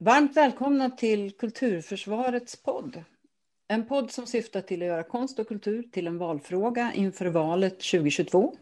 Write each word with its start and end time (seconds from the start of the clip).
Varmt 0.00 0.36
välkomna 0.36 0.90
till 0.90 1.36
Kulturförsvarets 1.36 2.62
podd. 2.62 3.04
En 3.68 3.86
podd 3.86 4.10
som 4.10 4.26
syftar 4.26 4.60
till 4.60 4.82
att 4.82 4.88
göra 4.88 5.02
konst 5.02 5.38
och 5.38 5.48
kultur 5.48 5.82
till 5.82 6.06
en 6.06 6.18
valfråga 6.18 6.92
inför 6.94 7.26
valet 7.26 7.72
2022. 7.72 8.54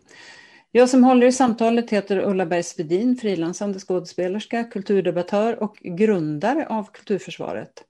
Jag 0.71 0.89
som 0.89 1.05
håller 1.05 1.27
i 1.27 1.33
samtalet 1.33 1.91
heter 1.91 2.19
Ulla 2.19 2.47
Bergsvedin, 2.47 3.17
frilansande 3.17 3.79
skådespelerska, 3.79 4.65
kulturdebattör 4.65 5.63
och 5.63 5.77
grundare 5.77 6.67
av 6.67 6.85
Kulturförsvaret. 6.93 7.85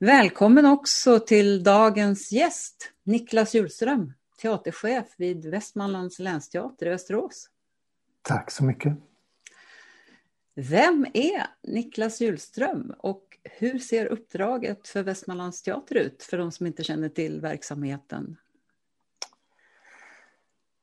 Välkommen 0.00 0.66
också 0.66 1.18
till 1.18 1.62
dagens 1.62 2.32
gäst, 2.32 2.92
Niklas 3.04 3.54
Hjulström, 3.54 4.12
teaterchef 4.42 5.14
vid 5.16 5.50
Västmanlands 5.50 6.18
länsteater 6.18 6.86
i 6.86 6.88
Västerås. 6.88 7.48
Tack 8.22 8.50
så 8.50 8.64
mycket. 8.64 9.11
Vem 10.54 11.06
är 11.14 11.46
Niklas 11.62 12.20
Hjulström 12.20 12.94
och 12.98 13.38
hur 13.44 13.78
ser 13.78 14.06
uppdraget 14.06 14.88
för 14.88 15.02
Västmanlands 15.02 15.62
teater 15.62 15.94
ut 15.94 16.22
för 16.22 16.38
de 16.38 16.52
som 16.52 16.66
inte 16.66 16.84
känner 16.84 17.08
till 17.08 17.40
verksamheten? 17.40 18.36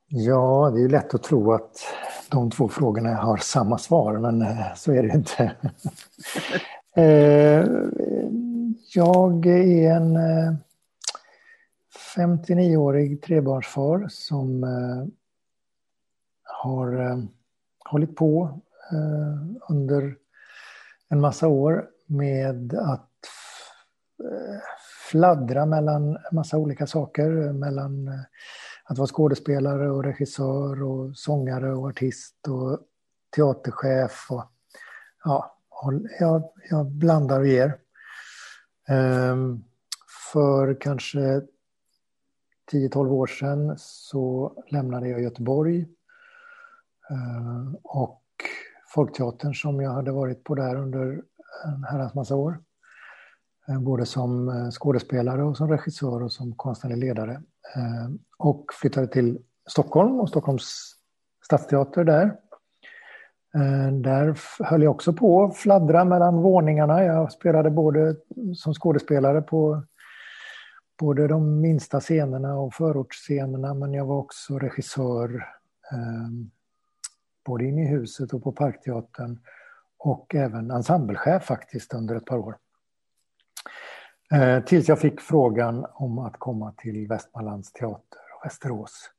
Ja, 0.06 0.72
det 0.74 0.82
är 0.82 0.88
lätt 0.88 1.14
att 1.14 1.22
tro 1.22 1.52
att 1.52 1.78
de 2.30 2.50
två 2.50 2.68
frågorna 2.68 3.14
har 3.14 3.36
samma 3.36 3.78
svar, 3.78 4.18
men 4.18 4.42
eh, 4.42 4.74
så 4.76 4.92
är 4.92 5.02
det 5.02 5.14
inte. 5.14 5.56
Eh, 6.94 7.66
jag 8.94 9.46
är 9.46 9.94
en 9.94 10.18
59-årig 12.16 13.12
eh, 13.12 13.18
trebarnsfar 13.18 14.06
som 14.08 14.62
har 16.42 17.18
hållit 17.90 18.16
på 18.16 18.60
Eh, 18.92 19.36
under 19.68 20.16
en 21.08 21.20
massa 21.20 21.48
år 21.48 21.88
med 22.06 22.74
att 22.74 23.26
eh, 24.24 24.60
fladdra 25.10 25.66
mellan 25.66 26.16
en 26.16 26.18
massa 26.32 26.58
olika 26.58 26.86
saker. 26.86 27.52
Mellan 27.52 28.08
eh, 28.08 28.20
att 28.84 28.98
vara 28.98 29.06
skådespelare 29.08 29.90
och 29.90 30.04
regissör 30.04 30.82
och 30.82 31.16
sångare 31.16 31.72
och 31.72 31.88
artist 31.88 32.48
och 32.48 32.80
teaterchef. 33.36 34.26
Och, 34.30 34.44
ja, 35.24 35.56
jag, 36.20 36.42
jag 36.70 36.86
blandar 36.86 37.40
och 37.40 37.46
ger. 37.46 37.78
Um, 38.88 39.64
för 40.32 40.80
kanske 40.80 41.42
10-12 42.72 43.08
år 43.08 43.26
sedan 43.26 43.74
så 43.78 44.52
lämnade 44.68 45.08
jag 45.08 45.22
Göteborg. 45.22 45.80
Uh, 47.10 47.74
och 47.82 48.19
Folkteatern 48.94 49.54
som 49.54 49.80
jag 49.80 49.90
hade 49.90 50.12
varit 50.12 50.44
på 50.44 50.54
där 50.54 50.76
under 50.76 51.22
en 51.64 51.84
herrans 51.84 52.14
massa 52.14 52.36
år. 52.36 52.58
Eh, 53.68 53.80
både 53.80 54.06
som 54.06 54.48
eh, 54.48 54.70
skådespelare 54.70 55.42
och 55.42 55.56
som 55.56 55.68
regissör 55.68 56.22
och 56.22 56.32
som 56.32 56.54
konstnärlig 56.54 56.98
ledare. 56.98 57.32
Eh, 57.76 58.10
och 58.38 58.64
flyttade 58.80 59.06
till 59.06 59.38
Stockholm 59.68 60.20
och 60.20 60.28
Stockholms 60.28 60.94
stadsteater 61.44 62.04
där. 62.04 62.36
Där 63.92 64.38
höll 64.64 64.82
jag 64.82 64.90
också 64.90 65.12
på 65.12 65.44
att 65.44 65.56
fladdra 65.56 66.04
mellan 66.04 66.42
våningarna. 66.42 67.04
Jag 67.04 67.32
spelade 67.32 67.70
både 67.70 68.16
som 68.54 68.74
skådespelare 68.74 69.42
på 69.42 69.82
både 70.98 71.28
de 71.28 71.60
minsta 71.60 72.00
scenerna 72.00 72.58
och 72.58 72.74
förortsscenerna 72.74 73.74
men 73.74 73.94
jag 73.94 74.06
var 74.06 74.16
också 74.16 74.58
regissör 74.58 75.44
både 77.44 77.64
inne 77.64 77.82
i 77.82 77.86
huset 77.86 78.32
och 78.32 78.42
på 78.42 78.52
Parkteatern 78.52 79.38
och 79.98 80.34
även 80.34 80.70
ensemblechef 80.70 81.44
faktiskt 81.44 81.94
under 81.94 82.16
ett 82.16 82.24
par 82.24 82.38
år. 82.38 82.56
Eh, 84.32 84.64
tills 84.64 84.88
jag 84.88 84.98
fick 84.98 85.20
frågan 85.20 85.86
om 85.94 86.18
att 86.18 86.38
komma 86.38 86.74
till 86.76 87.08
Västmanlands 87.08 87.72
teater 87.72 88.20
och 88.36 88.44
Västerås 88.44 89.10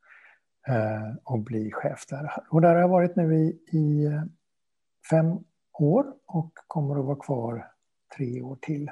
eh, 0.67 1.15
och 1.23 1.39
bli 1.39 1.71
chef 1.71 2.05
där. 2.09 2.43
Och 2.49 2.61
där 2.61 2.73
har 2.73 2.81
jag 2.81 2.87
varit 2.87 3.15
nu 3.15 3.35
i, 3.35 3.59
i 3.71 4.05
eh, 4.05 4.23
fem 5.09 5.39
år 5.73 6.13
och 6.25 6.51
kommer 6.67 6.99
att 6.99 7.05
vara 7.05 7.15
kvar 7.15 7.71
tre 8.17 8.41
år 8.41 8.57
till. 8.61 8.91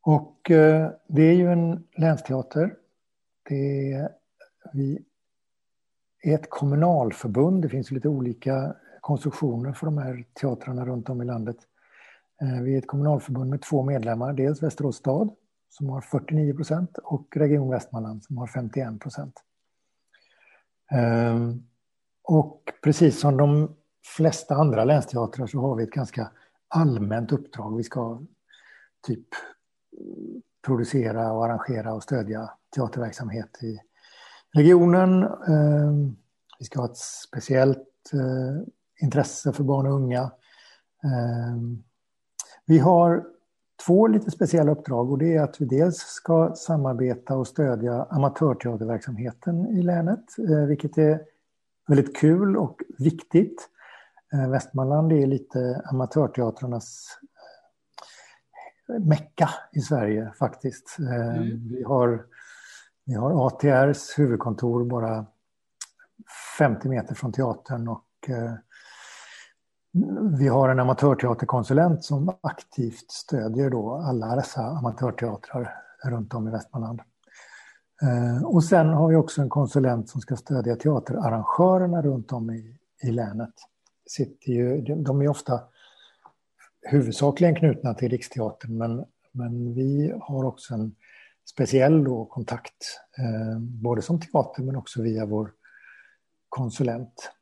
Och 0.00 0.50
eh, 0.50 0.90
det 1.08 1.22
är 1.22 1.34
ju 1.34 1.52
en 1.52 1.86
länsteater. 1.96 2.76
Det 3.48 4.08
vi 4.72 5.04
ett 6.32 6.50
kommunalförbund. 6.50 7.62
Det 7.62 7.68
finns 7.68 7.90
lite 7.90 8.08
olika 8.08 8.74
konstruktioner 9.00 9.72
för 9.72 9.86
de 9.86 9.98
här 9.98 10.24
teatrarna 10.40 10.86
runt 10.86 11.08
om 11.08 11.22
i 11.22 11.24
landet. 11.24 11.56
Eh, 12.42 12.62
vi 12.62 12.74
är 12.74 12.78
ett 12.78 12.86
kommunalförbund 12.86 13.50
med 13.50 13.62
två 13.62 13.82
medlemmar, 13.82 14.32
dels 14.32 14.62
Västerås 14.62 14.96
stad 14.96 15.30
som 15.68 15.88
har 15.88 16.00
49 16.00 16.54
procent 16.54 16.98
och 16.98 17.36
Region 17.36 17.70
Västmanland 17.70 18.24
som 18.24 18.38
har 18.38 18.46
51 18.46 19.00
procent. 19.00 19.34
Ehm, 20.92 21.62
och 22.22 22.72
precis 22.82 23.20
som 23.20 23.36
de 23.36 23.76
flesta 24.16 24.54
andra 24.54 24.84
länsteatrar 24.84 25.46
så 25.46 25.60
har 25.60 25.76
vi 25.76 25.84
ett 25.84 25.90
ganska 25.90 26.30
allmänt 26.68 27.32
uppdrag. 27.32 27.76
Vi 27.76 27.82
ska 27.82 28.22
typ 29.06 29.26
producera 30.66 31.32
och 31.32 31.44
arrangera 31.44 31.94
och 31.94 32.02
stödja 32.02 32.50
teaterverksamhet 32.76 33.62
i 33.62 33.80
regionen. 34.54 35.22
Ehm, 35.22 36.16
vi 36.58 36.64
ska 36.64 36.80
ha 36.80 36.86
ett 36.86 36.96
speciellt 36.96 38.12
eh, 38.12 38.66
intresse 39.02 39.52
för 39.52 39.64
barn 39.64 39.86
och 39.86 39.92
unga. 39.92 40.30
Ehm, 41.04 41.82
vi 42.66 42.78
har 42.78 43.24
två 43.86 44.06
lite 44.06 44.30
speciella 44.30 44.72
uppdrag 44.72 45.10
och 45.10 45.18
det 45.18 45.36
är 45.36 45.42
att 45.42 45.60
vi 45.60 45.64
dels 45.64 45.96
ska 45.96 46.54
samarbeta 46.56 47.36
och 47.36 47.46
stödja 47.46 48.06
amatörteaterverksamheten 48.10 49.66
i 49.66 49.82
länet, 49.82 50.38
eh, 50.38 50.66
vilket 50.66 50.98
är 50.98 51.20
väldigt 51.88 52.16
kul 52.16 52.56
och 52.56 52.82
viktigt. 52.98 53.68
Eh, 54.32 54.50
Västmanland 54.50 55.12
är 55.12 55.26
lite 55.26 55.82
amatörteatrarnas 55.84 57.18
eh, 58.88 59.00
mecka 59.00 59.50
i 59.72 59.80
Sverige 59.80 60.32
faktiskt. 60.38 60.96
Mm. 60.98 61.68
Vi, 61.68 61.82
har, 61.82 62.24
vi 63.04 63.14
har 63.14 63.46
ATRs 63.46 64.18
huvudkontor 64.18 64.84
bara 64.84 65.26
50 66.58 66.88
meter 66.88 67.14
från 67.14 67.32
teatern 67.32 67.88
och 67.88 68.04
eh, 68.28 68.52
vi 70.38 70.48
har 70.48 70.68
en 70.68 70.80
amatörteaterkonsulent 70.80 72.04
som 72.04 72.36
aktivt 72.40 73.10
stödjer 73.10 73.70
då 73.70 73.94
alla 73.94 74.36
dessa 74.36 74.62
amatörteatrar 74.62 75.74
runt 76.04 76.34
om 76.34 76.48
i 76.48 76.50
Västmanland. 76.50 77.00
Eh, 78.02 78.44
och 78.44 78.64
sen 78.64 78.88
har 78.88 79.08
vi 79.08 79.16
också 79.16 79.42
en 79.42 79.48
konsulent 79.48 80.08
som 80.08 80.20
ska 80.20 80.36
stödja 80.36 80.76
teaterarrangörerna 80.76 82.02
runt 82.02 82.32
om 82.32 82.50
i, 82.50 82.78
i 83.02 83.10
länet. 83.10 83.54
Sitter 84.06 84.52
ju, 84.52 84.80
de 84.80 85.22
är 85.22 85.28
ofta 85.28 85.60
huvudsakligen 86.82 87.54
knutna 87.54 87.94
till 87.94 88.08
Riksteatern 88.08 88.78
men, 88.78 89.04
men 89.32 89.74
vi 89.74 90.14
har 90.20 90.44
också 90.44 90.74
en 90.74 90.94
speciell 91.44 92.04
då 92.04 92.24
kontakt, 92.24 93.00
eh, 93.18 93.58
både 93.60 94.02
som 94.02 94.20
teater 94.20 94.62
men 94.62 94.76
också 94.76 95.02
via 95.02 95.26
vår 95.26 95.52
konsulent. 96.48 97.32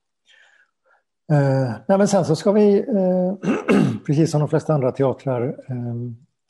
Eh, 1.33 1.73
nej, 1.89 1.99
men 1.99 2.09
sen 2.09 2.25
så 2.25 2.37
ska 2.37 2.53
vi, 2.53 2.79
eh, 2.79 3.35
precis 4.07 4.31
som 4.31 4.41
de 4.41 4.49
flesta 4.49 4.75
andra 4.75 4.93
teatrar, 4.93 5.49
eh, 5.49 5.95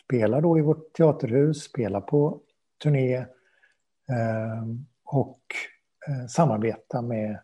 spela 0.04 0.40
då 0.40 0.58
i 0.58 0.62
vårt 0.62 0.92
teaterhus, 0.92 1.62
spela 1.62 2.00
på 2.00 2.40
turné 2.82 3.16
eh, 4.08 4.64
och 5.04 5.40
eh, 6.08 6.26
samarbeta 6.26 7.02
med 7.02 7.40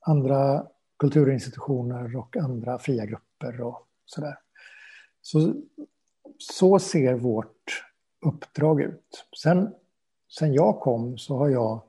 andra 0.00 0.66
kulturinstitutioner 0.98 2.16
och 2.16 2.36
andra 2.36 2.78
fria 2.78 3.06
grupper 3.06 3.60
och 3.60 3.86
sådär. 4.04 4.38
Så, 5.20 5.54
så 6.38 6.78
ser 6.78 7.14
vårt 7.14 7.84
uppdrag 8.22 8.80
ut. 8.80 9.26
Sen, 9.42 9.74
sen 10.28 10.54
jag 10.54 10.80
kom 10.80 11.18
så 11.18 11.36
har 11.36 11.48
jag 11.48 11.82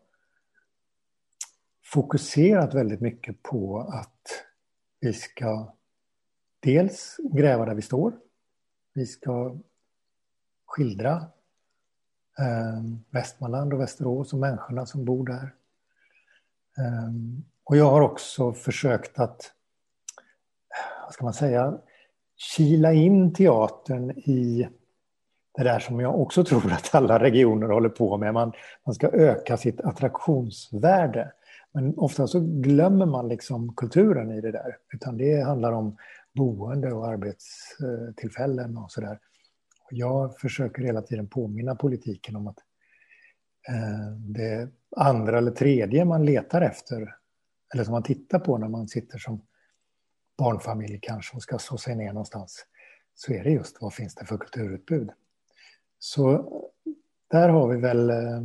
fokuserat 1.83 2.73
väldigt 2.73 3.01
mycket 3.01 3.43
på 3.43 3.79
att 3.79 4.45
vi 4.99 5.13
ska 5.13 5.73
dels 6.59 7.17
gräva 7.33 7.65
där 7.65 7.75
vi 7.75 7.81
står. 7.81 8.13
Vi 8.93 9.05
ska 9.05 9.57
skildra 10.65 11.11
eh, 12.39 12.83
Västmanland 13.09 13.73
och 13.73 13.79
Västerås 13.79 14.33
och 14.33 14.39
människorna 14.39 14.85
som 14.85 15.05
bor 15.05 15.25
där. 15.25 15.53
Eh, 16.77 17.11
och 17.63 17.77
jag 17.77 17.91
har 17.91 18.01
också 18.01 18.53
försökt 18.53 19.19
att, 19.19 19.51
vad 21.03 21.13
ska 21.13 21.23
man 21.23 21.33
säga, 21.33 21.77
kila 22.35 22.93
in 22.93 23.33
teatern 23.33 24.11
i 24.11 24.69
det 25.55 25.63
där 25.63 25.79
som 25.79 25.99
jag 25.99 26.21
också 26.21 26.43
tror 26.43 26.71
att 26.71 26.95
alla 26.95 27.19
regioner 27.19 27.67
håller 27.67 27.89
på 27.89 28.17
med. 28.17 28.33
Man, 28.33 28.53
man 28.85 28.95
ska 28.95 29.07
öka 29.07 29.57
sitt 29.57 29.81
attraktionsvärde. 29.81 31.31
Men 31.71 31.97
ofta 31.97 32.27
så 32.27 32.39
glömmer 32.39 33.05
man 33.05 33.27
liksom 33.27 33.75
kulturen 33.75 34.31
i 34.31 34.41
det 34.41 34.51
där. 34.51 34.77
Utan 34.93 35.17
det 35.17 35.41
handlar 35.41 35.71
om 35.71 35.97
boende 36.33 36.93
och 36.93 37.07
arbetstillfällen 37.07 38.77
och 38.77 38.91
sådär. 38.91 39.19
Jag 39.89 40.39
försöker 40.39 40.83
hela 40.83 41.01
tiden 41.01 41.27
påminna 41.27 41.75
politiken 41.75 42.35
om 42.35 42.47
att 42.47 42.57
eh, 43.69 44.17
det 44.17 44.69
andra 44.95 45.37
eller 45.37 45.51
tredje 45.51 46.05
man 46.05 46.25
letar 46.25 46.61
efter, 46.61 47.15
eller 47.73 47.83
som 47.83 47.91
man 47.91 48.03
tittar 48.03 48.39
på 48.39 48.57
när 48.57 48.67
man 48.67 48.87
sitter 48.87 49.17
som 49.17 49.41
barnfamilj 50.37 50.99
kanske 51.01 51.35
och 51.35 51.43
ska 51.43 51.59
slå 51.59 51.77
sig 51.77 51.95
ner 51.95 52.13
någonstans, 52.13 52.65
så 53.15 53.33
är 53.33 53.43
det 53.43 53.49
just 53.49 53.81
vad 53.81 53.93
finns 53.93 54.15
det 54.15 54.25
för 54.25 54.37
kulturutbud. 54.37 55.09
Så 56.03 56.45
där 57.31 57.49
har 57.49 57.67
vi 57.67 57.81
väl 57.81 58.09
eh, 58.09 58.41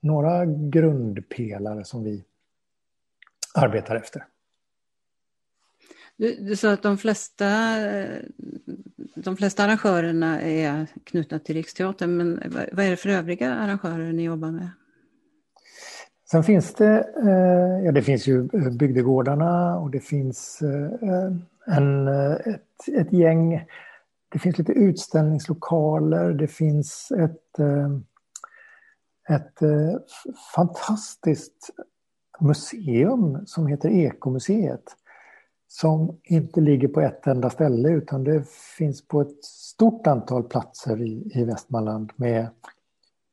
några 0.00 0.46
grundpelare 0.46 1.84
som 1.84 2.04
vi 2.04 2.24
arbetar 3.54 3.96
efter. 3.96 4.24
Du, 6.16 6.34
du, 6.34 6.56
sa 6.56 6.72
att 6.72 6.82
de 6.82 6.98
flesta, 6.98 7.46
de 9.14 9.36
flesta 9.36 9.64
arrangörerna 9.64 10.40
är 10.40 10.86
knutna 11.04 11.38
till 11.38 11.54
Riksteatern, 11.54 12.16
men 12.16 12.42
vad 12.72 12.84
är 12.84 12.90
det 12.90 12.96
för 12.96 13.08
övriga 13.08 13.54
arrangörer 13.54 14.12
ni 14.12 14.22
jobbar 14.22 14.50
med? 14.50 14.68
Sen 16.30 16.44
finns 16.44 16.74
det, 16.74 16.98
eh, 17.16 17.84
ja 17.84 17.92
det 17.92 18.02
finns 18.02 18.26
ju 18.26 18.48
bygdegårdarna 18.70 19.78
och 19.78 19.90
det 19.90 20.00
finns 20.00 20.62
eh, 20.62 21.76
en, 21.76 22.08
ett, 22.08 22.88
ett 22.96 23.12
gäng, 23.12 23.66
det 24.32 24.38
finns 24.38 24.58
lite 24.58 24.72
utställningslokaler, 24.72 26.32
det 26.32 26.48
finns 26.48 27.12
ett, 27.18 27.58
eh, 27.58 27.98
ett 29.36 29.58
fantastiskt 30.54 31.70
museum 32.40 33.46
som 33.46 33.66
heter 33.66 33.88
Ekomuseet 33.88 34.84
som 35.72 36.20
inte 36.22 36.60
ligger 36.60 36.88
på 36.88 37.00
ett 37.00 37.26
enda 37.26 37.50
ställe 37.50 37.88
utan 37.88 38.24
det 38.24 38.48
finns 38.78 39.08
på 39.08 39.20
ett 39.20 39.44
stort 39.44 40.06
antal 40.06 40.42
platser 40.42 41.02
i, 41.02 41.30
i 41.34 41.44
Västmanland 41.44 42.12
med 42.16 42.48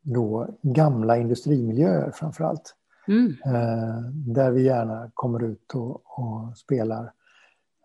då 0.01 0.47
gamla 0.61 1.17
industrimiljöer 1.17 2.11
framför 2.11 2.43
allt. 2.43 2.75
Mm. 3.07 3.35
Eh, 3.45 4.01
där 4.11 4.51
vi 4.51 4.63
gärna 4.63 5.11
kommer 5.13 5.43
ut 5.43 5.75
och, 5.75 6.19
och 6.19 6.57
spelar 6.57 7.03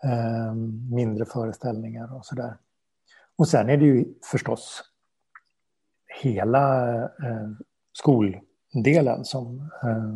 eh, 0.04 0.54
mindre 0.90 1.24
föreställningar 1.24 2.16
och 2.16 2.26
sådär. 2.26 2.56
Och 3.42 3.48
sen 3.48 3.70
är 3.70 3.76
det 3.76 3.84
ju 3.84 4.04
förstås 4.30 4.82
hela 6.22 6.94
eh, 7.02 7.50
skoldelen 7.92 9.24
som, 9.24 9.70
eh, 9.82 10.14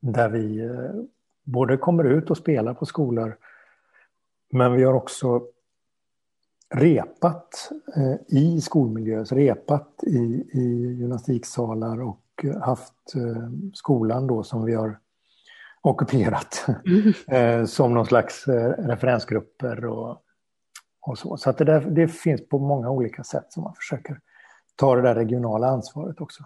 där 0.00 0.28
vi 0.28 0.60
eh, 0.60 0.90
både 1.44 1.76
kommer 1.76 2.04
ut 2.04 2.30
och 2.30 2.36
spelar 2.36 2.74
på 2.74 2.86
skolor 2.86 3.36
men 4.52 4.72
vi 4.72 4.84
har 4.84 4.94
också 4.94 5.42
repat 6.74 7.70
eh, 7.96 8.38
i 8.38 8.60
skolmiljö, 8.60 9.24
repat 9.24 9.88
i, 10.06 10.48
i 10.52 10.96
gymnastiksalar 10.98 12.02
och 12.02 12.44
haft 12.60 13.14
eh, 13.14 13.50
skolan 13.74 14.26
då 14.26 14.42
som 14.42 14.64
vi 14.64 14.74
har 14.74 14.98
ockuperat 15.82 16.66
mm. 16.86 17.12
eh, 17.28 17.66
som 17.66 17.94
någon 17.94 18.06
slags 18.06 18.48
referensgrupper 18.78 19.84
och, 19.84 20.23
och 21.06 21.18
så. 21.18 21.36
Så 21.36 21.50
att 21.50 21.58
det, 21.58 21.64
där, 21.64 21.80
det 21.80 22.08
finns 22.08 22.48
på 22.48 22.58
många 22.58 22.90
olika 22.90 23.24
sätt 23.24 23.52
som 23.52 23.62
man 23.62 23.74
försöker 23.74 24.20
ta 24.76 24.96
det 24.96 25.02
där 25.02 25.14
regionala 25.14 25.66
ansvaret 25.66 26.20
också. 26.20 26.44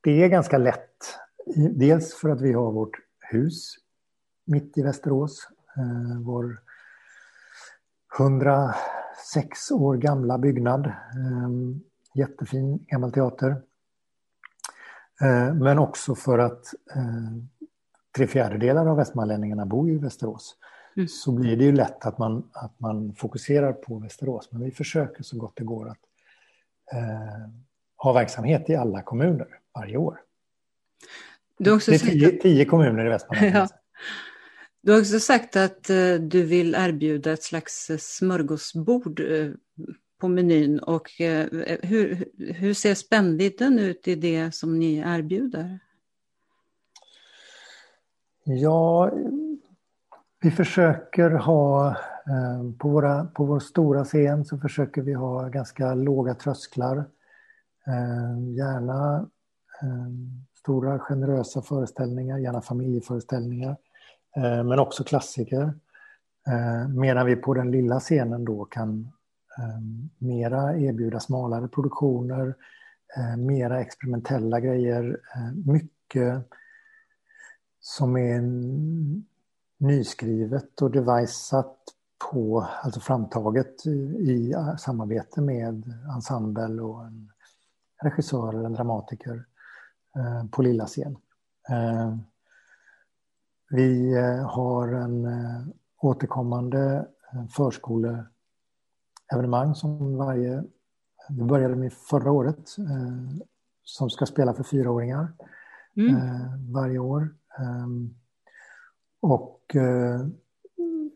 Det 0.00 0.24
är 0.24 0.28
ganska 0.28 0.58
lätt, 0.58 1.18
dels 1.70 2.14
för 2.14 2.28
att 2.28 2.40
vi 2.40 2.52
har 2.52 2.72
vårt 2.72 2.96
hus 3.30 3.74
mitt 4.44 4.78
i 4.78 4.82
Västerås. 4.82 5.48
Eh, 5.76 6.20
vår 6.20 6.62
106 8.18 9.70
år 9.70 9.96
gamla 9.96 10.38
byggnad. 10.38 10.86
Eh, 10.86 11.50
jättefin 12.14 12.84
gammal 12.86 13.12
teater. 13.12 13.50
Eh, 15.20 15.54
men 15.54 15.78
också 15.78 16.14
för 16.14 16.38
att 16.38 16.74
eh, 16.94 17.36
tre 18.16 18.26
fjärdedelar 18.26 18.86
av 18.86 18.96
västmanlänningarna 18.96 19.66
bor 19.66 19.90
i 19.90 19.98
Västerås. 19.98 20.56
Mm. 20.96 21.08
Så 21.08 21.32
blir 21.32 21.56
det 21.56 21.64
ju 21.64 21.72
lätt 21.72 22.06
att 22.06 22.18
man, 22.18 22.50
att 22.52 22.80
man 22.80 23.14
fokuserar 23.14 23.72
på 23.72 23.98
Västerås. 23.98 24.48
Men 24.52 24.64
vi 24.64 24.70
försöker 24.70 25.22
så 25.22 25.36
gott 25.36 25.56
det 25.56 25.64
går 25.64 25.88
att 25.88 25.98
eh, 26.92 27.50
ha 27.96 28.12
verksamhet 28.12 28.70
i 28.70 28.74
alla 28.74 29.02
kommuner 29.02 29.48
varje 29.74 29.96
år. 29.96 30.20
det 31.58 31.70
är 31.70 31.98
tio, 31.98 32.30
tio 32.30 32.64
kommuner 32.64 33.06
i 33.06 33.08
Västmanland. 33.08 33.54
Ja. 33.54 33.68
Du 34.82 34.92
har 34.92 34.98
också 35.00 35.20
sagt 35.20 35.56
att 35.56 35.90
eh, 35.90 36.14
du 36.14 36.42
vill 36.42 36.74
erbjuda 36.74 37.32
ett 37.32 37.42
slags 37.42 37.90
eh, 37.90 37.96
smörgåsbord 37.96 39.20
eh, 39.20 39.50
på 40.20 40.28
menyn 40.28 40.78
och 40.78 41.10
hur, 41.82 42.28
hur 42.52 42.74
ser 42.74 42.94
spännvidden 42.94 43.78
ut 43.78 44.08
i 44.08 44.14
det 44.14 44.54
som 44.54 44.78
ni 44.78 44.96
erbjuder? 44.96 45.78
Ja, 48.44 49.10
vi 50.46 50.50
försöker 50.50 51.30
ha 51.30 51.88
eh, 52.26 52.72
på, 52.78 52.88
våra, 52.88 53.24
på 53.24 53.44
vår 53.44 53.60
stora 53.60 54.04
scen 54.04 54.44
så 54.44 54.58
försöker 54.58 55.02
vi 55.02 55.12
ha 55.12 55.48
ganska 55.48 55.94
låga 55.94 56.34
trösklar. 56.34 56.96
Eh, 57.86 58.54
gärna 58.56 59.28
eh, 59.82 60.08
stora 60.58 60.98
generösa 60.98 61.62
föreställningar, 61.62 62.38
gärna 62.38 62.60
familjeföreställningar. 62.60 63.76
Men 64.64 64.78
också 64.78 65.04
klassiker. 65.04 65.74
Medan 66.88 67.26
vi 67.26 67.36
på 67.36 67.54
den 67.54 67.70
lilla 67.70 68.00
scenen 68.00 68.44
då 68.44 68.64
kan 68.64 69.12
mera 70.18 70.78
erbjuda 70.78 71.20
smalare 71.20 71.68
produktioner, 71.68 72.54
mera 73.36 73.80
experimentella 73.80 74.60
grejer, 74.60 75.20
mycket 75.66 76.48
som 77.80 78.16
är 78.16 78.42
nyskrivet 79.78 80.82
och 80.82 80.90
deviceat 80.90 81.76
på, 82.30 82.66
alltså 82.82 83.00
framtaget 83.00 83.86
i 84.18 84.54
samarbete 84.78 85.40
med 85.40 85.92
ensemble 86.14 86.82
och 86.82 87.04
en 87.04 87.32
regissör 88.02 88.52
eller 88.52 88.64
en 88.64 88.72
dramatiker 88.72 89.44
på 90.50 90.62
lilla 90.62 90.86
scen. 90.86 91.16
Vi 93.70 94.14
eh, 94.14 94.46
har 94.46 94.88
en 94.88 95.24
eh, 95.24 95.60
återkommande 95.98 97.08
eh, 97.32 97.46
förskoleevenemang 97.46 99.74
som 99.74 100.16
varje... 100.16 100.64
Det 101.28 101.44
började 101.44 101.76
med 101.76 101.92
förra 101.92 102.30
året 102.30 102.76
som 103.82 104.10
ska 104.10 104.26
spela 104.26 104.54
för 104.54 104.62
fyraåringar 104.62 105.32
mm. 105.96 106.16
varje 106.72 106.98
år. 106.98 107.34
Och 109.20 109.76
eh, 109.76 110.26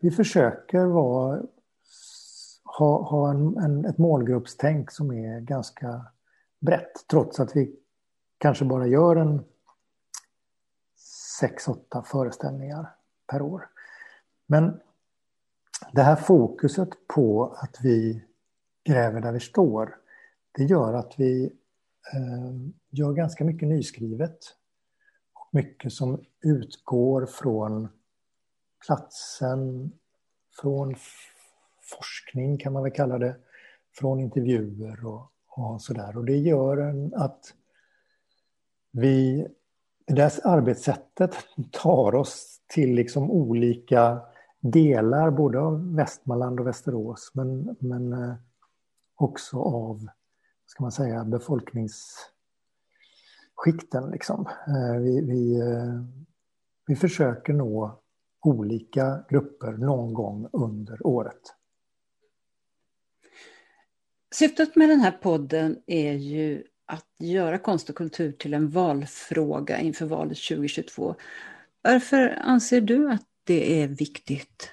vi 0.00 0.10
försöker 0.10 0.84
vara, 0.84 1.42
ha, 2.64 3.02
ha 3.02 3.30
en, 3.30 3.56
en, 3.56 3.84
ett 3.84 3.98
målgruppstänk 3.98 4.90
som 4.90 5.12
är 5.12 5.40
ganska 5.40 6.06
brett 6.60 7.08
trots 7.10 7.40
att 7.40 7.56
vi 7.56 7.76
kanske 8.38 8.64
bara 8.64 8.86
gör 8.86 9.16
en 9.16 9.44
sex, 11.40 11.68
åtta 11.68 12.02
föreställningar 12.02 12.94
per 13.26 13.42
år. 13.42 13.68
Men 14.46 14.80
det 15.92 16.02
här 16.02 16.16
fokuset 16.16 16.88
på 17.06 17.56
att 17.62 17.76
vi 17.82 18.24
gräver 18.84 19.20
där 19.20 19.32
vi 19.32 19.40
står, 19.40 19.96
det 20.52 20.64
gör 20.64 20.94
att 20.94 21.14
vi 21.16 21.44
eh, 22.14 22.52
gör 22.90 23.12
ganska 23.12 23.44
mycket 23.44 23.68
nyskrivet. 23.68 24.38
Mycket 25.50 25.92
som 25.92 26.24
utgår 26.40 27.26
från 27.26 27.88
platsen, 28.86 29.92
från 30.60 30.94
forskning 31.82 32.58
kan 32.58 32.72
man 32.72 32.82
väl 32.82 32.92
kalla 32.92 33.18
det, 33.18 33.36
från 33.92 34.20
intervjuer 34.20 35.06
och, 35.06 35.32
och 35.46 35.82
sådär. 35.82 36.16
Och 36.16 36.24
det 36.24 36.36
gör 36.36 36.76
en 36.76 37.14
att 37.14 37.54
vi 38.90 39.46
det 40.06 40.16
där 40.16 40.32
arbetssättet 40.44 41.34
tar 41.70 42.14
oss 42.14 42.60
till 42.66 42.94
liksom 42.94 43.30
olika 43.30 44.20
delar 44.60 45.30
både 45.30 45.60
av 45.60 45.94
Västmanland 45.94 46.60
och 46.60 46.66
Västerås 46.66 47.30
men, 47.34 47.76
men 47.80 48.12
eh, 48.12 48.34
också 49.14 49.58
av 49.58 50.08
ska 50.66 50.82
man 50.82 50.92
säga, 50.92 51.24
befolknings 51.24 52.16
befolkningsskikten. 53.64 54.10
Liksom. 54.10 54.46
Eh, 54.66 55.00
vi, 55.00 55.20
vi, 55.20 55.60
eh, 55.60 56.02
vi 56.86 56.96
försöker 56.96 57.52
nå 57.52 58.00
olika 58.42 59.24
grupper 59.28 59.72
någon 59.72 60.14
gång 60.14 60.48
under 60.52 61.06
året. 61.06 61.54
Syftet 64.32 64.76
med 64.76 64.88
den 64.88 65.00
här 65.00 65.18
podden 65.22 65.82
är 65.86 66.12
ju 66.12 66.64
att 66.86 67.06
göra 67.18 67.58
konst 67.58 67.90
och 67.90 67.96
kultur 67.96 68.32
till 68.32 68.54
en 68.54 68.70
valfråga 68.70 69.78
inför 69.78 70.06
valet 70.06 70.38
2022. 70.48 71.14
Varför 71.82 72.38
anser 72.42 72.80
du 72.80 73.10
att 73.10 73.26
det 73.44 73.82
är 73.82 73.88
viktigt? 73.88 74.70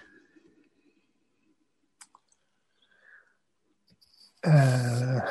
Eh, 4.45 5.23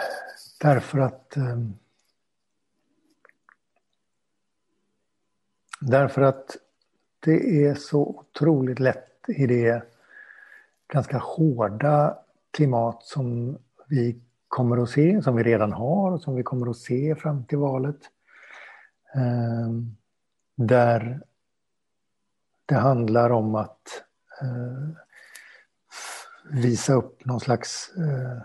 därför 0.61 0.99
att 0.99 1.37
eh, 1.37 1.59
Därför 5.89 6.23
att 6.23 6.57
det 7.21 7.65
är 7.65 7.75
så 7.75 8.01
otroligt 8.01 8.79
lätt 8.79 9.29
i 9.29 9.47
det 9.47 9.83
ganska 10.93 11.19
hårda 11.19 12.19
klimat 12.51 13.03
som 13.03 13.59
vi 13.89 14.21
kommer 14.49 14.83
att 14.83 14.91
se, 14.91 15.23
som 15.23 15.37
vi 15.37 15.43
redan 15.43 15.73
har 15.73 16.13
och 16.13 16.21
som 16.21 16.35
vi 16.35 16.43
kommer 16.43 16.71
att 16.71 16.77
se 16.77 17.15
fram 17.15 17.45
till 17.45 17.59
valet. 17.59 17.97
Eh, 19.15 19.71
där 20.57 21.21
det 22.67 22.75
handlar 22.75 23.31
om 23.31 23.55
att 23.55 24.03
eh, 24.41 24.89
visa 26.51 26.95
upp 26.95 27.25
någon 27.25 27.41
slags 27.41 27.93
eh, 27.97 28.43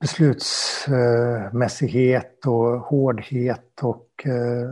beslutsmässighet 0.00 2.46
och 2.46 2.80
hårdhet 2.80 3.82
och 3.82 4.06
eh, 4.24 4.70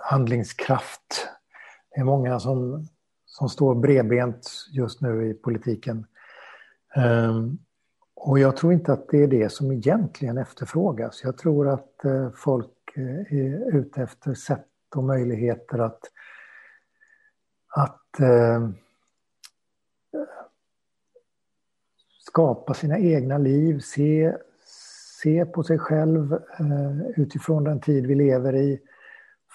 handlingskraft. 0.00 1.28
Det 1.90 2.00
är 2.00 2.04
många 2.04 2.40
som, 2.40 2.88
som 3.26 3.48
står 3.48 3.74
bredbent 3.74 4.50
just 4.70 5.00
nu 5.00 5.30
i 5.30 5.34
politiken. 5.34 6.06
Ehm, 6.96 7.58
och 8.14 8.38
jag 8.38 8.56
tror 8.56 8.72
inte 8.72 8.92
att 8.92 9.08
det 9.08 9.22
är 9.22 9.28
det 9.28 9.52
som 9.52 9.72
egentligen 9.72 10.38
efterfrågas. 10.38 11.24
Jag 11.24 11.38
tror 11.38 11.68
att 11.68 12.04
eh, 12.04 12.30
folk 12.30 12.96
eh, 12.96 13.38
är 13.38 13.76
ute 13.76 14.02
efter 14.02 14.34
sätt 14.34 14.66
och 14.96 15.04
möjligheter 15.04 15.78
att, 15.78 16.00
att 17.68 18.20
eh, 18.20 18.68
skapa 22.20 22.74
sina 22.74 22.98
egna 22.98 23.38
liv, 23.38 23.80
se 23.80 24.36
se 25.22 25.46
på 25.46 25.62
sig 25.62 25.78
själv 25.78 26.32
eh, 26.32 27.00
utifrån 27.16 27.64
den 27.64 27.80
tid 27.80 28.06
vi 28.06 28.14
lever 28.14 28.56
i, 28.56 28.80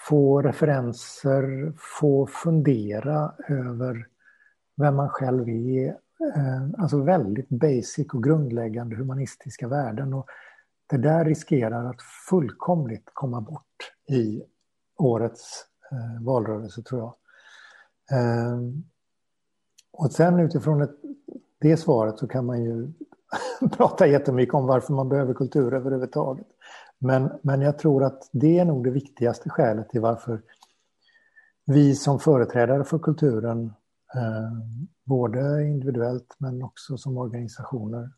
få 0.07 0.41
referenser, 0.41 1.73
få 1.99 2.27
fundera 2.27 3.33
över 3.47 4.07
vem 4.77 4.95
man 4.95 5.09
själv 5.09 5.49
är. 5.49 5.87
Eh, 6.35 6.69
alltså 6.77 7.01
väldigt 7.01 7.49
basic 7.49 8.13
och 8.13 8.23
grundläggande 8.23 8.95
humanistiska 8.95 9.67
värden. 9.67 10.13
Och 10.13 10.25
det 10.87 10.97
där 10.97 11.25
riskerar 11.25 11.85
att 11.85 12.01
fullkomligt 12.29 13.09
komma 13.13 13.41
bort 13.41 13.93
i 14.09 14.43
årets 14.97 15.65
eh, 15.91 16.23
valrörelse, 16.23 16.81
tror 16.81 17.01
jag. 17.01 17.15
Och 19.91 20.11
sen 20.11 20.39
utifrån 20.39 20.81
ett, 20.81 20.95
det 21.61 21.77
svaret 21.77 22.19
så 22.19 22.27
kan 22.27 22.45
man 22.45 22.63
ju 22.63 22.93
prata 23.71 24.07
jättemycket 24.07 24.55
om 24.55 24.65
varför 24.65 24.93
man 24.93 25.09
behöver 25.09 25.33
kultur 25.33 25.73
överhuvudtaget. 25.73 26.47
Men, 26.97 27.31
men 27.41 27.61
jag 27.61 27.79
tror 27.79 28.03
att 28.03 28.29
det 28.31 28.59
är 28.59 28.65
nog 28.65 28.83
det 28.83 28.91
viktigaste 28.91 29.49
skälet 29.49 29.89
till 29.89 30.01
varför 30.01 30.41
vi 31.65 31.95
som 31.95 32.19
företrädare 32.19 32.83
för 32.83 32.99
kulturen, 32.99 33.73
eh, 34.15 34.51
både 35.03 35.63
individuellt 35.63 36.35
men 36.37 36.63
också 36.63 36.97
som 36.97 37.17
organisationer, 37.17 38.09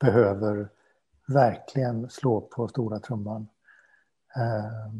behöver 0.00 0.68
verkligen 1.28 2.10
slå 2.10 2.40
på 2.40 2.68
stora 2.68 2.98
trumman. 2.98 3.48
Eh, 4.36 4.92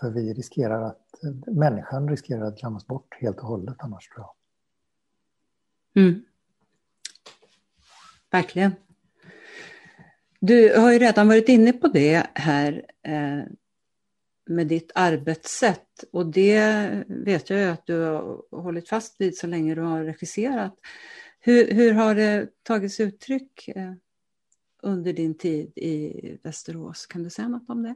för 0.00 0.10
vi 0.10 0.34
riskerar 0.34 0.82
att, 0.82 1.00
människan 1.46 2.08
riskerar 2.08 2.44
att 2.44 2.60
glömmas 2.60 2.86
bort 2.86 3.16
helt 3.20 3.38
och 3.38 3.48
hållet 3.48 3.76
annars 3.78 4.08
tror 4.08 4.26
jag. 4.26 4.32
Mm. 6.02 6.24
Verkligen. 8.36 8.74
Du 10.40 10.78
har 10.78 10.92
ju 10.92 10.98
redan 10.98 11.28
varit 11.28 11.48
inne 11.48 11.72
på 11.72 11.88
det 11.88 12.26
här 12.34 12.86
eh, 13.02 13.42
med 14.46 14.66
ditt 14.66 14.92
arbetssätt 14.94 16.04
och 16.12 16.26
det 16.26 17.04
vet 17.08 17.50
jag 17.50 17.60
ju 17.60 17.66
att 17.66 17.86
du 17.86 18.00
har 18.00 18.62
hållit 18.62 18.88
fast 18.88 19.20
vid 19.20 19.36
så 19.36 19.46
länge 19.46 19.74
du 19.74 19.80
har 19.80 20.04
regisserat. 20.04 20.74
Hur, 21.40 21.70
hur 21.70 21.92
har 21.92 22.14
det 22.14 22.48
tagits 22.62 23.00
uttryck 23.00 23.68
eh, 23.68 23.92
under 24.82 25.12
din 25.12 25.38
tid 25.38 25.72
i 25.76 26.38
Västerås? 26.42 27.06
Kan 27.06 27.22
du 27.22 27.30
säga 27.30 27.48
något 27.48 27.70
om 27.70 27.82
det? 27.82 27.94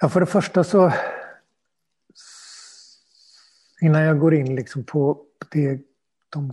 Ja, 0.00 0.08
för 0.08 0.20
det 0.20 0.26
första 0.26 0.64
så 0.64 0.92
innan 3.80 4.02
jag 4.02 4.18
går 4.18 4.34
in 4.34 4.56
liksom 4.56 4.84
på 4.84 5.26
det 5.52 5.93
de 6.34 6.52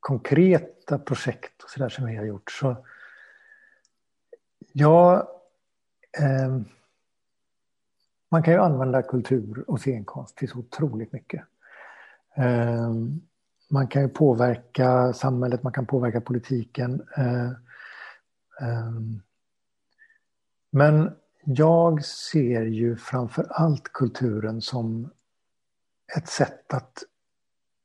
konkreta 0.00 0.98
projekt 0.98 1.62
och 1.62 1.70
så 1.70 1.80
där 1.80 1.88
som 1.88 2.06
vi 2.06 2.16
har 2.16 2.24
gjort 2.24 2.50
så 2.50 2.76
ja, 4.72 5.28
eh, 6.18 6.60
man 8.28 8.42
kan 8.42 8.54
ju 8.54 8.60
använda 8.60 9.02
kultur 9.02 9.64
och 9.66 9.80
scenkonst 9.80 10.36
till 10.36 10.48
så 10.48 10.58
otroligt 10.58 11.12
mycket. 11.12 11.42
Eh, 12.34 12.92
man 13.68 13.88
kan 13.88 14.02
ju 14.02 14.08
påverka 14.08 15.12
samhället, 15.12 15.62
man 15.62 15.72
kan 15.72 15.86
påverka 15.86 16.20
politiken. 16.20 17.02
Eh, 17.16 17.50
eh 18.60 18.90
men 20.70 21.16
jag 21.44 22.04
ser 22.04 22.62
ju 22.62 22.96
framför 22.96 23.46
allt 23.50 23.92
kulturen 23.92 24.60
som 24.60 25.10
ett 26.16 26.28
sätt 26.28 26.74
att 26.74 27.02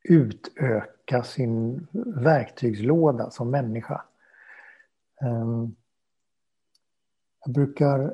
utöka 0.03 1.23
sin 1.23 1.87
verktygslåda 2.05 3.31
som 3.31 3.49
människa. 3.49 4.01
Ehm, 5.21 5.75
jag 7.45 7.53
brukar 7.53 8.13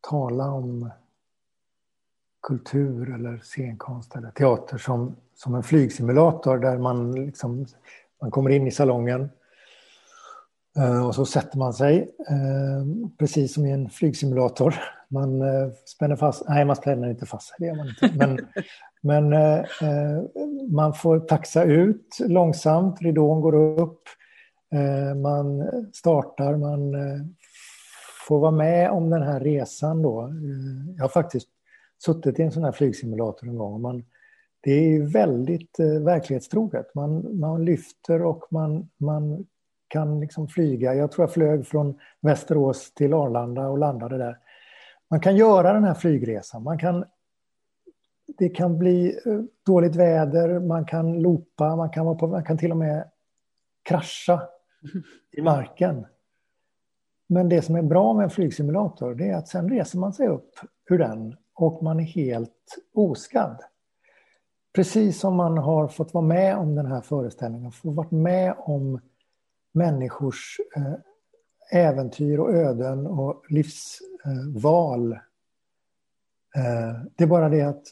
tala 0.00 0.50
om 0.50 0.90
kultur 2.42 3.14
eller 3.14 3.38
scenkonst 3.38 4.16
eller 4.16 4.30
teater 4.30 4.78
som, 4.78 5.16
som 5.34 5.54
en 5.54 5.62
flygsimulator 5.62 6.58
där 6.58 6.78
man, 6.78 7.12
liksom, 7.26 7.66
man 8.20 8.30
kommer 8.30 8.50
in 8.50 8.66
i 8.66 8.70
salongen 8.70 9.30
eh, 10.76 11.06
och 11.06 11.14
så 11.14 11.26
sätter 11.26 11.58
man 11.58 11.74
sig, 11.74 12.10
ehm, 12.28 13.10
precis 13.18 13.54
som 13.54 13.66
i 13.66 13.70
en 13.70 13.90
flygsimulator. 13.90 14.74
Man 15.08 15.42
eh, 15.42 15.70
spänner 15.86 16.16
fast, 16.16 16.48
nej 16.48 16.64
man 16.64 16.76
spänner 16.76 17.10
inte 17.10 17.26
fast 17.26 17.48
sig, 17.48 17.56
det 17.58 17.66
gör 17.66 17.76
man 17.76 17.88
inte. 17.88 18.10
Men 18.16 18.38
men 19.00 19.32
eh, 19.32 19.58
eh, 19.58 20.22
man 20.70 20.94
får 20.94 21.20
taxa 21.20 21.64
ut 21.64 22.18
långsamt, 22.20 23.02
ridån 23.02 23.40
går 23.40 23.54
upp, 23.54 24.02
eh, 24.74 25.14
man 25.14 25.70
startar, 25.92 26.56
man 26.56 26.94
eh, 26.94 27.26
får 28.28 28.38
vara 28.38 28.50
med 28.50 28.90
om 28.90 29.10
den 29.10 29.22
här 29.22 29.40
resan 29.40 30.02
då. 30.02 30.22
Eh, 30.22 30.94
jag 30.96 31.04
har 31.04 31.08
faktiskt 31.08 31.48
suttit 32.04 32.38
i 32.38 32.42
en 32.42 32.52
sån 32.52 32.64
här 32.64 32.72
flygsimulator 32.72 33.48
en 33.48 33.58
gång. 33.58 33.74
Och 33.74 33.80
man, 33.80 34.04
det 34.60 34.72
är 34.72 35.02
väldigt 35.02 35.78
eh, 35.78 36.02
verklighetstroget. 36.02 36.94
Man, 36.94 37.38
man 37.40 37.64
lyfter 37.64 38.22
och 38.22 38.44
man, 38.50 38.90
man 38.96 39.46
kan 39.88 40.20
liksom 40.20 40.48
flyga. 40.48 40.94
Jag 40.94 41.12
tror 41.12 41.22
jag 41.22 41.32
flög 41.32 41.66
från 41.66 41.98
Västerås 42.20 42.94
till 42.94 43.14
Arlanda 43.14 43.68
och 43.68 43.78
landade 43.78 44.18
där. 44.18 44.38
Man 45.10 45.20
kan 45.20 45.36
göra 45.36 45.72
den 45.72 45.84
här 45.84 45.94
flygresan. 45.94 46.62
Man 46.62 46.78
kan 46.78 47.04
det 48.38 48.48
kan 48.48 48.78
bli 48.78 49.20
eh, 49.26 49.40
dåligt 49.66 49.96
väder, 49.96 50.60
man 50.60 50.84
kan 50.84 51.22
loopa, 51.22 51.76
man 51.76 51.90
kan, 51.90 52.06
vara 52.06 52.14
på, 52.14 52.26
man 52.26 52.44
kan 52.44 52.58
till 52.58 52.70
och 52.70 52.76
med 52.76 53.10
krascha 53.82 54.42
i 55.32 55.42
marken. 55.42 56.06
Men 57.26 57.48
det 57.48 57.62
som 57.62 57.76
är 57.76 57.82
bra 57.82 58.14
med 58.14 58.24
en 58.24 58.30
flygsimulator 58.30 59.14
det 59.14 59.28
är 59.28 59.36
att 59.36 59.48
sen 59.48 59.68
reser 59.68 59.98
man 59.98 60.12
sig 60.12 60.28
upp 60.28 60.54
ur 60.90 60.98
den 60.98 61.36
och 61.54 61.82
man 61.82 62.00
är 62.00 62.04
helt 62.04 62.78
oskadd. 62.94 63.60
Precis 64.74 65.20
som 65.20 65.36
man 65.36 65.58
har 65.58 65.88
fått 65.88 66.14
vara 66.14 66.24
med 66.24 66.56
om 66.56 66.74
den 66.74 66.86
här 66.86 67.00
föreställningen, 67.00 67.72
fått 67.72 67.94
vara 67.94 68.08
med 68.10 68.54
om 68.58 69.00
människors 69.72 70.56
eh, 70.76 70.94
äventyr 71.72 72.38
och 72.38 72.54
öden 72.54 73.06
och 73.06 73.44
livsval. 73.48 75.12
Eh, 76.56 77.02
det 77.16 77.24
är 77.24 77.28
bara 77.28 77.48
det 77.48 77.62
att 77.62 77.86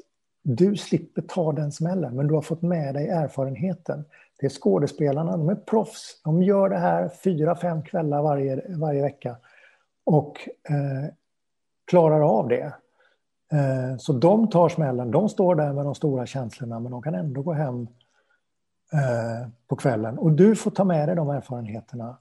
du 0.57 0.77
slipper 0.77 1.23
ta 1.23 1.53
den 1.53 1.73
smällen, 1.73 2.17
men 2.17 2.27
du 2.27 2.35
har 2.35 2.43
fått 2.43 2.63
med 2.63 2.95
dig 2.95 3.09
erfarenheten. 3.09 4.05
Det 4.41 4.47
är 4.47 4.51
skådespelarna, 4.51 5.37
de 5.37 5.49
är 5.49 5.55
proffs. 5.55 6.21
De 6.25 6.43
gör 6.43 6.69
det 6.69 6.79
här 6.79 7.09
fyra, 7.09 7.57
fem 7.57 7.83
kvällar 7.83 8.23
varje, 8.23 8.77
varje 8.77 9.03
vecka 9.03 9.37
och 10.05 10.49
eh, 10.69 11.11
klarar 11.85 12.39
av 12.39 12.49
det. 12.49 12.73
Eh, 13.53 13.97
så 13.99 14.13
de 14.13 14.51
tar 14.51 14.69
smällen, 14.69 15.11
de 15.11 15.29
står 15.29 15.55
där 15.55 15.73
med 15.73 15.85
de 15.85 15.95
stora 15.95 16.27
känslorna, 16.27 16.81
men 16.81 16.93
de 16.93 17.03
kan 17.03 17.15
ändå 17.15 17.43
gå 17.43 17.53
hem 17.53 17.83
eh, 18.93 19.49
på 19.67 19.77
kvällen. 19.77 20.19
Och 20.19 20.33
du 20.33 20.57
får 20.57 20.71
ta 20.71 20.85
med 20.85 21.09
dig 21.09 21.17
de 21.17 21.31
erfarenheterna. 21.31 22.19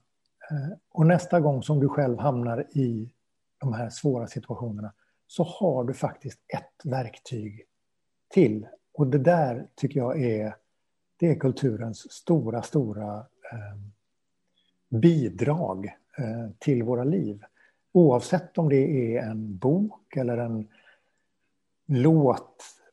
Eh, 0.50 0.76
och 0.92 1.06
nästa 1.06 1.40
gång 1.40 1.62
som 1.62 1.80
du 1.80 1.88
själv 1.88 2.18
hamnar 2.18 2.60
i 2.70 3.12
de 3.58 3.72
här 3.72 3.90
svåra 3.90 4.26
situationerna 4.26 4.92
så 5.26 5.42
har 5.42 5.84
du 5.84 5.94
faktiskt 5.94 6.38
ett 6.48 6.90
verktyg 6.90 7.67
till. 8.28 8.66
Och 8.94 9.06
det 9.06 9.18
där 9.18 9.66
tycker 9.74 10.00
jag 10.00 10.22
är, 10.22 10.54
det 11.16 11.30
är 11.30 11.34
kulturens 11.34 12.12
stora, 12.12 12.62
stora 12.62 13.16
eh, 13.52 13.76
bidrag 14.88 15.86
eh, 16.18 16.48
till 16.58 16.82
våra 16.82 17.04
liv. 17.04 17.44
Oavsett 17.92 18.58
om 18.58 18.68
det 18.68 19.16
är 19.16 19.22
en 19.22 19.56
bok 19.56 20.16
eller 20.16 20.38
en 20.38 20.68
låttext. 21.86 22.88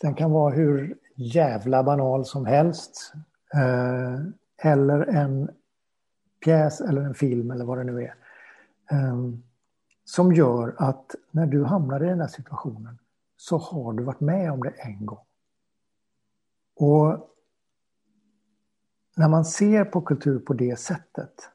Den 0.00 0.14
kan 0.14 0.30
vara 0.30 0.54
hur 0.54 0.96
jävla 1.14 1.82
banal 1.82 2.24
som 2.24 2.46
helst. 2.46 3.12
Eh, 3.54 4.18
eller 4.72 5.06
en 5.06 5.50
pjäs 6.44 6.80
eller 6.80 7.02
en 7.02 7.14
film 7.14 7.50
eller 7.50 7.64
vad 7.64 7.78
det 7.78 7.84
nu 7.84 8.02
är. 8.02 8.14
Eh, 8.90 9.16
som 10.04 10.32
gör 10.32 10.74
att 10.78 11.14
när 11.30 11.46
du 11.46 11.64
hamnar 11.64 12.04
i 12.04 12.06
den 12.06 12.20
här 12.20 12.28
situationen 12.28 12.98
så 13.40 13.58
har 13.58 13.92
du 13.92 14.02
varit 14.02 14.20
med 14.20 14.52
om 14.52 14.60
det 14.60 14.70
en 14.70 15.06
gång. 15.06 15.24
Och 16.76 17.34
när 19.16 19.28
man 19.28 19.44
ser 19.44 19.84
på 19.84 20.00
kultur 20.00 20.38
på 20.38 20.52
det 20.52 20.78
sättet 20.78 21.50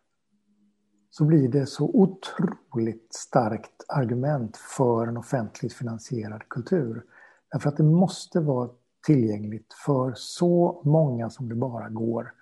så 1.09 1.25
blir 1.25 1.47
det 1.47 1.65
så 1.65 1.85
otroligt 1.85 3.13
starkt 3.13 3.85
argument 3.87 4.57
för 4.57 5.07
en 5.07 5.17
offentligt 5.17 5.73
finansierad 5.73 6.49
kultur. 6.49 7.05
Därför 7.51 7.69
att 7.69 7.77
det 7.77 7.83
måste 7.83 8.39
vara 8.39 8.69
tillgängligt 9.05 9.73
för 9.85 10.13
så 10.15 10.81
många 10.85 11.29
som 11.29 11.49
det 11.49 11.55
bara 11.55 11.89
går 11.89 12.33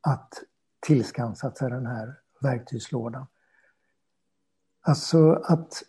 att 0.00 0.34
tillskansa 0.80 1.50
sig 1.50 1.70
den 1.70 1.86
här 1.86 2.14
verktygslådan. 2.40 3.26
Alltså 4.80 5.32
att 5.32 5.82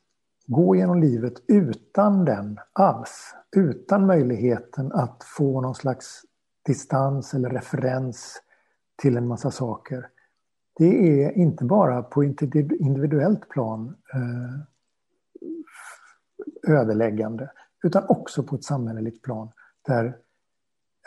gå 0.52 0.76
genom 0.76 1.00
livet 1.00 1.34
utan 1.48 2.26
den 2.26 2.60
alls, 2.74 3.36
utan 3.56 4.06
möjligheten 4.06 4.92
att 4.92 5.24
få 5.38 5.62
någon 5.62 5.76
slags 5.76 6.22
distans 6.66 7.34
eller 7.34 7.50
referens 7.50 8.42
till 9.02 9.18
en 9.18 9.28
massa 9.28 9.52
saker. 9.52 10.08
Det 10.76 11.24
är 11.24 11.32
inte 11.32 11.66
bara 11.66 12.04
på 12.04 12.24
individuellt 12.24 13.50
plan 13.50 13.96
eh, 14.14 14.60
ödeläggande 16.74 17.52
utan 17.84 18.04
också 18.10 18.44
på 18.44 18.56
ett 18.56 18.64
samhälleligt 18.64 19.22
plan 19.22 19.50
där 19.88 20.06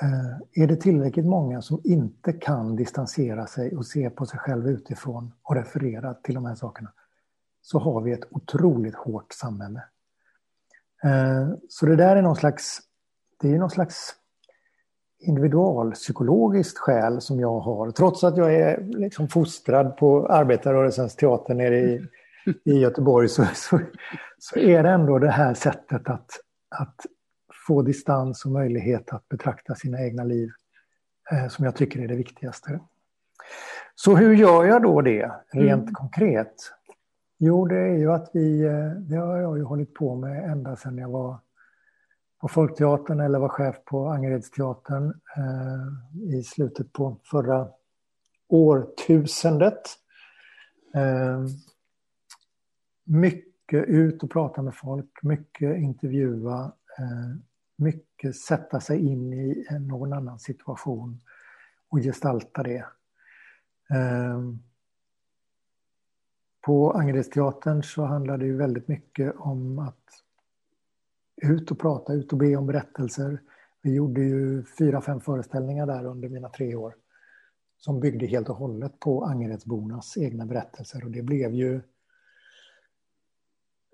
eh, 0.03 0.63
är 0.63 0.67
det 0.67 0.77
tillräckligt 0.77 1.27
många 1.27 1.63
som 1.63 1.81
inte 1.85 2.33
kan 2.33 2.77
distansera 2.77 3.47
sig 3.47 3.77
och 3.77 3.87
se 3.87 4.11
på 4.11 4.27
sig 4.27 4.39
själv 4.39 4.69
utifrån 4.69 5.33
och 5.43 5.55
referera 5.55 6.15
till 6.15 6.35
de 6.35 6.45
här 6.45 6.55
sakerna 6.55 6.93
så 7.65 7.79
har 7.79 8.01
vi 8.01 8.13
ett 8.13 8.25
otroligt 8.31 8.95
hårt 8.95 9.33
samhälle. 9.33 9.83
Eh, 11.05 11.49
så 11.69 11.87
det 11.87 11.97
där 11.97 12.17
är 12.17 12.23
någon 12.23 12.37
slags, 12.37 12.81
det 13.41 13.55
är 13.55 13.59
någon 13.59 13.71
slags 13.71 14.15
individualpsykologiskt 15.19 16.79
skäl 16.79 17.21
som 17.21 17.41
jag 17.41 17.61
har, 17.61 17.91
trots 17.91 18.25
att 18.25 18.37
jag 18.37 18.55
är 18.55 18.81
liksom 18.83 19.29
fostrad 19.29 19.97
på 19.97 20.27
arbetarrörelsens 20.27 21.17
teater 21.17 21.55
nere 21.55 21.79
i, 21.79 22.07
i 22.65 22.73
Göteborg, 22.73 23.29
så, 23.29 23.45
så, 23.55 23.81
så, 24.39 24.59
är 24.59 24.83
det 24.83 24.91
ändå 24.91 25.19
det 25.19 25.31
här 25.31 25.55
sättet 25.55 26.09
att, 26.09 26.31
att 26.69 27.07
få 27.67 27.83
distans 27.83 28.45
och 28.45 28.51
möjlighet 28.51 29.13
att 29.13 29.29
betrakta 29.29 29.75
sina 29.75 30.01
egna 30.01 30.25
liv 30.25 30.51
eh, 31.33 31.49
som 31.49 31.65
jag 31.65 31.77
tycker 31.77 32.01
är 32.01 32.09
det 32.09 32.17
viktigaste. 32.17 32.81
Så 33.95 34.17
hur 34.17 34.35
gör 34.35 34.65
jag 34.65 34.83
då 34.83 35.01
det 35.01 35.33
rent 35.53 35.83
mm. 35.83 35.95
konkret? 35.95 36.55
Jo, 37.39 37.67
det 37.67 37.79
är 37.79 37.97
ju 37.97 38.13
att 38.13 38.31
vi, 38.33 38.65
eh, 38.65 38.91
det 38.91 39.17
har 39.17 39.39
jag 39.39 39.59
ju 39.59 39.65
hållit 39.65 39.95
på 39.95 40.15
med 40.15 40.51
ända 40.51 40.77
sedan 40.77 40.99
jag 40.99 41.09
var 41.09 41.39
på 42.41 42.49
Folkteatern 42.49 43.21
eller 43.21 43.39
var 43.39 43.49
chef 43.49 43.77
på 43.85 44.09
Angeredsteatern 44.09 45.21
eh, 45.37 46.35
i 46.39 46.43
slutet 46.43 46.93
på 46.93 47.17
förra 47.25 47.69
årtusendet. 48.49 49.83
Eh, 50.95 51.45
mycket 53.05 53.85
ut 53.85 54.23
och 54.23 54.31
prata 54.31 54.63
med 54.63 54.75
folk, 54.75 55.23
mycket 55.23 55.77
intervjua, 55.77 56.73
eh, 56.99 57.37
mycket 57.77 58.37
sätta 58.37 58.81
sig 58.81 59.07
in 59.07 59.33
i 59.33 59.67
någon 59.81 60.13
annan 60.13 60.39
situation 60.39 61.21
och 61.89 61.99
gestalta 61.99 62.63
det. 62.63 62.85
Eh, 63.91 64.41
på 66.65 66.91
Angeredsteatern 66.91 67.83
så 67.83 68.05
handlar 68.05 68.39
det 68.39 68.45
ju 68.45 68.57
väldigt 68.57 68.89
mycket 68.89 69.35
om 69.39 69.79
att 69.79 70.05
ut 71.43 71.71
och 71.71 71.79
prata, 71.79 72.13
ut 72.13 72.33
och 72.33 72.39
be 72.39 72.57
om 72.57 72.67
berättelser. 72.67 73.41
Vi 73.83 73.95
gjorde 73.95 74.21
ju 74.21 74.65
fyra, 74.79 75.01
fem 75.01 75.21
föreställningar 75.21 75.87
där 75.87 76.05
under 76.05 76.29
mina 76.29 76.49
tre 76.49 76.75
år 76.75 76.95
som 77.79 78.01
byggde 78.01 78.27
helt 78.27 78.49
och 78.49 78.57
hållet 78.57 79.01
på 79.01 79.25
Angeredsbornas 79.25 80.17
egna 80.17 80.47
berättelser 80.47 81.05
och 81.05 81.11
det 81.11 81.23
blev 81.23 81.55
ju... 81.55 81.75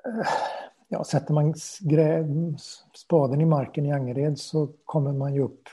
Eh, 0.04 0.26
ja, 0.88 1.04
sätter 1.04 1.34
man 1.34 1.54
spaden 2.94 3.40
i 3.40 3.44
marken 3.44 3.86
i 3.86 3.92
Angered 3.92 4.38
så 4.38 4.72
kommer 4.84 5.12
man 5.12 5.34
ju 5.34 5.42
upp 5.42 5.68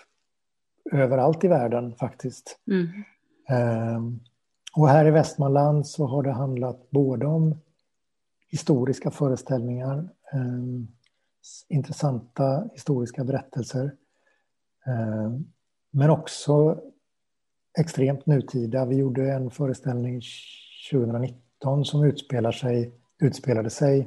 överallt 0.91 1.43
i 1.43 1.47
världen 1.47 1.95
faktiskt. 1.95 2.59
Mm. 2.67 2.87
Um, 3.95 4.19
och 4.77 4.89
här 4.89 5.05
i 5.05 5.11
Västmanland 5.11 5.87
så 5.87 6.05
har 6.05 6.23
det 6.23 6.31
handlat 6.31 6.89
både 6.89 7.25
om 7.25 7.55
historiska 8.49 9.11
föreställningar, 9.11 10.09
eh, 10.33 10.63
intressanta 11.67 12.69
historiska 12.73 13.23
berättelser. 13.23 13.91
Eh, 14.87 15.31
men 15.91 16.09
också 16.09 16.81
extremt 17.79 18.25
nutida. 18.25 18.85
Vi 18.85 18.95
gjorde 18.95 19.31
en 19.31 19.51
föreställning 19.51 20.21
2019 20.91 21.85
som 21.85 22.03
utspelar 22.03 22.51
sig, 22.51 22.93
utspelade 23.19 23.69
sig 23.69 23.99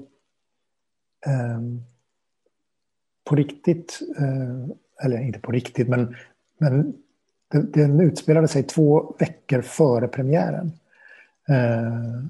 eh, 1.26 1.61
på 3.24 3.35
riktigt, 3.35 4.00
eh, 4.18 5.04
eller 5.04 5.18
inte 5.18 5.38
på 5.38 5.52
riktigt, 5.52 5.88
men, 5.88 6.16
men 6.59 7.02
den 7.52 8.00
utspelade 8.00 8.48
sig 8.48 8.62
två 8.62 9.14
veckor 9.18 9.62
före 9.62 10.08
premiären. 10.08 10.72
Eh, 11.48 12.24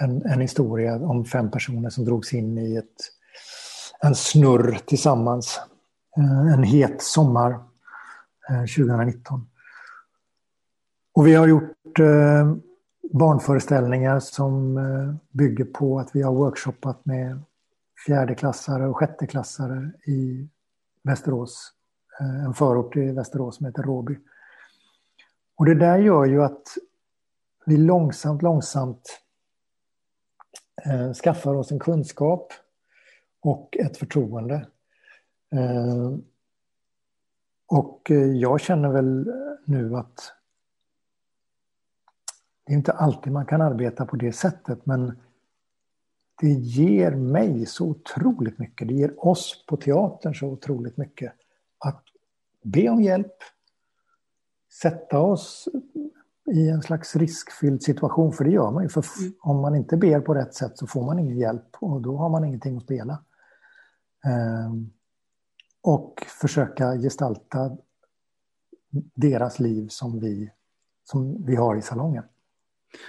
en, 0.00 0.22
en 0.26 0.40
historia 0.40 0.96
om 0.96 1.24
fem 1.24 1.50
personer 1.50 1.90
som 1.90 2.04
drogs 2.04 2.32
in 2.32 2.58
i 2.58 2.76
ett 2.76 3.12
en 4.00 4.14
snurr 4.14 4.78
tillsammans. 4.86 5.60
Eh, 6.16 6.52
en 6.52 6.62
het 6.62 7.02
sommar 7.02 7.50
eh, 8.50 8.60
2019. 8.60 9.48
Och 11.14 11.26
vi 11.26 11.34
har 11.34 11.46
gjort 11.46 11.98
eh, 11.98 12.54
barnföreställningar 13.12 14.20
som 14.20 14.76
eh, 14.78 15.14
bygger 15.30 15.64
på 15.64 15.98
att 15.98 16.10
vi 16.12 16.22
har 16.22 16.32
workshoppat 16.32 17.06
med 17.06 17.42
fjärdeklassare 18.06 18.86
och 18.86 18.96
sjätteklassare 18.96 19.90
i 20.06 20.48
Västerås. 21.02 21.72
En 22.46 22.54
förort 22.54 22.96
i 22.96 23.12
Västerås 23.12 23.56
som 23.56 23.66
heter 23.66 23.82
Råby. 23.82 24.18
Och 25.56 25.64
det 25.66 25.74
där 25.74 25.98
gör 25.98 26.24
ju 26.24 26.42
att 26.42 26.68
vi 27.66 27.76
långsamt, 27.76 28.42
långsamt 28.42 29.20
eh, 30.84 31.12
skaffar 31.12 31.54
oss 31.54 31.72
en 31.72 31.78
kunskap 31.78 32.52
och 33.40 33.76
ett 33.76 33.96
förtroende. 33.96 34.66
Eh, 35.52 36.16
och 37.66 38.10
eh, 38.10 38.32
jag 38.32 38.60
känner 38.60 38.88
väl 38.88 39.32
nu 39.64 39.96
att 39.96 40.32
det 42.64 42.72
är 42.72 42.76
inte 42.76 42.92
alltid 42.92 43.32
man 43.32 43.46
kan 43.46 43.60
arbeta 43.60 44.06
på 44.06 44.16
det 44.16 44.32
sättet 44.32 44.86
men 44.86 45.18
det 46.40 46.48
ger 46.48 47.10
mig 47.10 47.66
så 47.66 47.86
otroligt 47.86 48.58
mycket. 48.58 48.88
Det 48.88 48.94
ger 48.94 49.26
oss 49.26 49.64
på 49.68 49.76
teatern 49.76 50.34
så 50.34 50.46
otroligt 50.46 50.96
mycket. 50.96 51.32
Att 51.78 52.02
be 52.62 52.88
om 52.88 53.02
hjälp, 53.02 53.36
sätta 54.82 55.18
oss 55.18 55.68
i 56.52 56.68
en 56.68 56.82
slags 56.82 57.16
riskfylld 57.16 57.82
situation, 57.82 58.32
för 58.32 58.44
det 58.44 58.50
gör 58.50 58.70
man 58.70 58.82
ju. 58.82 58.88
För 58.88 59.04
mm. 59.18 59.34
om 59.40 59.60
man 59.60 59.76
inte 59.76 59.96
ber 59.96 60.20
på 60.20 60.34
rätt 60.34 60.54
sätt 60.54 60.78
så 60.78 60.86
får 60.86 61.04
man 61.04 61.18
ingen 61.18 61.38
hjälp 61.38 61.76
och 61.80 62.00
då 62.00 62.16
har 62.16 62.28
man 62.28 62.44
ingenting 62.44 62.76
att 62.76 62.82
spela. 62.82 63.24
Ehm, 64.24 64.90
och 65.82 66.26
försöka 66.40 66.92
gestalta 66.92 67.76
deras 69.14 69.60
liv 69.60 69.88
som 69.88 70.20
vi, 70.20 70.50
som 71.04 71.46
vi 71.46 71.56
har 71.56 71.76
i 71.76 71.82
salongen. 71.82 72.24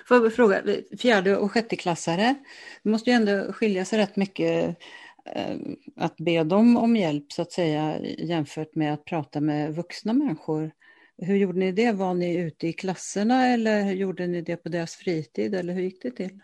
Får 0.08 0.18
jag 0.18 0.34
fråga, 0.34 0.62
fjärde 1.00 1.38
och 1.38 1.52
sjätteklassare, 1.52 2.36
det 2.84 2.90
måste 2.90 3.10
ju 3.10 3.16
ändå 3.16 3.54
skilja 3.54 3.86
sig 3.86 4.00
rätt 4.00 4.16
mycket 4.16 4.78
eh, 5.26 5.58
att 5.96 6.18
be 6.18 6.44
dem 6.44 6.78
om 6.78 6.96
hjälp 6.96 7.32
så 7.32 7.42
att 7.42 7.52
säga 7.52 8.00
jämfört 8.06 8.76
med 8.76 8.94
att 8.94 9.06
prata 9.06 9.42
med 9.42 9.76
vuxna 9.76 10.14
människor. 10.14 10.72
Hur 11.18 11.36
gjorde 11.36 11.60
ni 11.60 11.72
det? 11.72 11.92
Var 11.92 12.14
ni 12.14 12.36
ute 12.36 12.68
i 12.68 12.74
klasserna 12.74 13.48
eller 13.48 13.92
gjorde 13.92 14.28
ni 14.28 14.42
det 14.42 14.58
på 14.58 14.70
deras 14.70 14.96
fritid 14.96 15.56
eller 15.56 15.74
hur 15.74 15.82
gick 15.82 16.02
det 16.02 16.12
till? 16.12 16.40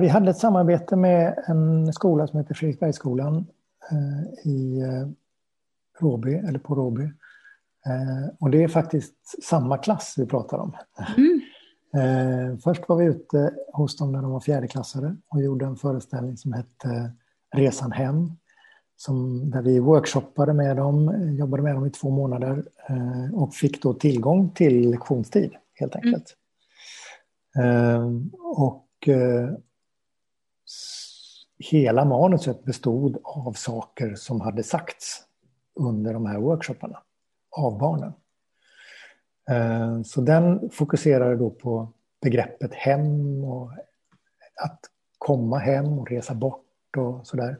Vi 0.00 0.08
hade 0.08 0.30
ett 0.30 0.38
samarbete 0.38 0.96
med 0.96 1.44
en 1.46 1.92
skola 1.92 2.26
som 2.26 2.38
heter 2.38 2.54
Fredriksbergsskolan 2.54 3.46
eh, 3.90 4.50
i 4.50 4.80
eh, 4.80 5.08
Råby, 6.00 6.34
eller 6.34 6.58
på 6.58 6.74
Råby. 6.74 7.10
Och 8.38 8.50
det 8.50 8.62
är 8.62 8.68
faktiskt 8.68 9.44
samma 9.44 9.78
klass 9.78 10.14
vi 10.18 10.26
pratar 10.26 10.58
om. 10.58 10.76
Mm. 11.16 11.40
Först 12.64 12.88
var 12.88 12.96
vi 12.96 13.04
ute 13.04 13.54
hos 13.72 13.96
dem 13.96 14.12
när 14.12 14.22
de 14.22 14.30
var 14.30 14.40
fjärdeklassare 14.40 15.16
och 15.28 15.42
gjorde 15.42 15.66
en 15.66 15.76
föreställning 15.76 16.36
som 16.36 16.52
hette 16.52 17.12
Resan 17.54 17.92
hem. 17.92 18.30
Som, 19.00 19.50
där 19.50 19.62
vi 19.62 19.78
workshoppade 19.78 20.52
med 20.52 20.76
dem, 20.76 21.28
jobbade 21.38 21.62
med 21.62 21.74
dem 21.74 21.86
i 21.86 21.90
två 21.90 22.10
månader 22.10 22.64
och 23.32 23.54
fick 23.54 23.82
då 23.82 23.94
tillgång 23.94 24.50
till 24.50 24.90
lektionstid 24.90 25.54
helt 25.74 25.96
enkelt. 25.96 26.36
Mm. 27.56 28.30
Och 28.38 29.08
hela 31.58 32.04
manuset 32.04 32.64
bestod 32.64 33.18
av 33.24 33.52
saker 33.52 34.14
som 34.14 34.40
hade 34.40 34.62
sagts 34.62 35.22
under 35.74 36.12
de 36.12 36.26
här 36.26 36.38
workshopparna 36.38 37.02
av 37.56 37.78
barnen. 37.78 38.12
Eh, 39.50 40.02
så 40.02 40.20
den 40.20 40.70
fokuserade 40.70 41.36
då 41.36 41.50
på 41.50 41.92
begreppet 42.22 42.74
hem 42.74 43.44
och 43.44 43.72
att 44.62 44.80
komma 45.18 45.58
hem 45.58 45.98
och 45.98 46.10
resa 46.10 46.34
bort 46.34 46.96
och 46.96 47.26
sådär. 47.26 47.58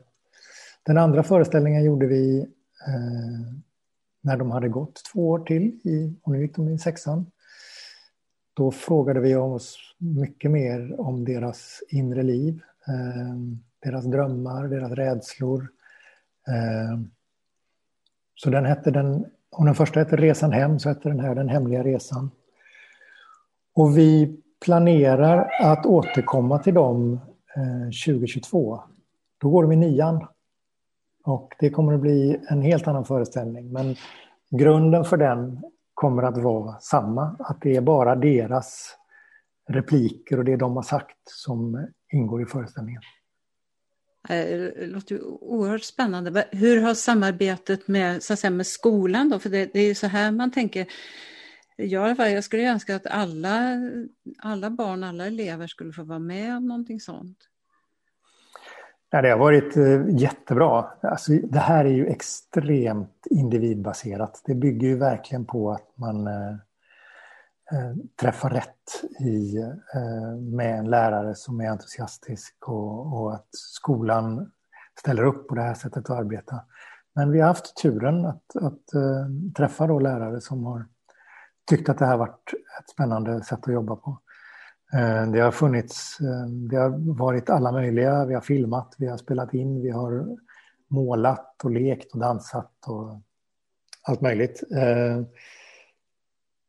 Den 0.83 0.99
andra 0.99 1.23
föreställningen 1.23 1.85
gjorde 1.85 2.07
vi 2.07 2.41
eh, 2.87 3.55
när 4.21 4.37
de 4.37 4.51
hade 4.51 4.69
gått 4.69 5.03
två 5.13 5.29
år 5.29 5.39
till, 5.39 5.79
och 6.23 6.33
nu 6.33 6.41
gick 6.41 6.57
de 6.57 6.69
i 6.69 6.79
sexan. 6.79 7.27
Då 8.55 8.71
frågade 8.71 9.21
vi 9.21 9.37
oss 9.37 9.95
mycket 9.99 10.51
mer 10.51 11.01
om 11.01 11.25
deras 11.25 11.83
inre 11.89 12.23
liv. 12.23 12.61
Eh, 12.89 13.35
deras 13.81 14.05
drömmar, 14.05 14.69
deras 14.69 14.93
rädslor. 14.93 15.69
Eh, 16.49 17.01
så 18.35 18.51
den 18.51 18.65
hette 18.65 18.91
den, 18.91 19.27
om 19.51 19.67
den 19.67 19.75
första 19.75 20.01
hette 20.01 20.17
Resan 20.17 20.53
hem 20.53 20.79
så 20.79 20.89
hette 20.89 21.09
den 21.09 21.21
här 21.21 21.35
Den 21.35 21.49
hemliga 21.49 21.85
resan. 21.85 22.31
Och 23.75 23.99
vi 23.99 24.41
planerar 24.65 25.51
att 25.61 25.87
återkomma 25.87 26.59
till 26.59 26.75
dem 26.75 27.21
eh, 27.57 27.85
2022. 27.85 28.83
Då 29.39 29.51
går 29.51 29.63
de 29.63 29.73
i 29.73 29.77
nian. 29.77 30.27
Och 31.25 31.55
det 31.59 31.71
kommer 31.71 31.93
att 31.95 32.01
bli 32.01 32.41
en 32.49 32.63
helt 32.63 32.89
annan 32.89 33.05
föreställning. 33.05 33.73
Men 33.73 33.97
grunden 34.51 35.05
för 35.05 35.17
den 35.17 35.63
kommer 35.95 36.23
att 36.23 36.39
vara 36.39 36.81
samma. 36.81 37.37
Att 37.39 37.61
det 37.61 37.77
är 37.77 37.81
bara 37.81 38.17
deras 38.17 38.97
repliker 39.69 40.39
och 40.39 40.45
det 40.45 40.57
de 40.57 40.77
har 40.77 40.83
sagt 40.83 41.19
som 41.25 41.87
ingår 42.13 42.43
i 42.43 42.47
föreställningen. 42.47 43.03
Eh, 44.29 44.35
det 44.37 44.87
låter 44.87 45.15
låter 45.15 45.27
oerhört 45.27 45.83
spännande. 45.83 46.49
Hur 46.51 46.83
har 46.83 46.95
samarbetet 46.95 47.89
med, 47.89 48.23
så 48.23 48.33
att 48.33 48.39
säga, 48.39 48.51
med 48.51 48.67
skolan 48.67 49.29
då? 49.29 49.39
För 49.39 49.51
det, 49.51 49.73
det 49.73 49.81
är 49.81 49.87
ju 49.87 49.95
så 49.95 50.07
här 50.07 50.31
man 50.33 50.53
tänker. 50.53 50.87
Jag, 51.77 52.19
jag 52.19 52.45
skulle 52.45 52.71
önska 52.71 52.97
att 52.97 53.07
alla, 53.07 53.79
alla 54.39 54.71
barn, 54.71 55.05
alla 55.05 55.27
elever 55.27 55.67
skulle 55.67 55.93
få 55.93 56.03
vara 56.03 56.19
med 56.19 56.57
om 56.57 56.67
någonting 56.67 57.01
sånt. 57.01 57.50
Nej, 59.13 59.23
det 59.23 59.31
har 59.31 59.39
varit 59.39 59.77
eh, 59.77 60.09
jättebra. 60.09 60.87
Alltså, 61.01 61.33
det 61.33 61.59
här 61.59 61.85
är 61.85 61.91
ju 61.91 62.07
extremt 62.07 63.27
individbaserat. 63.31 64.43
Det 64.45 64.55
bygger 64.55 64.89
ju 64.89 64.97
verkligen 64.97 65.45
på 65.45 65.71
att 65.71 65.97
man 65.97 66.27
eh, 66.27 66.51
eh, 67.73 67.97
träffar 68.21 68.51
rätt 68.51 69.05
i, 69.21 69.59
eh, 69.95 70.37
med 70.39 70.79
en 70.79 70.91
lärare 70.91 71.35
som 71.35 71.61
är 71.61 71.71
entusiastisk 71.71 72.69
och, 72.69 73.15
och, 73.15 73.35
att 73.35 73.49
skolan 73.51 74.51
ställer 75.01 75.25
upp 75.25 75.49
på 75.49 75.55
det 75.55 75.63
här 75.63 75.75
sättet 75.75 76.11
att 76.11 76.19
arbeta. 76.19 76.61
Men 77.15 77.31
vi 77.31 77.41
har 77.41 77.49
haft 77.49 77.77
turen 77.77 78.27
att, 78.27 78.57
att 78.57 78.95
äh, 78.95 79.53
träffa 79.57 79.87
då 79.87 79.99
lärare 79.99 80.41
som 80.41 80.65
har 80.65 80.87
tyckt 81.71 81.89
att 81.89 81.99
det 81.99 82.07
här 82.07 82.17
varit 82.17 82.53
ett 82.81 82.91
spännande 82.91 83.45
sätt 83.45 83.69
att 83.69 83.75
jobba 83.75 83.97
på. 83.97 84.19
Äh, 84.93 85.33
det 85.33 85.41
har 85.41 85.51
funnits, 85.51 86.21
äh, 86.21 86.47
det 86.47 86.77
har 86.77 87.17
varit 87.17 87.51
alla 87.51 87.73
möjliga, 87.73 88.25
vi 88.25 88.35
har 88.35 88.41
filmat, 88.41 88.95
vi 88.99 89.07
har 89.07 89.17
spelat 89.17 89.55
in, 89.55 89.83
vi 89.83 89.91
har 89.91 90.37
målat 90.89 91.65
och 91.65 91.71
lekt 91.71 92.13
och 92.13 92.19
dansat 92.19 92.73
och 92.87 93.21
allt 94.03 94.21
möjligt. 94.21 94.63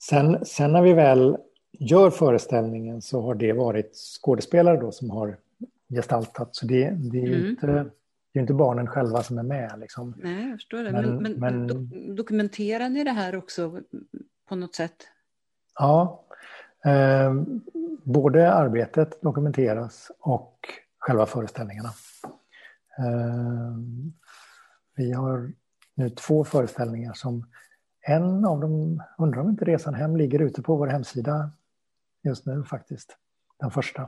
Sen, 0.03 0.45
sen 0.45 0.71
när 0.71 0.81
vi 0.81 0.93
väl 0.93 1.37
gör 1.71 2.09
föreställningen 2.09 3.01
så 3.01 3.21
har 3.21 3.35
det 3.35 3.53
varit 3.53 3.95
skådespelare 3.95 4.77
då 4.77 4.91
som 4.91 5.09
har 5.09 5.37
gestaltat. 5.89 6.55
Så 6.55 6.65
det, 6.65 6.89
det 6.89 7.21
är 7.21 7.27
mm. 7.27 7.49
inte, 7.49 7.67
det 8.33 8.39
är 8.39 8.41
inte 8.41 8.53
barnen 8.53 8.87
själva 8.87 9.23
som 9.23 9.37
är 9.37 9.43
med. 9.43 9.79
Liksom. 9.79 10.13
Nej, 10.17 10.49
jag 10.49 10.57
förstår 10.57 10.83
det. 10.83 10.91
Men, 10.91 11.15
men, 11.15 11.33
men 11.33 11.67
do, 11.67 11.87
dokumenterar 12.13 12.89
ni 12.89 13.03
det 13.03 13.11
här 13.11 13.35
också 13.35 13.81
på 14.49 14.55
något 14.55 14.75
sätt? 14.75 15.07
Ja, 15.79 16.23
eh, 16.29 16.40
Ehm, 16.85 17.61
både 18.03 18.53
arbetet 18.53 19.21
dokumenteras 19.21 20.11
och 20.19 20.59
själva 20.99 21.25
föreställningarna. 21.25 21.89
Eh, 22.97 23.75
vi 24.95 25.11
har 25.11 25.51
nu 25.95 26.09
två 26.09 26.43
föreställningar 26.43 27.13
som 27.13 27.45
en 28.01 28.45
av 28.45 28.59
dem, 28.59 29.03
undrar 29.17 29.41
om 29.41 29.49
inte 29.49 29.65
Resan 29.65 29.93
hem 29.93 30.15
ligger 30.15 30.39
ute 30.39 30.61
på 30.61 30.75
vår 30.75 30.87
hemsida 30.87 31.51
just 32.23 32.45
nu 32.45 32.63
faktiskt. 32.63 33.17
Den 33.59 33.71
första. 33.71 34.01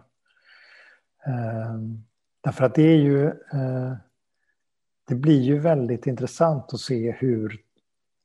Eh, 1.25 1.77
därför 2.41 2.65
att 2.65 2.75
det 2.75 2.87
är 2.87 2.97
ju... 2.97 3.27
Eh, 3.27 3.93
det 5.07 5.15
blir 5.15 5.41
ju 5.41 5.59
väldigt 5.59 6.07
intressant 6.07 6.73
att 6.73 6.79
se 6.79 7.11
hur 7.11 7.61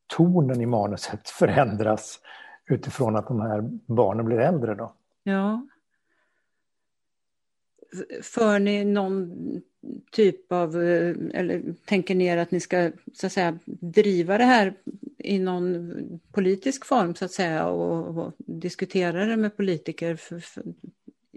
tonen 0.07 0.61
i 0.61 0.67
manuset 0.67 1.29
förändras 1.39 2.21
utifrån 2.69 3.17
att 3.17 3.29
de 3.29 3.41
här 3.41 3.71
barnen 3.87 4.27
blir 4.27 4.39
äldre. 4.39 4.75
Då. 4.75 4.93
Ja. 5.23 5.67
För 8.23 8.59
ni 8.59 8.85
någon 8.85 9.33
typ 10.13 10.53
av, 10.53 10.83
eh, 10.83 11.17
eller 11.35 11.75
tänker 11.85 12.15
ni 12.15 12.27
er 12.27 12.37
att 12.37 12.51
ni 12.51 12.61
ska 12.61 12.91
så 13.15 13.27
att 13.27 13.33
säga 13.33 13.59
driva 13.65 14.39
det 14.39 14.45
här 14.45 14.75
i 15.19 15.39
någon 15.39 15.93
politisk 16.33 16.85
form 16.85 17.15
så 17.15 17.25
att 17.25 17.33
säga 17.33 17.67
och, 17.67 18.19
och 18.19 18.33
diskutera 18.39 19.25
det 19.25 19.37
med 19.37 19.57
politiker 19.57 20.17
för, 20.17 20.39
för, 20.39 20.63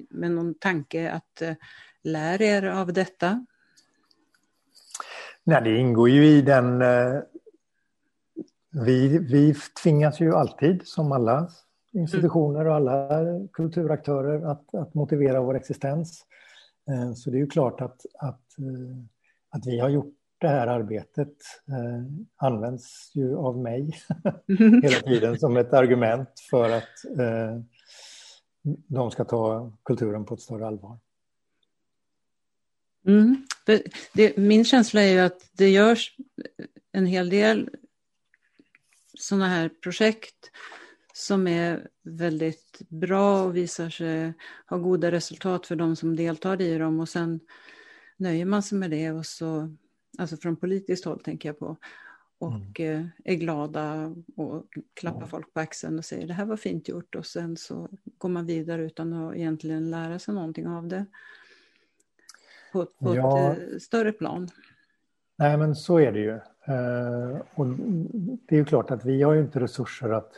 med 0.10 0.32
någon 0.32 0.54
tanke 0.54 1.12
att 1.12 1.42
uh, 1.42 1.54
lär 2.04 2.42
er 2.42 2.64
av 2.64 2.94
detta? 2.94 3.46
Nej, 5.44 5.62
det 5.64 5.78
ingår 5.78 6.10
ju 6.10 6.26
i 6.26 6.42
den... 6.42 6.82
Vi, 8.72 9.18
vi 9.18 9.56
tvingas 9.84 10.20
ju 10.20 10.36
alltid, 10.36 10.88
som 10.88 11.12
alla 11.12 11.50
institutioner 11.94 12.68
och 12.68 12.76
alla 12.76 13.10
kulturaktörer, 13.54 14.52
att, 14.52 14.76
att 14.76 14.94
motivera 14.94 15.42
vår 15.42 15.56
existens. 15.56 16.26
Eh, 16.92 17.14
så 17.14 17.30
det 17.30 17.38
är 17.38 17.40
ju 17.40 17.48
klart 17.48 17.82
att, 17.82 18.06
att, 18.20 18.60
eh, 18.60 19.04
att 19.50 19.68
vi 19.68 19.80
har 19.80 19.90
gjort 19.90 20.16
det 20.38 20.48
här 20.48 20.68
arbetet 20.68 21.34
eh, 21.68 22.06
används 22.36 23.12
ju 23.16 23.36
av 23.36 23.58
mig 23.58 24.00
hela 24.84 25.00
tiden 25.00 25.40
som 25.40 25.58
ett 25.58 25.74
argument 25.74 26.30
för 26.50 26.70
att 26.70 27.20
eh, 27.20 27.62
de 28.88 29.12
ska 29.12 29.24
ta 29.24 29.72
kulturen 29.84 30.26
på 30.26 30.34
ett 30.34 30.42
större 30.42 30.68
allvar. 30.68 30.98
Mm. 33.08 33.46
Det, 34.14 34.38
min 34.38 34.66
känsla 34.66 35.02
är 35.02 35.12
ju 35.12 35.20
att 35.20 35.50
det 35.52 35.70
görs 35.70 36.18
en 36.92 37.06
hel 37.06 37.30
del 37.30 37.70
sådana 39.22 39.48
här 39.48 39.70
projekt 39.70 40.52
som 41.14 41.48
är 41.48 41.88
väldigt 42.04 42.82
bra 42.90 43.44
och 43.44 43.56
visar 43.56 43.90
sig 43.90 44.34
ha 44.66 44.78
goda 44.78 45.12
resultat 45.12 45.68
för 45.68 45.76
de 45.76 45.96
som 45.96 46.16
deltar 46.16 46.62
i 46.62 46.78
dem 46.78 47.00
och 47.00 47.10
sen 47.10 47.40
nöjer 48.18 48.46
man 48.46 48.64
sig 48.64 48.78
med 48.78 48.92
det 48.92 49.12
och 49.12 49.26
så 49.26 49.76
alltså 50.18 50.38
från 50.38 50.56
politiskt 50.56 51.06
håll 51.06 51.20
tänker 51.20 51.50
jag 51.50 51.60
på, 51.60 51.78
och 52.40 52.80
mm. 52.80 53.00
Eh, 53.00 53.34
är 53.34 53.36
glada 53.36 54.16
och 54.36 54.66
klappar 54.94 55.28
folk 55.28 55.54
på 55.54 55.60
axeln 55.60 55.98
och 55.98 56.06
säger 56.06 56.28
det 56.28 56.34
här 56.34 56.46
var 56.46 56.58
fint 56.58 56.88
gjort 56.88 57.16
och 57.16 57.26
sen 57.26 57.58
så 57.58 57.90
går 58.18 58.30
man 58.30 58.46
vidare 58.46 58.86
utan 58.86 59.14
att 59.14 59.36
egentligen 59.36 59.92
lära 59.92 60.20
sig 60.20 60.34
någonting 60.34 60.68
av 60.68 60.88
det 60.88 61.06
på, 62.72 62.86
på 62.86 63.16
ja. 63.16 63.54
ett 63.54 63.72
eh, 63.72 63.78
större 63.78 64.12
plan. 64.12 64.50
Nej 65.42 65.58
men 65.58 65.76
så 65.76 66.00
är 66.00 66.12
det 66.12 66.20
ju. 66.20 66.36
Eh, 66.66 67.42
och 67.56 67.66
det 68.48 68.56
är 68.56 68.60
ju 68.60 68.66
klart 68.66 68.92
att 68.92 69.06
vi 69.06 69.24
har 69.24 69.34
ju 69.34 69.42
inte 69.42 69.60
resurser 69.60 70.10
att 70.10 70.32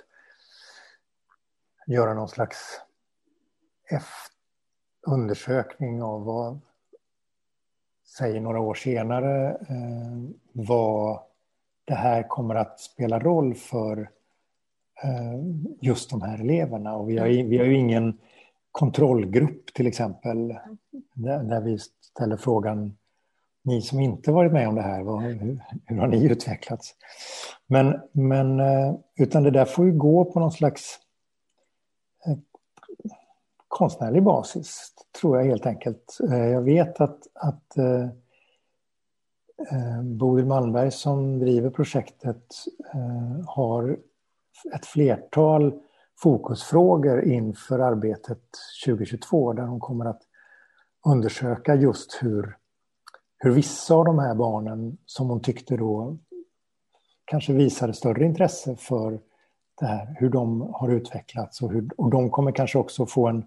göra 1.87 2.13
någon 2.13 2.27
slags 2.27 2.81
undersökning 5.07 6.03
av 6.03 6.23
vad 6.23 6.59
säg 8.17 8.39
några 8.39 8.59
år 8.59 8.73
senare, 8.73 9.49
eh, 9.49 10.35
vad 10.51 11.19
det 11.85 11.95
här 11.95 12.27
kommer 12.27 12.55
att 12.55 12.79
spela 12.79 13.19
roll 13.19 13.55
för 13.55 14.09
eh, 15.03 15.39
just 15.81 16.09
de 16.09 16.21
här 16.21 16.39
eleverna. 16.39 16.95
Och 16.95 17.09
vi 17.09 17.17
har, 17.17 17.27
vi 17.27 17.57
har 17.57 17.65
ju 17.65 17.77
ingen 17.77 18.17
kontrollgrupp 18.71 19.73
till 19.73 19.87
exempel, 19.87 20.47
där, 21.13 21.43
där 21.43 21.61
vi 21.61 21.79
ställer 21.79 22.37
frågan 22.37 22.97
ni 23.63 23.81
som 23.81 23.99
inte 23.99 24.31
varit 24.31 24.51
med 24.51 24.67
om 24.67 24.75
det 24.75 24.81
här, 24.81 25.03
vad, 25.03 25.21
hur, 25.21 25.59
hur, 25.85 25.97
har 25.97 26.07
ni 26.07 26.25
utvecklats? 26.25 26.95
Men, 27.67 27.99
men 28.11 28.59
eh, 28.59 28.95
utan 29.15 29.43
det 29.43 29.51
där 29.51 29.65
får 29.65 29.85
ju 29.85 29.91
gå 29.91 30.25
på 30.25 30.39
någon 30.39 30.51
slags 30.51 30.99
eh, 32.25 32.37
konstnärlig 33.67 34.23
basis, 34.23 34.93
tror 35.21 35.37
jag 35.37 35.45
helt 35.45 35.65
enkelt. 35.65 36.17
Eh, 36.31 36.47
jag 36.47 36.61
vet 36.61 37.01
att, 37.01 37.19
att 37.33 37.77
eh, 37.77 38.09
Bodil 40.03 40.45
Malmberg 40.45 40.91
som 40.91 41.39
driver 41.39 41.69
projektet 41.69 42.45
eh, 42.93 43.45
har 43.47 43.97
ett 44.75 44.85
flertal 44.85 45.73
fokusfrågor 46.19 47.23
inför 47.23 47.79
arbetet 47.79 48.41
2022 48.85 49.53
där 49.53 49.63
hon 49.63 49.79
kommer 49.79 50.05
att 50.05 50.21
undersöka 51.05 51.75
just 51.75 52.17
hur, 52.21 52.57
hur 53.43 53.51
vissa 53.51 53.95
av 53.95 54.05
de 54.05 54.19
här 54.19 54.35
barnen 54.35 54.97
som 55.05 55.29
hon 55.29 55.41
tyckte 55.41 55.77
då 55.77 56.17
kanske 57.25 57.53
visade 57.53 57.93
större 57.93 58.25
intresse 58.25 58.75
för 58.75 59.19
det 59.79 59.85
här, 59.85 60.15
hur 60.19 60.29
de 60.29 60.61
har 60.61 60.89
utvecklats 60.89 61.61
och, 61.61 61.71
hur, 61.71 61.89
och 61.97 62.09
de 62.09 62.29
kommer 62.29 62.51
kanske 62.51 62.77
också 62.77 63.05
få 63.05 63.27
en, 63.27 63.45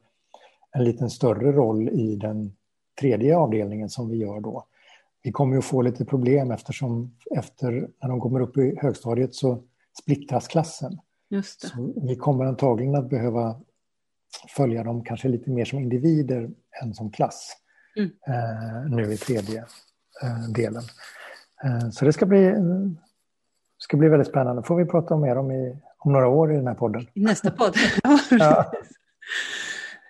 en 0.73 0.85
liten 0.85 1.11
större 1.11 1.53
roll 1.53 1.89
i 1.89 2.17
den 2.17 2.53
tredje 3.01 3.37
avdelningen 3.37 3.89
som 3.89 4.09
vi 4.09 4.17
gör 4.17 4.41
då. 4.41 4.67
Vi 5.23 5.33
kommer 5.33 5.59
att 5.59 5.65
få 5.65 5.83
lite 5.83 6.05
problem 6.05 6.51
eftersom 6.51 7.17
efter 7.37 7.91
när 8.03 8.09
de 8.09 8.21
kommer 8.21 8.41
upp 8.41 8.57
i 8.57 8.79
högstadiet 8.83 9.35
så 9.35 9.63
splittras 10.03 10.49
klassen. 10.49 10.99
Vi 12.03 12.17
kommer 12.17 12.45
antagligen 12.45 12.95
att 12.95 13.11
behöva 13.11 13.61
följa 14.57 14.85
dem 14.85 15.05
kanske 15.05 15.29
lite 15.29 15.51
mer 15.51 15.65
som 15.65 15.79
individer 15.79 16.51
än 16.83 16.95
som 16.95 17.11
klass 17.11 17.57
mm. 17.97 18.11
eh, 18.27 18.91
nu 18.97 19.13
i 19.13 19.17
tredje 19.17 19.65
delen. 20.49 20.83
Eh, 21.65 21.91
så 21.91 22.05
det 22.05 22.13
ska 22.13 22.27
bli, 22.27 22.55
ska 23.79 23.97
bli 23.97 24.09
väldigt 24.09 24.29
spännande. 24.29 24.63
får 24.63 24.77
vi 24.77 24.85
prata 24.85 25.17
mer 25.17 25.39
om 25.39 25.51
i, 25.51 25.79
om 25.99 26.13
några 26.13 26.29
år 26.29 26.53
i 26.53 26.57
den 26.57 26.67
här 26.67 26.75
podden. 26.75 27.07
I 27.15 27.21
nästa 27.21 27.51
podd. 27.51 27.77
ja. 28.31 28.73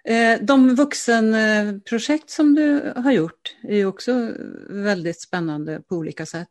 Eh, 0.04 0.40
de 0.40 0.74
vuxenprojekt 0.74 2.30
som 2.30 2.54
du 2.54 2.92
har 2.96 3.12
gjort 3.12 3.56
är 3.62 3.86
också 3.86 4.32
väldigt 4.68 5.20
spännande 5.20 5.80
på 5.80 5.96
olika 5.96 6.26
sätt. 6.26 6.48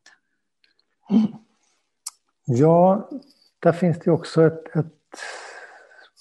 Ja, 2.45 3.09
där 3.59 3.71
finns 3.71 3.99
det 3.99 4.11
också 4.11 4.47
ett, 4.47 4.75
ett, 4.75 4.93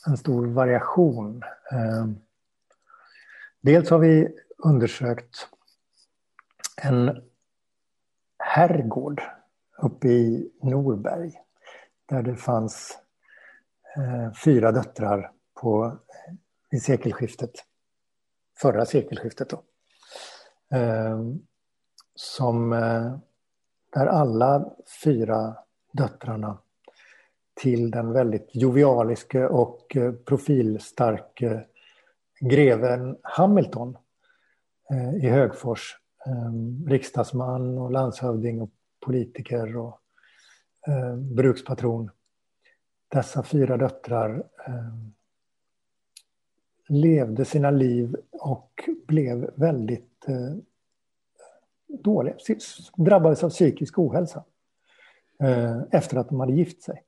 en 0.06 0.16
stor 0.16 0.46
variation. 0.46 1.42
Eh, 1.72 2.06
dels 3.60 3.90
har 3.90 3.98
vi 3.98 4.28
undersökt 4.58 5.48
en 6.76 7.22
herrgård 8.38 9.22
uppe 9.78 10.08
i 10.08 10.52
Norberg 10.62 11.32
där 12.06 12.22
det 12.22 12.36
fanns 12.36 12.98
eh, 13.96 14.32
fyra 14.44 14.72
döttrar 14.72 15.30
på, 15.54 15.98
vid 16.70 16.82
sekelskiftet, 16.82 17.50
förra 18.60 18.86
sekelskiftet 18.86 19.50
då. 19.50 19.62
Eh, 20.76 21.20
som, 22.14 22.72
eh, 22.72 23.16
där 23.92 24.06
alla 24.06 24.72
fyra 25.04 25.56
döttrarna 25.92 26.58
till 27.54 27.90
den 27.90 28.12
väldigt 28.12 28.48
jovialiske 28.52 29.46
och 29.46 29.96
eh, 29.96 30.12
profilstarke 30.12 31.64
greven 32.40 33.16
Hamilton 33.22 33.96
eh, 34.90 35.14
i 35.14 35.28
Högfors. 35.28 35.98
Eh, 36.26 36.88
riksdagsman 36.88 37.78
och 37.78 37.90
landshövding 37.90 38.60
och 38.62 38.70
politiker 39.00 39.76
och 39.76 40.00
ehm, 40.86 41.34
brukspatron. 41.34 42.10
Dessa 43.08 43.42
fyra 43.42 43.76
döttrar 43.76 44.44
ehm, 44.66 45.14
levde 46.88 47.44
sina 47.44 47.70
liv 47.70 48.16
och 48.30 48.88
blev 49.06 49.50
väldigt 49.54 50.28
eh, 50.28 50.56
dåliga, 51.86 52.34
drabbades 52.96 53.44
av 53.44 53.50
psykisk 53.50 53.98
ohälsa 53.98 54.44
eh, 55.42 55.82
efter 55.90 56.16
att 56.16 56.28
de 56.28 56.40
hade 56.40 56.52
gift 56.52 56.82
sig. 56.82 57.02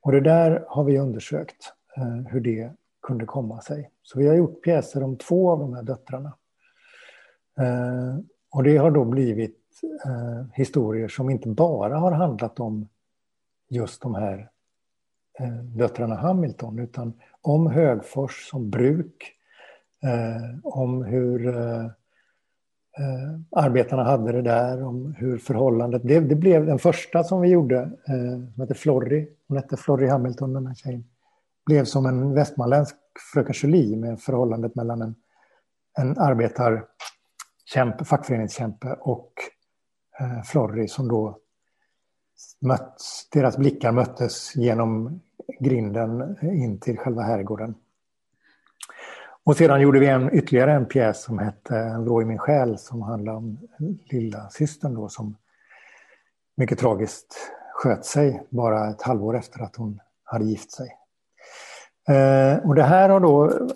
Och 0.00 0.12
det 0.12 0.20
där 0.20 0.64
har 0.68 0.84
vi 0.84 0.98
undersökt 0.98 1.72
eh, 1.96 2.32
hur 2.32 2.40
det 2.40 2.72
kunde 3.02 3.24
komma 3.24 3.60
sig. 3.60 3.90
Så 4.02 4.18
vi 4.18 4.28
har 4.28 4.34
gjort 4.34 4.62
pjäser 4.62 5.02
om 5.02 5.16
två 5.16 5.50
av 5.50 5.58
de 5.58 5.74
här 5.74 5.82
döttrarna. 5.82 6.32
Eh, 7.58 8.16
och 8.50 8.62
det 8.62 8.76
har 8.76 8.90
då 8.90 9.04
blivit 9.04 9.58
eh, 10.06 10.46
historier 10.54 11.08
som 11.08 11.30
inte 11.30 11.48
bara 11.48 11.98
har 11.98 12.12
handlat 12.12 12.60
om 12.60 12.88
just 13.68 14.02
de 14.02 14.14
här 14.14 14.50
eh, 15.38 15.54
döttrarna 15.54 16.14
Hamilton 16.14 16.78
utan 16.78 17.12
om 17.42 17.66
Högfors 17.66 18.48
som 18.50 18.70
bruk, 18.70 19.34
om 20.62 21.04
hur 21.04 21.54
arbetarna 23.50 24.04
hade 24.04 24.32
det 24.32 24.42
där, 24.42 24.82
om 24.82 25.14
hur 25.18 25.38
förhållandet... 25.38 26.02
Det, 26.04 26.20
det 26.20 26.34
blev 26.34 26.66
den 26.66 26.78
första 26.78 27.24
som 27.24 27.40
vi 27.40 27.48
gjorde, 27.48 27.78
eh, 27.80 28.52
som 28.54 28.60
hette 28.60 28.74
Florry, 28.74 29.28
hon 29.48 29.56
hette 29.56 29.76
Florry 29.76 30.06
Hamilton, 30.06 30.52
den 30.52 30.66
här 30.66 30.74
tjejen, 30.74 31.04
blev 31.66 31.84
som 31.84 32.06
en 32.06 32.34
västmanländsk 32.34 32.96
Fröken 33.32 33.54
Julie 33.62 33.96
med 33.96 34.20
förhållandet 34.20 34.74
mellan 34.74 35.02
en, 35.02 35.14
en 35.98 36.18
kämpe, 37.74 38.04
fackföreningskämpe 38.04 38.96
och 39.00 39.32
eh, 40.20 40.42
Florry 40.42 40.88
som 40.88 41.08
då 41.08 41.38
möts, 42.60 43.28
deras 43.30 43.56
blickar 43.56 43.92
möttes 43.92 44.56
genom 44.56 45.20
grinden 45.60 46.36
in 46.42 46.80
till 46.80 46.98
själva 46.98 47.22
herrgården. 47.22 47.74
Och 49.44 49.56
sedan 49.56 49.80
gjorde 49.80 49.98
vi 49.98 50.06
en, 50.06 50.34
ytterligare 50.34 50.72
en 50.72 50.86
pjäs 50.86 51.22
som 51.22 51.38
hette 51.38 51.76
En 51.76 52.04
vrå 52.04 52.22
i 52.22 52.24
min 52.24 52.38
själ 52.38 52.78
som 52.78 53.02
handlar 53.02 53.34
om 53.34 53.58
lilla 54.10 54.50
systern 54.50 54.94
då 54.94 55.08
som 55.08 55.36
mycket 56.56 56.78
tragiskt 56.78 57.36
sköt 57.72 58.04
sig 58.04 58.42
bara 58.50 58.90
ett 58.90 59.02
halvår 59.02 59.36
efter 59.36 59.62
att 59.62 59.76
hon 59.76 60.00
hade 60.24 60.44
gift 60.44 60.72
sig. 60.72 60.88
Eh, 62.08 62.66
och 62.66 62.74
det 62.74 62.82
här 62.82 63.08
har 63.08 63.20
då 63.20 63.68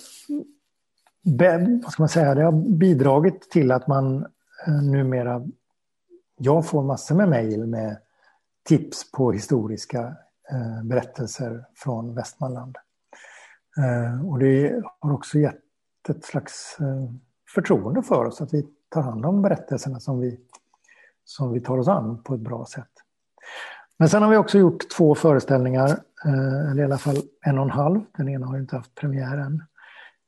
vad 1.82 1.92
ska 1.92 2.02
man 2.02 2.08
säga, 2.08 2.35
det 2.35 2.42
har 2.42 2.52
bidragit 2.52 3.50
till 3.50 3.72
att 3.72 3.87
man 3.87 4.26
eh, 4.66 4.82
numera, 4.82 5.42
jag 6.38 6.66
får 6.66 6.82
massor 6.82 7.14
med 7.14 7.28
mejl 7.28 7.66
med 7.66 7.96
tips 8.68 9.11
på 9.12 9.32
historiska 9.32 10.16
eh, 10.50 10.85
berättelser 10.85 11.64
från 11.74 12.14
Västmanland. 12.14 12.76
Eh, 13.78 14.28
och 14.28 14.38
det 14.38 14.82
har 15.00 15.12
också 15.12 15.38
gett 15.38 15.58
ett 16.08 16.24
slags 16.24 16.76
eh, 16.80 17.11
förtroende 17.54 18.02
för 18.02 18.24
oss 18.24 18.40
att 18.40 18.54
vi 18.54 18.66
tar 18.88 19.02
hand 19.02 19.26
om 19.26 19.42
berättelserna 19.42 20.00
som 20.00 20.20
vi, 20.20 20.40
som 21.24 21.52
vi 21.52 21.61
tar 21.61 21.78
oss 21.78 21.88
an 21.88 22.22
på 22.22 22.35
ett 22.35 22.40
bra 22.40 22.66
sätt. 22.66 22.90
Men 23.98 24.08
sen 24.08 24.22
har 24.22 24.30
vi 24.30 24.37
också 24.37 24.58
gjort 24.58 24.90
två 24.96 25.14
föreställningar, 25.14 25.88
eh, 26.24 26.70
eller 26.70 26.82
i 26.82 26.85
alla 26.85 26.98
fall 26.98 27.16
en 27.40 27.58
och 27.58 27.64
en 27.64 27.70
halv. 27.70 28.00
Den 28.16 28.28
ena 28.28 28.46
har 28.46 28.58
inte 28.58 28.76
haft 28.76 28.94
premiär 28.94 29.38
än. 29.38 29.62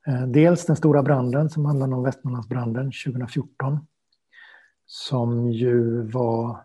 Eh, 0.06 0.26
dels 0.26 0.66
Den 0.66 0.76
stora 0.76 1.02
branden 1.02 1.50
som 1.50 1.64
handlar 1.64 1.92
om 1.92 2.02
Västmanlandsbranden 2.02 2.84
2014. 2.84 3.86
Som 4.86 5.52
ju 5.52 6.02
var... 6.02 6.64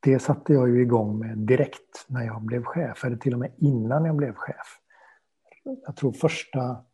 Det 0.00 0.18
satte 0.18 0.52
jag 0.52 0.68
ju 0.68 0.82
igång 0.82 1.18
med 1.18 1.38
direkt 1.38 2.06
när 2.06 2.22
jag 2.22 2.42
blev 2.42 2.64
chef, 2.64 3.04
eller 3.04 3.16
till 3.16 3.32
och 3.32 3.38
med 3.38 3.52
innan 3.56 4.04
jag 4.04 4.16
blev 4.16 4.34
chef 4.34 4.80
jag 5.86 5.96
tror 5.96 6.12
första 6.12 6.84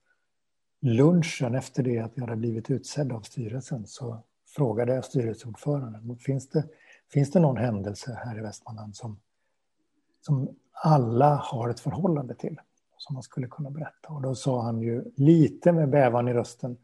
lunchen 0.81 1.55
efter 1.55 1.83
det 1.83 1.99
att 1.99 2.13
jag 2.15 2.25
hade 2.25 2.37
blivit 2.37 2.71
utsedd 2.71 3.13
av 3.13 3.21
styrelsen 3.21 3.87
så 3.87 4.23
frågade 4.57 4.95
jag 4.95 5.05
styrelseordföranden, 5.05 6.19
finns 6.19 6.49
det, 6.49 6.65
finns 7.13 7.31
det 7.31 7.41
någon 7.41 7.57
händelse 7.57 8.21
här 8.25 8.39
i 8.39 8.41
Västmanland 8.41 8.97
som, 8.97 9.21
som 10.21 10.57
alla 10.73 11.35
har 11.35 11.69
ett 11.69 11.81
förhållande 11.81 12.35
till? 12.35 12.61
Som 13.03 13.15
man 13.15 13.23
skulle 13.23 13.47
kunna 13.47 13.71
berätta. 13.71 14.09
Och 14.09 14.23
då 14.23 14.35
sa 14.35 14.63
han 14.63 14.81
ju 14.81 15.05
lite 15.17 15.73
med 15.73 15.91
bävan 15.91 16.29
i 16.29 16.33
rösten, 16.33 16.77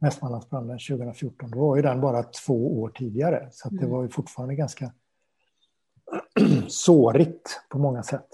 Västmanlandsbranden 0.00 0.78
2014, 0.78 1.50
då 1.50 1.58
var 1.58 1.76
ju 1.76 1.82
den 1.82 2.00
bara 2.00 2.22
två 2.22 2.80
år 2.80 2.88
tidigare. 2.88 3.48
Så 3.52 3.68
det 3.68 3.78
mm. 3.78 3.90
var 3.90 4.02
ju 4.02 4.08
fortfarande 4.08 4.54
ganska 4.54 4.92
sårigt 6.68 7.60
på 7.68 7.78
många 7.78 8.02
sätt. 8.02 8.28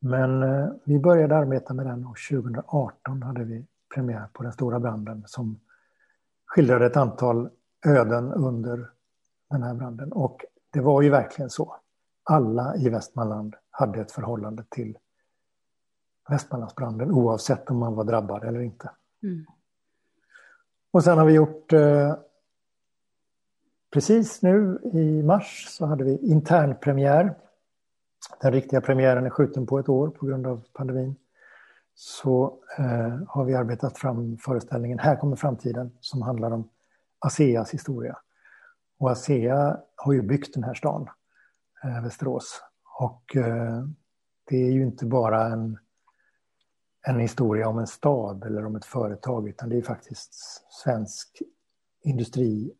Men 0.00 0.42
eh, 0.42 0.68
vi 0.84 0.98
började 0.98 1.36
arbeta 1.36 1.74
med 1.74 1.86
den 1.86 2.06
och 2.06 2.16
2018 2.30 3.22
hade 3.22 3.44
vi 3.44 3.66
premiär 3.94 4.26
på 4.32 4.42
Den 4.42 4.52
stora 4.52 4.80
branden 4.80 5.24
som 5.26 5.60
skildrade 6.46 6.86
ett 6.86 6.96
antal 6.96 7.50
öden 7.86 8.32
under 8.32 8.90
den 9.50 9.62
här 9.62 9.74
branden. 9.74 10.12
Och 10.12 10.44
det 10.72 10.80
var 10.80 11.02
ju 11.02 11.10
verkligen 11.10 11.50
så. 11.50 11.76
Alla 12.24 12.76
i 12.76 12.88
Västmanland 12.88 13.54
hade 13.70 14.00
ett 14.00 14.12
förhållande 14.12 14.64
till 14.68 14.98
Västmanlandsbranden 16.28 17.10
oavsett 17.10 17.70
om 17.70 17.78
man 17.78 17.94
var 17.94 18.04
drabbad 18.04 18.44
eller 18.44 18.60
inte. 18.60 18.90
Mm. 19.22 19.46
Och 20.90 21.04
sen 21.04 21.18
har 21.18 21.24
vi 21.24 21.32
gjort 21.32 21.72
eh, 21.72 22.14
precis 23.92 24.42
nu 24.42 24.78
i 24.92 25.22
mars 25.22 25.66
så 25.68 25.86
hade 25.86 26.04
vi 26.04 26.18
internpremiär. 26.18 27.34
Den 28.40 28.52
riktiga 28.52 28.80
premiären 28.80 29.26
är 29.26 29.30
skjuten 29.30 29.66
på 29.66 29.78
ett 29.78 29.88
år 29.88 30.08
på 30.08 30.26
grund 30.26 30.46
av 30.46 30.64
pandemin. 30.72 31.16
Så 31.94 32.58
eh, 32.78 33.18
har 33.28 33.44
vi 33.44 33.54
arbetat 33.54 33.98
fram 33.98 34.38
föreställningen 34.38 34.98
Här 34.98 35.16
kommer 35.16 35.36
framtiden 35.36 35.90
som 36.00 36.22
handlar 36.22 36.50
om 36.50 36.68
ASEAs 37.18 37.70
historia. 37.70 38.18
Och 38.98 39.10
ASEA 39.10 39.80
har 39.96 40.12
ju 40.12 40.22
byggt 40.22 40.54
den 40.54 40.64
här 40.64 40.74
stan, 40.74 41.08
eh, 41.84 42.02
Västerås. 42.02 42.62
Och 42.98 43.36
eh, 43.36 43.84
det 44.44 44.56
är 44.56 44.70
ju 44.70 44.82
inte 44.82 45.06
bara 45.06 45.46
en, 45.46 45.78
en 47.08 47.20
historia 47.20 47.68
om 47.68 47.78
en 47.78 47.86
stad 47.86 48.44
eller 48.44 48.66
om 48.66 48.76
ett 48.76 48.84
företag 48.84 49.48
utan 49.48 49.68
det 49.68 49.76
är 49.76 49.82
faktiskt 49.82 50.34
svensk 50.70 51.42
industri 52.02 52.72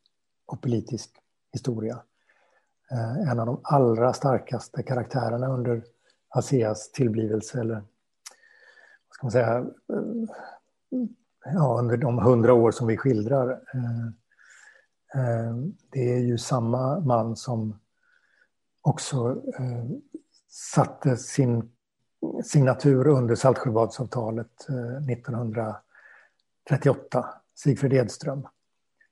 och 0.46 0.62
politisk 0.62 1.10
historia. 1.52 2.02
Eh, 2.90 3.30
en 3.30 3.40
av 3.40 3.46
de 3.46 3.60
allra 3.62 4.12
starkaste 4.12 4.82
karaktärerna 4.82 5.46
under 5.48 5.84
ASEAs 6.28 6.92
tillblivelse 6.92 7.60
eller 7.60 7.74
vad 7.74 7.84
ska 9.10 9.26
man 9.26 9.30
säga, 9.30 9.58
eh, 9.58 10.02
ja, 11.44 11.76
under 11.78 11.96
de 11.96 12.18
hundra 12.18 12.54
år 12.54 12.70
som 12.70 12.86
vi 12.86 12.96
skildrar. 12.96 13.50
Eh, 15.14 15.56
det 15.90 16.12
är 16.12 16.18
ju 16.18 16.38
samma 16.38 17.00
man 17.00 17.36
som 17.36 17.80
också 18.82 19.42
satte 20.48 21.16
sin 21.16 21.72
signatur 22.44 23.06
under 23.06 23.34
Saltsjöbadsavtalet 23.34 24.66
1938, 25.10 27.26
Sigfrid 27.54 27.92
Edström. 27.92 28.48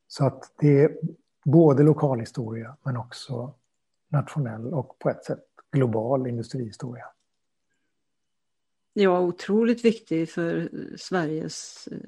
Så 0.09 0.27
att 0.27 0.53
det 0.59 0.83
är 0.83 0.97
både 1.45 1.83
lokalhistoria 1.83 2.77
men 2.83 2.97
också 2.97 3.55
nationell 4.09 4.75
och 4.75 4.99
på 4.99 5.11
ett 5.11 5.25
sätt 5.25 5.45
global 5.73 6.27
industrihistoria. 6.27 7.07
Ja, 8.93 9.21
otroligt 9.21 9.85
viktig 9.85 10.31
för 10.31 10.71
Sveriges 10.97 11.89
eh, 11.93 11.99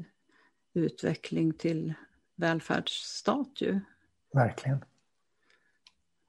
utveckling 0.75 1.53
till 1.53 1.95
välfärdsstat 2.37 3.61
ju. 3.61 3.81
Verkligen. 4.33 4.85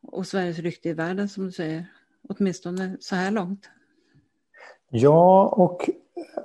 Och 0.02 0.28
Sveriges 0.28 0.60
rykte 0.60 0.90
i 0.90 0.94
världen 0.94 1.30
som 1.30 1.46
du 1.46 1.52
säger, 1.52 1.86
åtminstone 2.22 2.98
så 3.00 3.16
här 3.16 3.32
långt. 3.32 3.70
Ja, 4.90 5.48
och 5.48 5.90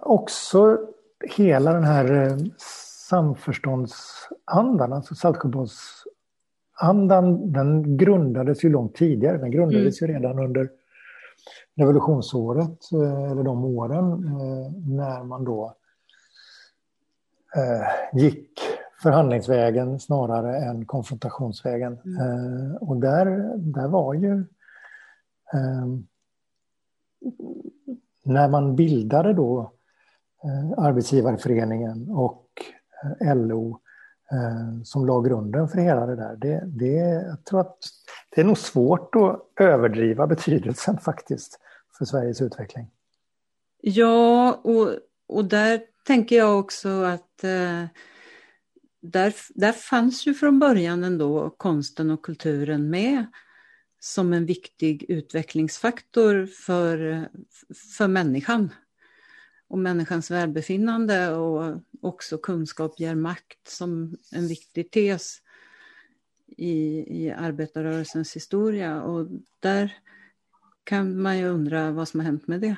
också 0.00 0.78
hela 1.36 1.72
den 1.72 1.84
här 1.84 2.12
eh, 2.12 2.36
samförståndsandan, 3.08 4.92
alltså 4.92 5.14
Saltsjöbadsandan, 5.14 7.52
den 7.52 7.96
grundades 7.96 8.64
ju 8.64 8.68
långt 8.68 8.94
tidigare. 8.94 9.38
Den 9.38 9.50
grundades 9.50 10.02
mm. 10.02 10.12
ju 10.12 10.18
redan 10.18 10.38
under 10.38 10.70
revolutionsåret, 11.74 12.92
eh, 12.92 13.30
eller 13.30 13.42
de 13.42 13.64
åren, 13.64 14.12
eh, 14.12 14.72
när 14.88 15.24
man 15.24 15.44
då 15.44 15.74
gick 18.12 18.60
förhandlingsvägen 19.02 20.00
snarare 20.00 20.56
än 20.56 20.86
konfrontationsvägen. 20.86 21.98
Mm. 22.04 22.76
Och 22.76 22.96
där, 22.96 23.52
där 23.56 23.88
var 23.88 24.14
ju... 24.14 24.44
När 28.24 28.48
man 28.48 28.76
bildade 28.76 29.32
då 29.32 29.72
eh, 30.44 30.84
Arbetsgivarföreningen 30.84 32.10
och 32.10 32.46
eh, 33.20 33.36
LO 33.36 33.80
eh, 34.32 34.82
som 34.84 35.06
la 35.06 35.20
grunden 35.20 35.68
för 35.68 35.78
hela 35.78 36.06
det 36.06 36.16
där. 36.16 36.36
Det, 36.36 36.62
det, 36.66 36.94
jag 37.28 37.44
tror 37.44 37.60
att 37.60 37.78
det 38.34 38.40
är 38.40 38.44
nog 38.44 38.58
svårt 38.58 39.14
att 39.14 39.40
överdriva 39.60 40.26
betydelsen 40.26 40.98
faktiskt 40.98 41.58
för 41.98 42.04
Sveriges 42.04 42.40
utveckling. 42.40 42.90
Ja, 43.80 44.52
och, 44.52 44.88
och 45.26 45.44
där 45.44 45.80
tänker 46.06 46.36
jag 46.36 46.58
också 46.58 46.88
att 46.88 47.44
eh, 47.44 47.84
där, 49.00 49.34
där 49.54 49.72
fanns 49.72 50.26
ju 50.26 50.34
från 50.34 50.58
början 50.58 51.04
ändå 51.04 51.50
konsten 51.50 52.10
och 52.10 52.24
kulturen 52.24 52.90
med 52.90 53.26
som 54.04 54.32
en 54.32 54.46
viktig 54.46 55.04
utvecklingsfaktor 55.08 56.46
för, 56.46 57.28
för 57.98 58.08
människan 58.08 58.70
och 59.68 59.78
människans 59.78 60.30
välbefinnande 60.30 61.34
och 61.34 61.80
också 62.02 62.38
kunskap 62.38 63.00
ger 63.00 63.14
makt 63.14 63.68
som 63.68 64.16
en 64.32 64.48
viktig 64.48 64.90
tes 64.90 65.38
i, 66.46 67.04
i 67.24 67.30
arbetarrörelsens 67.30 68.36
historia. 68.36 69.02
Och 69.02 69.26
där 69.60 69.98
kan 70.84 71.22
man 71.22 71.38
ju 71.38 71.48
undra 71.48 71.90
vad 71.90 72.08
som 72.08 72.20
har 72.20 72.24
hänt 72.24 72.46
med 72.46 72.60
det. 72.60 72.76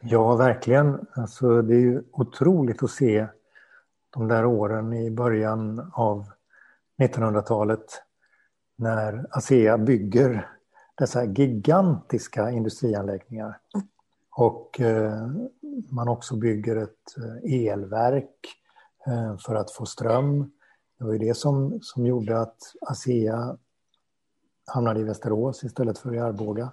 Ja, 0.00 0.36
verkligen. 0.36 1.06
Alltså, 1.12 1.62
det 1.62 1.74
är 1.74 1.80
ju 1.80 2.02
otroligt 2.12 2.82
att 2.82 2.90
se 2.90 3.26
de 4.10 4.28
där 4.28 4.44
åren 4.44 4.92
i 4.92 5.10
början 5.10 5.92
av 5.94 6.26
1900-talet 6.98 8.02
när 8.76 9.26
ASEA 9.30 9.78
bygger 9.78 10.50
dessa 10.94 11.24
gigantiska 11.24 12.50
industrianläggningar. 12.50 13.58
Och 14.36 14.80
eh, 14.80 15.28
man 15.90 16.08
också 16.08 16.36
bygger 16.36 16.76
ett 16.76 17.16
eh, 17.16 17.70
elverk 17.70 18.38
eh, 19.06 19.36
för 19.36 19.54
att 19.54 19.70
få 19.70 19.86
ström. 19.86 20.50
Det 20.98 21.04
var 21.04 21.12
ju 21.12 21.18
det 21.18 21.34
som, 21.34 21.78
som 21.82 22.06
gjorde 22.06 22.40
att 22.40 22.58
ASEA 22.80 23.56
hamnade 24.66 25.00
i 25.00 25.04
Västerås 25.04 25.64
istället 25.64 25.98
för 25.98 26.14
i 26.14 26.18
Arboga. 26.18 26.72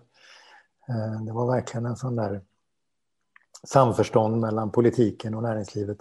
Det 1.26 1.32
var 1.32 1.52
verkligen 1.52 1.86
en 1.86 1.96
sån 1.96 2.16
där 2.16 2.42
samförstånd 3.64 4.42
mellan 4.42 4.72
politiken 4.72 5.36
och 5.36 5.44
näringslivet. 5.44 5.98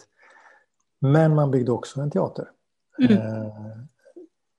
Men 0.99 1.35
man 1.35 1.51
byggde 1.51 1.73
också 1.73 2.01
en 2.01 2.11
teater. 2.11 2.51
Mm. 2.99 3.51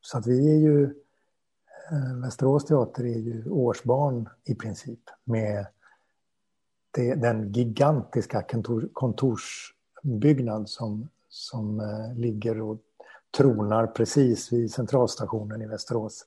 Så 0.02 0.18
att 0.18 0.28
vi 0.28 0.52
är 0.56 0.60
ju... 0.60 1.01
Eh, 1.92 2.16
Västerås 2.22 2.66
teater 2.66 3.04
är 3.04 3.20
ju 3.20 3.50
årsbarn 3.50 4.30
i 4.44 4.56
princip 4.56 5.00
med 5.24 5.66
det, 6.92 7.16
den 7.16 7.52
gigantiska 7.52 8.42
kontor, 8.42 8.90
kontorsbyggnad 8.94 10.70
som, 10.70 11.10
som 11.30 11.80
eh, 11.80 12.20
ligger 12.20 12.62
och 12.62 12.78
tronar 13.38 13.88
precis 13.88 14.54
vid 14.54 14.72
centralstationen 14.72 15.62
i 15.62 15.68
Västerås 15.68 16.26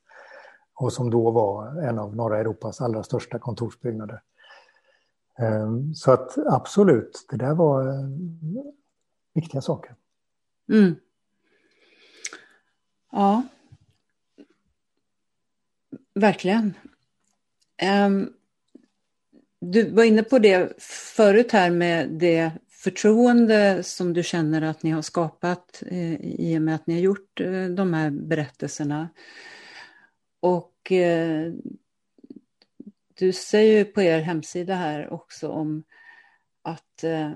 och 0.75 0.93
som 0.93 1.11
då 1.11 1.31
var 1.31 1.83
en 1.83 1.99
av 1.99 2.17
norra 2.17 2.41
Europas 2.41 2.81
allra 2.81 3.03
största 3.03 3.39
kontorsbyggnader. 3.39 4.23
Eh, 5.39 5.71
så 5.95 6.13
att 6.13 6.39
absolut, 6.47 7.27
det 7.31 7.37
där 7.37 7.55
var 7.55 7.85
viktiga 9.35 9.61
saker. 9.61 9.95
Mm. 10.69 10.95
Ja, 13.13 13.43
verkligen. 16.15 16.75
Um, 18.07 18.33
du 19.61 19.91
var 19.91 20.05
inne 20.05 20.23
på 20.23 20.39
det 20.39 20.83
förut 20.83 21.53
här 21.53 21.71
med 21.71 22.09
det 22.09 22.53
förtroende 22.69 23.83
som 23.83 24.13
du 24.13 24.23
känner 24.23 24.63
att 24.63 24.83
ni 24.83 24.91
har 24.91 25.03
skapat 25.03 25.83
eh, 25.87 26.15
i 26.21 26.59
och 26.59 26.63
med 26.63 26.75
att 26.75 26.87
ni 26.87 26.95
har 26.95 27.01
gjort 27.01 27.41
eh, 27.41 27.65
de 27.65 27.95
här 27.95 28.11
berättelserna. 28.11 29.09
Och 30.41 30.93
eh, 30.93 31.53
du 33.15 33.33
säger 33.33 33.85
på 33.85 34.03
er 34.03 34.21
hemsida 34.21 34.75
här 34.75 35.13
också 35.13 35.49
om 35.49 35.83
att 36.63 37.05
eh, 37.05 37.31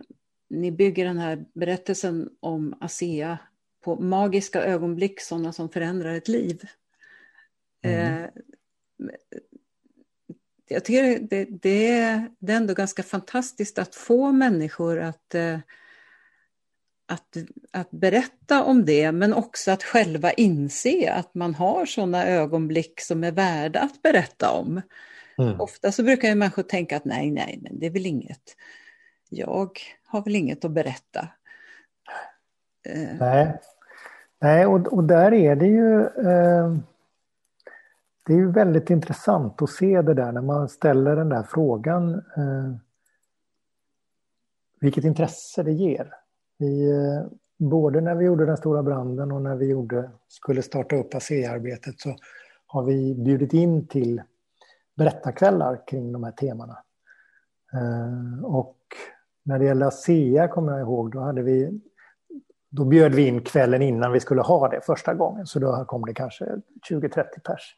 ni 0.51 0.73
bygger 0.73 1.05
den 1.05 1.19
här 1.19 1.45
berättelsen 1.55 2.31
om 2.41 2.75
ASEA 2.81 3.39
på 3.85 3.97
magiska 3.97 4.63
ögonblick, 4.63 5.21
sådana 5.21 5.53
som 5.53 5.69
förändrar 5.69 6.15
ett 6.15 6.29
liv. 6.29 6.63
Mm. 7.83 8.31
Eh, 9.01 9.39
jag 10.69 10.85
tycker 10.85 11.19
det, 11.19 11.45
det, 11.45 11.91
är, 11.91 12.29
det 12.39 12.53
är 12.53 12.57
ändå 12.57 12.75
ganska 12.75 13.03
fantastiskt 13.03 13.79
att 13.79 13.95
få 13.95 14.33
människor 14.33 15.01
att, 15.01 15.35
eh, 15.35 15.59
att, 17.09 17.37
att 17.73 17.91
berätta 17.91 18.65
om 18.65 18.85
det, 18.85 19.13
men 19.13 19.35
också 19.35 19.71
att 19.71 19.83
själva 19.83 20.33
inse 20.33 21.13
att 21.13 21.35
man 21.35 21.55
har 21.55 21.87
sådana 21.87 22.27
ögonblick 22.27 23.01
som 23.01 23.25
är 23.25 23.33
värda 23.33 23.81
att 23.81 24.03
berätta 24.03 24.51
om. 24.51 24.81
Mm. 25.39 25.61
Ofta 25.61 25.93
så 25.93 26.03
brukar 26.03 26.29
ju 26.29 26.35
människor 26.35 26.63
tänka 26.63 26.97
att 26.97 27.05
nej, 27.05 27.31
nej, 27.31 27.59
men 27.63 27.79
det 27.79 27.87
är 27.87 27.91
väl 27.91 28.07
inget. 28.07 28.57
Jag 29.29 29.79
har 30.07 30.25
väl 30.25 30.37
inget 30.37 30.65
att 30.65 30.71
berätta. 30.71 31.29
Eh. 32.89 33.17
Nej, 33.21 33.59
nej 34.41 34.67
och, 34.67 34.93
och 34.93 35.05
där 35.05 35.35
är 35.35 35.57
det 35.57 35.67
ju... 35.67 36.03
Eh 36.03 36.79
det 38.29 38.35
är 38.35 38.39
ju 38.39 38.51
väldigt 38.51 38.91
intressant 38.91 39.63
att 39.63 39.71
se 39.71 40.03
det 40.03 40.15
där 40.15 40.33
när 40.33 40.41
man 40.41 40.69
ställer 40.69 41.17
den 41.17 41.29
där 41.29 41.43
frågan. 41.43 42.15
Eh, 42.15 42.75
vilket 44.81 45.05
intresse 45.05 45.63
det 45.63 45.73
ger. 45.73 46.15
Vi, 46.59 46.91
eh, 46.91 47.27
både 47.59 48.01
när 48.01 48.15
vi 48.15 48.25
gjorde 48.25 48.47
den 48.47 48.57
stora 48.57 48.83
branden 48.83 49.33
och 49.33 49.43
när 49.43 49.57
vi 49.57 49.67
gjorde, 49.67 50.11
skulle 50.29 50.63
starta 50.63 50.97
upp 50.97 51.15
ASEA-arbetet 51.15 52.01
så 52.01 52.17
har 52.67 52.83
vi 52.83 53.15
bjudit 53.15 53.53
in 53.53 53.87
till 53.87 54.23
berättarkvällar 54.97 55.87
kring 55.87 56.13
de 56.13 56.25
här 56.25 56.33
temana. 56.33 56.79
Eh, 57.73 58.45
och 58.45 58.77
när 59.43 59.59
det 59.59 59.65
gäller 59.65 59.87
ASEA 59.87 60.49
kommer 60.49 60.73
jag 60.73 60.81
ihåg, 60.81 61.13
då 61.13 61.21
hade 61.21 61.43
vi 61.43 61.81
då 62.71 62.85
bjöd 62.85 63.15
vi 63.15 63.27
in 63.27 63.45
kvällen 63.45 63.83
innan 63.83 64.13
vi 64.13 64.21
skulle 64.21 64.43
ha 64.43 64.69
det 64.69 64.81
första 64.81 65.15
gången, 65.15 65.47
så 65.47 65.59
då 65.59 65.85
kom 65.85 66.05
det 66.07 66.15
kanske 66.15 66.45
20-30 66.91 67.25
pers. 67.45 67.77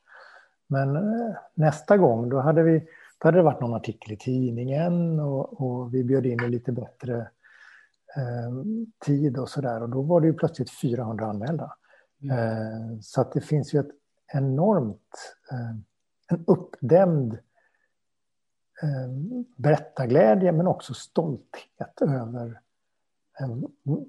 Men 0.70 0.96
eh, 0.96 1.36
nästa 1.54 1.96
gång, 1.96 2.28
då 2.28 2.40
hade, 2.40 2.62
vi, 2.62 2.78
då 3.18 3.28
hade 3.28 3.38
det 3.38 3.42
varit 3.42 3.60
någon 3.60 3.74
artikel 3.74 4.12
i 4.12 4.16
tidningen 4.16 5.20
och, 5.20 5.60
och 5.60 5.94
vi 5.94 6.04
bjöd 6.04 6.26
in 6.26 6.44
i 6.44 6.48
lite 6.48 6.72
bättre 6.72 7.16
eh, 8.16 8.64
tid 9.06 9.38
och 9.38 9.48
sådär. 9.48 9.82
Och 9.82 9.88
då 9.88 10.02
var 10.02 10.20
det 10.20 10.26
ju 10.26 10.34
plötsligt 10.34 10.70
400 10.70 11.26
anmälda. 11.26 11.72
Mm. 12.22 12.38
Eh, 12.38 12.98
så 13.00 13.20
att 13.20 13.32
det 13.32 13.40
finns 13.40 13.74
ju 13.74 13.80
ett 13.80 13.90
enormt, 14.32 15.36
eh, 15.52 15.70
en 16.28 16.44
uppdämd 16.46 17.32
eh, 18.82 19.10
berättarglädje 19.56 20.52
men 20.52 20.66
också 20.66 20.94
stolthet 20.94 22.02
över 22.02 22.60
eh, 23.40 23.56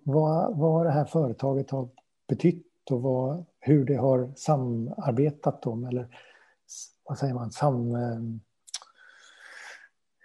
vad, 0.03 0.57
vad 0.57 0.86
det 0.86 0.91
här 0.91 1.05
företaget 1.05 1.72
har 1.72 1.89
betytt 2.28 2.91
och 2.91 3.01
vad, 3.01 3.45
hur 3.59 3.86
det 3.86 3.95
har 3.95 4.32
samarbetat 4.36 5.68
om, 5.68 5.86
eller 5.86 6.07
vad 7.12 7.18
säger 7.18 7.34
man, 7.34 7.51
sam, 7.51 7.95
eh, 7.95 8.20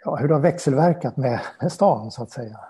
ja, 0.04 0.16
hur 0.16 0.28
det 0.28 0.34
har 0.34 0.40
växelverkat 0.40 1.16
med, 1.16 1.40
med 1.60 1.72
stan 1.72 2.10
så 2.10 2.22
att 2.22 2.30
säga. 2.30 2.60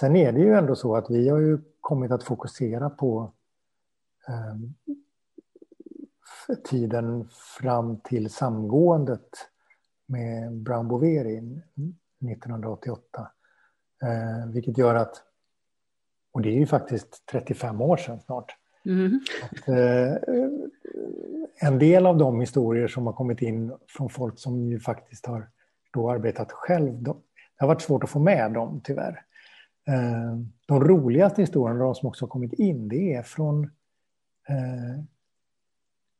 Sen 0.00 0.16
är 0.16 0.32
det 0.32 0.40
ju 0.40 0.54
ändå 0.54 0.76
så 0.76 0.96
att 0.96 1.10
vi 1.10 1.28
har 1.28 1.38
ju 1.38 1.58
kommit 1.80 2.10
att 2.10 2.22
fokusera 2.22 2.90
på 2.90 3.32
tiden 6.64 7.28
fram 7.58 8.00
till 8.00 8.30
samgåendet 8.30 9.28
med 10.06 10.52
Brown 10.52 10.88
Boveri 10.88 11.36
1988. 11.38 13.30
Eh, 14.02 14.52
vilket 14.52 14.78
gör 14.78 14.94
att, 14.94 15.22
och 16.32 16.42
det 16.42 16.48
är 16.48 16.58
ju 16.58 16.66
faktiskt 16.66 17.26
35 17.26 17.80
år 17.80 17.96
sedan 17.96 18.20
snart, 18.20 18.56
mm. 18.84 19.20
att, 19.42 19.68
eh, 19.68 20.14
en 21.56 21.78
del 21.78 22.06
av 22.06 22.18
de 22.18 22.40
historier 22.40 22.88
som 22.88 23.06
har 23.06 23.12
kommit 23.12 23.42
in 23.42 23.72
från 23.88 24.10
folk 24.10 24.38
som 24.38 24.68
ju 24.68 24.80
faktiskt 24.80 25.26
har 25.26 25.48
då 25.92 26.10
arbetat 26.10 26.52
själv, 26.52 27.02
de, 27.02 27.16
det 27.58 27.64
har 27.64 27.68
varit 27.68 27.82
svårt 27.82 28.04
att 28.04 28.10
få 28.10 28.18
med 28.18 28.52
dem 28.52 28.80
tyvärr. 28.84 29.22
Eh, 29.88 30.38
de 30.66 30.84
roligaste 30.84 31.42
historierna, 31.42 31.84
de 31.84 31.94
som 31.94 32.08
också 32.08 32.24
har 32.24 32.30
kommit 32.30 32.52
in, 32.52 32.88
det 32.88 33.14
är 33.14 33.22
från 33.22 33.64
eh, 34.48 35.04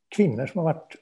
kvinnor 0.09 0.47
som 0.47 0.59
har 0.59 0.64
varit 0.64 0.97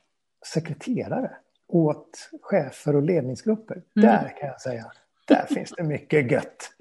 sekreterare 0.47 1.31
åt 1.69 2.31
chefer 2.43 2.97
och 2.97 3.03
ledningsgrupper. 3.03 3.75
Mm. 3.75 4.09
Där 4.09 4.37
kan 4.41 4.49
jag 4.49 4.61
säga, 4.61 4.93
där 5.29 5.47
finns 5.55 5.75
det 5.77 5.83
mycket 5.83 6.31
gött 6.31 6.73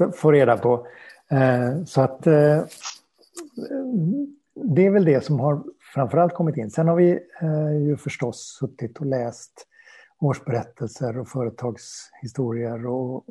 att 0.00 0.16
få 0.16 0.32
reda 0.32 0.56
på. 0.56 0.86
Eh, 1.30 1.84
så 1.84 2.00
att 2.00 2.26
eh, 2.26 2.64
det 4.54 4.86
är 4.86 4.90
väl 4.90 5.04
det 5.04 5.24
som 5.24 5.40
har 5.40 5.62
framförallt 5.94 6.34
kommit 6.34 6.56
in. 6.56 6.70
Sen 6.70 6.88
har 6.88 6.96
vi 6.96 7.10
eh, 7.40 7.82
ju 7.86 7.96
förstås 7.96 8.56
suttit 8.60 8.98
och 8.98 9.06
läst 9.06 9.66
årsberättelser 10.18 11.18
och 11.18 11.28
företagshistorier 11.28 12.86
och 12.86 13.24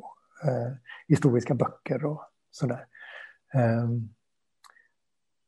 eh, 0.44 0.72
historiska 1.08 1.54
böcker 1.54 2.04
och 2.04 2.22
sådär. 2.50 2.86
Ehm, 3.54 4.08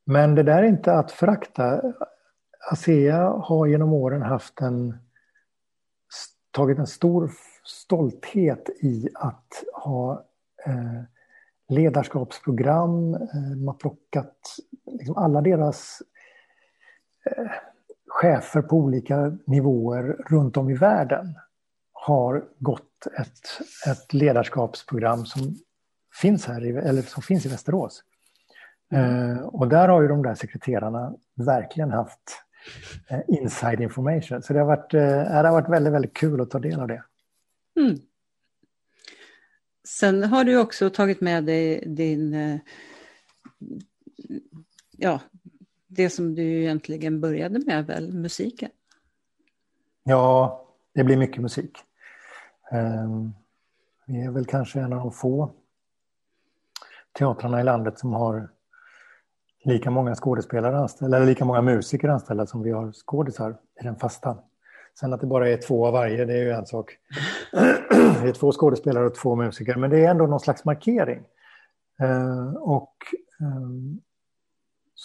men 0.07 0.35
det 0.35 0.43
där 0.43 0.63
är 0.63 0.67
inte 0.67 0.93
att 0.93 1.13
förakta. 1.13 1.83
ASEA 2.71 3.29
har 3.29 3.67
genom 3.67 3.93
åren 3.93 4.23
haft 4.23 4.61
en, 4.61 4.99
tagit 6.51 6.79
en 6.79 6.87
stor 6.87 7.31
stolthet 7.65 8.69
i 8.69 9.09
att 9.15 9.65
ha 9.73 10.25
eh, 10.67 11.03
ledarskapsprogram. 11.69 13.15
Eh, 13.15 13.51
de 13.57 13.69
har 13.69 13.75
plockat 13.75 14.37
liksom 14.87 15.17
alla 15.17 15.41
deras 15.41 16.03
chefer 18.09 18.63
på 18.63 18.77
olika 18.77 19.39
nivåer 19.47 20.03
runt 20.27 20.57
om 20.57 20.71
i 20.71 20.75
världen 20.75 21.35
har 21.93 22.45
gått 22.59 23.07
ett, 23.19 23.61
ett 23.87 24.13
ledarskapsprogram 24.13 25.27
som 25.27 25.57
finns 26.21 26.47
här, 26.47 26.65
i, 26.65 26.69
eller 26.71 27.03
som 27.03 27.23
finns 27.23 27.47
i 27.47 27.49
Västerås. 27.49 28.03
Mm. 28.93 29.31
Eh, 29.31 29.39
och 29.39 29.69
där 29.69 29.89
har 29.89 30.03
ju 30.03 30.09
de 30.09 30.23
där 30.23 30.35
sekreterarna 30.35 31.15
verkligen 31.35 31.91
haft 31.91 32.45
Eh, 33.09 33.21
inside 33.29 33.81
information. 33.81 34.43
Så 34.43 34.53
det 34.53 34.59
har 34.59 34.67
varit, 34.67 34.95
eh, 34.95 35.01
det 35.01 35.49
har 35.49 35.53
varit 35.53 35.69
väldigt, 35.69 35.93
väldigt 35.93 36.15
kul 36.15 36.41
att 36.41 36.51
ta 36.51 36.59
del 36.59 36.81
av 36.81 36.89
det. 36.89 37.05
Mm. 37.81 37.99
Sen 39.89 40.25
har 40.25 40.45
du 40.45 40.59
också 40.59 40.91
tagit 40.91 41.21
med 41.21 41.45
dig 41.45 41.85
din, 41.87 42.35
eh, 42.35 42.59
ja, 44.91 45.21
det 45.95 46.11
som 46.11 46.35
du 46.35 46.43
egentligen 46.43 47.21
började 47.21 47.59
med, 47.67 47.87
väl 47.87 48.13
musiken? 48.13 48.71
Ja, 50.05 50.65
det 50.95 51.05
blir 51.05 51.17
mycket 51.17 51.43
musik. 51.43 51.79
Ehm, 52.73 53.33
vi 54.07 54.25
är 54.25 54.31
väl 54.31 54.47
kanske 54.47 54.81
en 54.81 54.93
av 54.93 54.99
de 54.99 55.13
få 55.13 55.51
teatrarna 57.19 57.61
i 57.61 57.65
landet 57.65 57.99
som 57.99 58.13
har 58.13 58.49
lika 59.65 59.91
många 59.91 60.15
skådespelare 60.15 60.79
anställda, 60.79 61.17
eller 61.17 61.27
lika 61.27 61.45
många 61.45 61.63
musiker 61.63 62.09
anställda 62.09 62.47
som 62.47 62.63
vi 62.63 62.71
har 62.71 62.93
skådisar 62.93 63.57
i 63.81 63.85
den 63.85 63.97
fasta. 63.97 64.39
Sen 65.01 65.13
att 65.13 65.21
det 65.21 65.27
bara 65.27 65.49
är 65.49 65.57
två 65.57 65.87
av 65.87 65.93
varje, 65.93 66.25
det 66.25 66.33
är 66.33 66.43
ju 66.43 66.51
en 66.51 66.67
sak. 66.67 66.97
Det 68.23 68.29
är 68.29 68.33
två 68.33 68.53
skådespelare 68.53 69.07
och 69.07 69.15
två 69.15 69.37
musiker, 69.37 69.77
men 69.77 69.91
det 69.91 70.05
är 70.05 70.11
ändå 70.11 70.27
någon 70.27 70.41
slags 70.41 70.65
markering. 70.65 71.23
Eh, 72.01 72.55
och 72.55 72.95
ehm, 73.41 74.01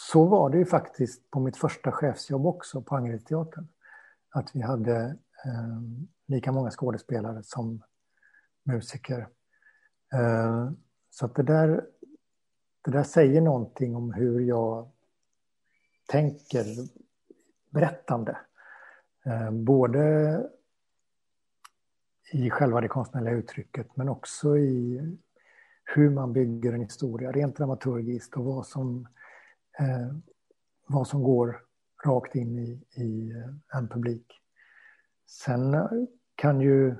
så 0.08 0.26
var 0.26 0.50
det 0.50 0.58
ju 0.58 0.66
faktiskt 0.66 1.32
på 1.32 1.40
mitt 1.40 1.58
första 1.58 1.92
chefsjobb 1.92 2.46
också 2.46 2.82
på 2.82 2.96
Angeredsteatern. 2.96 3.68
Att 4.30 4.56
vi 4.56 4.62
hade 4.62 4.96
eh, 5.46 5.82
lika 6.26 6.52
många 6.52 6.72
skådespelare 6.72 7.44
som 7.44 7.84
musiker. 8.64 9.28
Ehm, 10.14 10.78
så 11.10 11.26
att 11.26 11.36
det 11.36 11.44
där 11.44 11.86
det 12.82 12.92
där 12.92 13.04
säger 13.04 13.42
någonting 13.42 13.96
om 13.96 14.14
hur 14.14 14.40
jag 14.40 14.90
tänker 16.08 16.66
berättande. 17.70 18.38
Eh, 19.26 19.52
både 19.52 20.44
i 22.32 22.50
själva 22.50 22.82
det 22.82 22.88
konstnärliga 22.88 23.34
uttrycket 23.34 23.96
men 23.96 24.10
också 24.10 24.58
i 24.58 25.02
hur 25.84 26.10
man 26.10 26.34
bygger 26.34 26.74
en 26.74 26.82
historia 26.82 27.32
rent 27.32 27.58
dramaturgiskt 27.58 28.38
och 28.38 28.46
vad 28.46 28.66
som, 28.66 29.08
eh, 29.80 30.16
vad 30.88 31.08
som 31.08 31.24
går 31.24 31.62
rakt 32.06 32.36
in 32.36 32.60
i, 32.60 33.02
i 33.04 33.34
en 33.74 33.88
publik. 33.88 34.26
Sen 35.28 35.78
kan 36.36 36.62
ju 36.62 36.96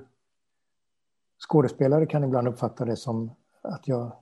skådespelare 1.48 2.06
kan 2.06 2.24
ibland 2.24 2.48
uppfatta 2.48 2.84
det 2.84 2.96
som 2.96 3.30
att 3.62 3.88
jag 3.88 4.12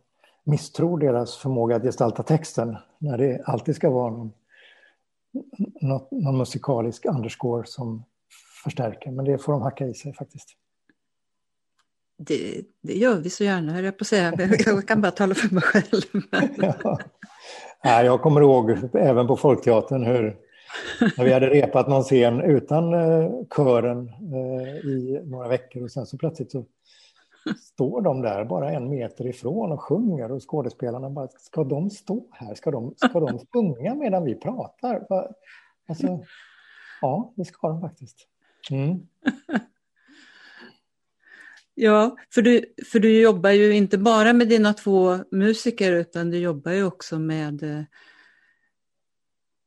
misstror 0.44 0.98
deras 0.98 1.36
förmåga 1.36 1.76
att 1.76 1.82
gestalta 1.82 2.22
texten 2.22 2.76
när 2.98 3.18
det 3.18 3.42
alltid 3.44 3.76
ska 3.76 3.90
vara 3.90 4.10
någon, 4.10 4.32
något, 5.80 6.10
någon 6.10 6.38
musikalisk 6.38 7.04
underscore 7.06 7.66
som 7.66 8.04
förstärker. 8.64 9.10
Men 9.10 9.24
det 9.24 9.38
får 9.38 9.52
de 9.52 9.62
hacka 9.62 9.86
i 9.86 9.94
sig 9.94 10.14
faktiskt. 10.14 10.48
Det, 12.16 12.64
det 12.80 12.94
gör 12.94 13.16
vi 13.20 13.30
så 13.30 13.44
gärna, 13.44 13.72
höll 13.72 13.84
jag 13.84 13.98
på 13.98 14.02
att 14.02 14.08
säga. 14.08 14.32
Jag 14.66 14.88
kan 14.88 15.00
bara 15.00 15.12
tala 15.12 15.34
för 15.34 15.54
mig 15.54 15.62
själv. 15.62 16.02
ja. 16.82 16.98
Nej, 17.84 18.06
jag 18.06 18.22
kommer 18.22 18.40
ihåg 18.40 18.70
även 18.94 19.26
på 19.26 19.36
Folkteatern 19.36 20.04
hur 20.04 20.36
när 21.16 21.24
vi 21.24 21.32
hade 21.32 21.50
repat 21.50 21.88
någon 21.88 22.02
scen 22.02 22.40
utan 22.40 22.94
eh, 22.94 23.30
kören 23.56 24.08
eh, 24.08 24.90
i 24.90 25.20
några 25.24 25.48
veckor 25.48 25.82
och 25.82 25.90
sen 25.90 26.06
så 26.06 26.18
plötsligt 26.18 26.52
så 26.52 26.64
står 27.56 28.00
de 28.02 28.22
där 28.22 28.44
bara 28.44 28.70
en 28.70 28.90
meter 28.90 29.26
ifrån 29.26 29.72
och 29.72 29.82
sjunger 29.82 30.32
och 30.32 30.50
skådespelarna 30.50 31.10
bara, 31.10 31.28
ska 31.28 31.64
de 31.64 31.90
stå 31.90 32.24
här? 32.30 32.54
Ska 32.54 32.70
de, 32.70 32.94
ska 32.96 33.20
de 33.20 33.38
sjunga 33.52 33.94
medan 33.94 34.24
vi 34.24 34.34
pratar? 34.34 35.06
Alltså, 35.88 36.20
ja, 37.00 37.32
det 37.36 37.44
ska 37.44 37.68
de 37.68 37.80
faktiskt. 37.80 38.26
Mm. 38.70 39.06
Ja, 41.80 42.16
för 42.34 42.42
du, 42.42 42.74
för 42.92 42.98
du 42.98 43.20
jobbar 43.20 43.50
ju 43.50 43.72
inte 43.72 43.98
bara 43.98 44.32
med 44.32 44.48
dina 44.48 44.74
två 44.74 45.18
musiker 45.30 45.92
utan 45.92 46.30
du 46.30 46.38
jobbar 46.38 46.72
ju 46.72 46.84
också 46.84 47.18
med 47.18 47.62
eh, 47.62 47.82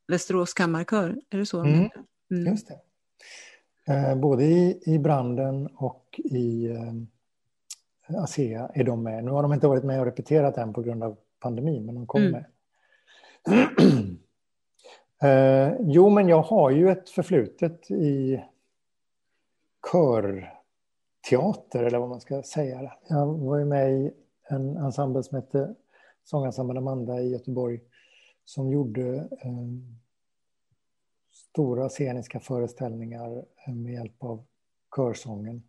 Västerås 0.07 0.53
kammarkör, 0.53 1.17
är 1.29 1.37
det 1.37 1.45
så? 1.45 1.59
Mm, 1.59 1.89
mm. 2.31 2.51
Just 2.51 2.67
det. 2.67 2.79
Eh, 3.93 4.15
både 4.15 4.43
i, 4.43 4.81
i 4.85 4.99
branden 4.99 5.67
och 5.67 6.19
i 6.23 6.69
eh, 6.69 8.23
ASEA 8.23 8.71
är 8.73 8.83
de 8.83 9.03
med. 9.03 9.23
Nu 9.23 9.31
har 9.31 9.43
de 9.43 9.53
inte 9.53 9.67
varit 9.67 9.83
med 9.83 9.99
och 9.99 10.05
repeterat 10.05 10.57
än 10.57 10.73
på 10.73 10.81
grund 10.81 11.03
av 11.03 11.17
pandemin, 11.39 11.85
men 11.85 11.95
de 11.95 12.07
kommer 12.07 12.27
mm. 12.27 12.43
med. 13.45 13.67
eh, 15.71 15.77
jo, 15.79 16.09
men 16.09 16.27
jag 16.27 16.41
har 16.41 16.69
ju 16.71 16.89
ett 16.89 17.09
förflutet 17.09 17.91
i 17.91 18.43
teater 21.29 21.83
eller 21.83 21.99
vad 21.99 22.09
man 22.09 22.21
ska 22.21 22.43
säga. 22.43 22.93
Jag 23.07 23.27
var 23.27 23.57
ju 23.57 23.65
med 23.65 23.91
i 23.91 24.11
en 24.49 24.77
ensemble 24.77 25.23
som 25.23 25.35
hette 25.35 25.75
Sångensemblen 26.23 26.77
Amanda 26.77 27.21
i 27.21 27.31
Göteborg 27.31 27.79
som 28.45 28.71
gjorde 28.71 29.15
eh, 29.15 29.67
stora 31.31 31.89
sceniska 31.89 32.39
föreställningar 32.39 33.45
eh, 33.67 33.73
med 33.73 33.93
hjälp 33.93 34.23
av 34.23 34.45
körsången. 34.95 35.63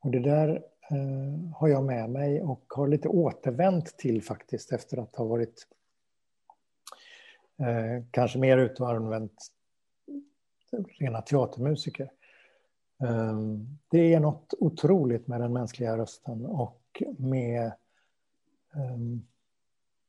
Och 0.00 0.10
det 0.10 0.20
där 0.20 0.48
eh, 0.90 1.54
har 1.54 1.68
jag 1.68 1.84
med 1.84 2.10
mig 2.10 2.42
och 2.42 2.64
har 2.68 2.88
lite 2.88 3.08
återvänt 3.08 3.98
till 3.98 4.22
faktiskt 4.22 4.72
efter 4.72 4.96
att 4.96 5.16
ha 5.16 5.24
varit 5.24 5.66
eh, 7.58 8.04
kanske 8.10 8.38
mer 8.38 8.58
ute 8.58 8.82
och 8.82 8.90
använt 8.90 9.52
rena 10.98 11.22
teatermusiker. 11.22 12.10
Ehm, 13.02 13.78
det 13.88 14.14
är 14.14 14.20
något 14.20 14.54
otroligt 14.58 15.26
med 15.26 15.40
den 15.40 15.52
mänskliga 15.52 15.96
rösten 15.96 16.46
och 16.46 17.02
med 17.18 17.72
ehm, 18.74 19.22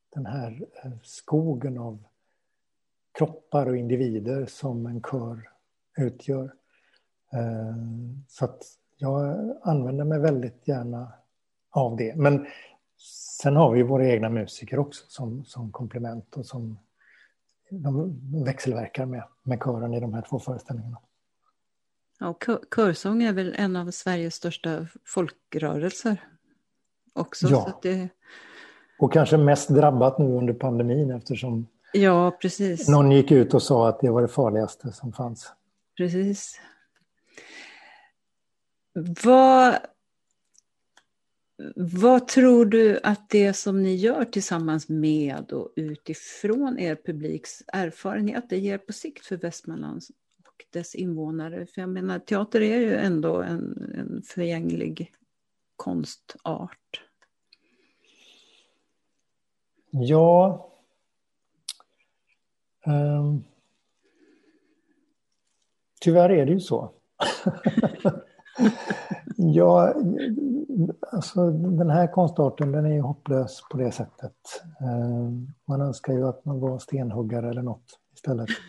den 0.10 0.26
här 0.26 0.68
eh, 0.84 0.92
skogen 1.04 1.78
av 1.78 2.04
kroppar 3.12 3.66
och 3.66 3.78
individer 3.78 4.46
som 4.46 4.86
en 4.86 5.02
kör 5.02 5.50
utgör. 5.98 6.54
Ehm, 7.32 8.24
så 8.28 8.46
att 8.46 8.64
jag 8.98 9.38
använder 9.62 10.06
mig 10.06 10.20
väldigt 10.20 10.68
gärna 10.68 11.14
av 11.70 11.96
det. 11.96 12.16
Men 12.16 12.46
sen 13.42 13.56
har 13.56 13.72
vi 13.72 13.84
våra 13.84 14.08
egna 14.08 14.30
musiker 14.30 14.80
också 14.80 15.06
som, 15.08 15.46
som 15.46 15.72
komplement 15.72 16.38
och 16.38 16.46
som 16.46 16.80
de 17.70 18.20
växelverkar 18.46 19.06
med, 19.06 19.24
med 19.44 19.60
kören 19.64 19.94
i 19.94 20.00
de 20.00 20.14
här 20.14 20.22
två 20.22 20.40
föreställningarna. 20.40 20.98
Ja, 22.20 22.38
körsång 22.76 23.24
är 23.24 23.34
väl 23.34 23.55
en 23.57 23.76
av 23.76 23.91
Sveriges 23.91 24.36
största 24.36 24.88
folkrörelser 25.05 26.17
också. 27.13 27.47
Ja, 27.47 27.80
det... 27.82 28.09
och 28.99 29.13
kanske 29.13 29.38
mest 29.38 29.70
drabbat 29.70 30.20
nu 30.20 30.26
under 30.26 30.53
pandemin 30.53 31.11
eftersom 31.11 31.67
Ja, 31.93 32.38
precis. 32.41 32.88
Någon 32.88 33.11
gick 33.11 33.32
ut 33.32 33.53
och 33.53 33.63
sa 33.63 33.89
att 33.89 33.99
det 33.99 34.09
var 34.09 34.22
det 34.22 34.28
farligaste 34.28 34.91
som 34.91 35.13
fanns. 35.13 35.53
Precis. 35.97 36.61
Vad, 39.24 39.76
vad 41.76 42.28
tror 42.28 42.65
du 42.65 42.99
att 43.03 43.30
det 43.30 43.53
som 43.53 43.84
ni 43.84 43.95
gör 43.95 44.26
tillsammans 44.26 44.89
med 44.89 45.51
och 45.51 45.74
utifrån 45.76 46.80
er 46.80 46.95
publiks 47.05 47.63
erfarenhet, 47.67 48.49
det 48.49 48.57
ger 48.57 48.78
på 48.78 48.93
sikt 48.93 49.26
för 49.26 49.38
Västmanland 49.38 50.03
och 50.60 50.66
dess 50.70 50.95
invånare? 50.95 51.66
För 51.66 51.82
jag 51.82 51.89
menar, 51.89 52.20
teater 52.20 52.62
är 52.62 52.80
ju 52.80 52.95
ändå 52.95 53.41
en, 53.41 53.93
en 53.97 54.22
förgänglig 54.26 55.14
konstart. 55.76 57.01
Ja, 59.91 60.66
Um, 62.86 63.43
tyvärr 66.01 66.30
är 66.30 66.45
det 66.45 66.51
ju 66.51 66.60
så. 66.60 66.91
ja, 69.38 69.93
alltså, 71.12 71.51
den 71.51 71.89
här 71.89 72.07
konstarten 72.07 72.72
den 72.72 72.86
är 72.86 73.01
hopplös 73.01 73.62
på 73.72 73.78
det 73.78 73.91
sättet. 73.91 74.34
Um, 74.82 75.53
man 75.66 75.82
önskar 75.82 76.14
ju 76.14 76.28
att 76.28 76.45
man 76.45 76.60
var 76.60 76.80
stenhuggare 76.80 77.49
eller 77.49 77.62
något 77.62 77.99
istället. 78.14 78.49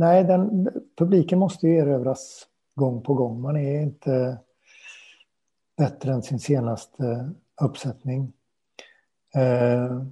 nej, 0.00 0.24
den, 0.24 0.68
publiken 0.96 1.38
måste 1.38 1.66
ju 1.66 1.78
erövras 1.78 2.46
gång 2.74 3.02
på 3.02 3.14
gång. 3.14 3.40
Man 3.40 3.56
är 3.56 3.80
inte 3.80 4.38
bättre 5.76 6.12
än 6.12 6.22
sin 6.22 6.40
senaste 6.40 7.30
uppsättning. 7.62 8.32
Eh, 9.34 10.02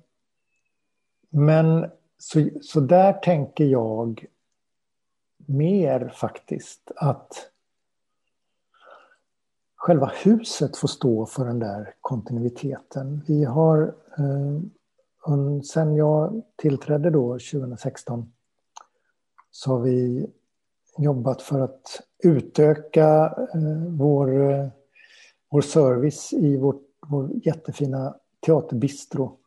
men 1.31 1.91
så, 2.19 2.49
så 2.63 2.81
där 2.81 3.13
tänker 3.13 3.65
jag 3.65 4.27
mer 5.37 6.13
faktiskt 6.15 6.91
att 6.97 7.51
själva 9.77 10.13
huset 10.25 10.77
får 10.77 10.89
stå 10.89 11.27
för 11.27 11.45
den 11.45 11.59
där 11.59 11.95
kontinuiteten. 12.01 13.25
Vi 13.27 13.45
har 13.45 13.95
eh, 14.19 15.61
sen 15.63 15.97
jag 15.97 16.43
tillträdde 16.57 17.11
då 17.11 17.33
2016 17.33 18.33
så 19.59 19.71
har 19.71 19.81
vi 19.81 20.27
jobbat 20.99 21.43
för 21.43 21.61
att 21.61 22.01
utöka 22.25 23.35
eh, 23.55 23.89
vår, 23.89 24.51
eh, 24.51 24.67
vår 25.51 25.61
service 25.61 26.33
i 26.33 26.57
vårt, 26.57 26.83
vår 27.07 27.31
jättefina 27.43 28.15
teaterbistro 28.47 29.39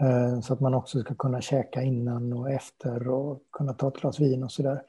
eh, 0.00 0.40
så 0.40 0.52
att 0.52 0.60
man 0.60 0.74
också 0.74 1.00
ska 1.00 1.14
kunna 1.14 1.40
käka 1.40 1.82
innan 1.82 2.32
och 2.32 2.50
efter 2.50 3.08
och 3.08 3.42
kunna 3.52 3.72
ta 3.72 3.88
ett 3.88 4.00
glas 4.00 4.20
vin 4.20 4.44
och 4.44 4.52
sådär. 4.52 4.82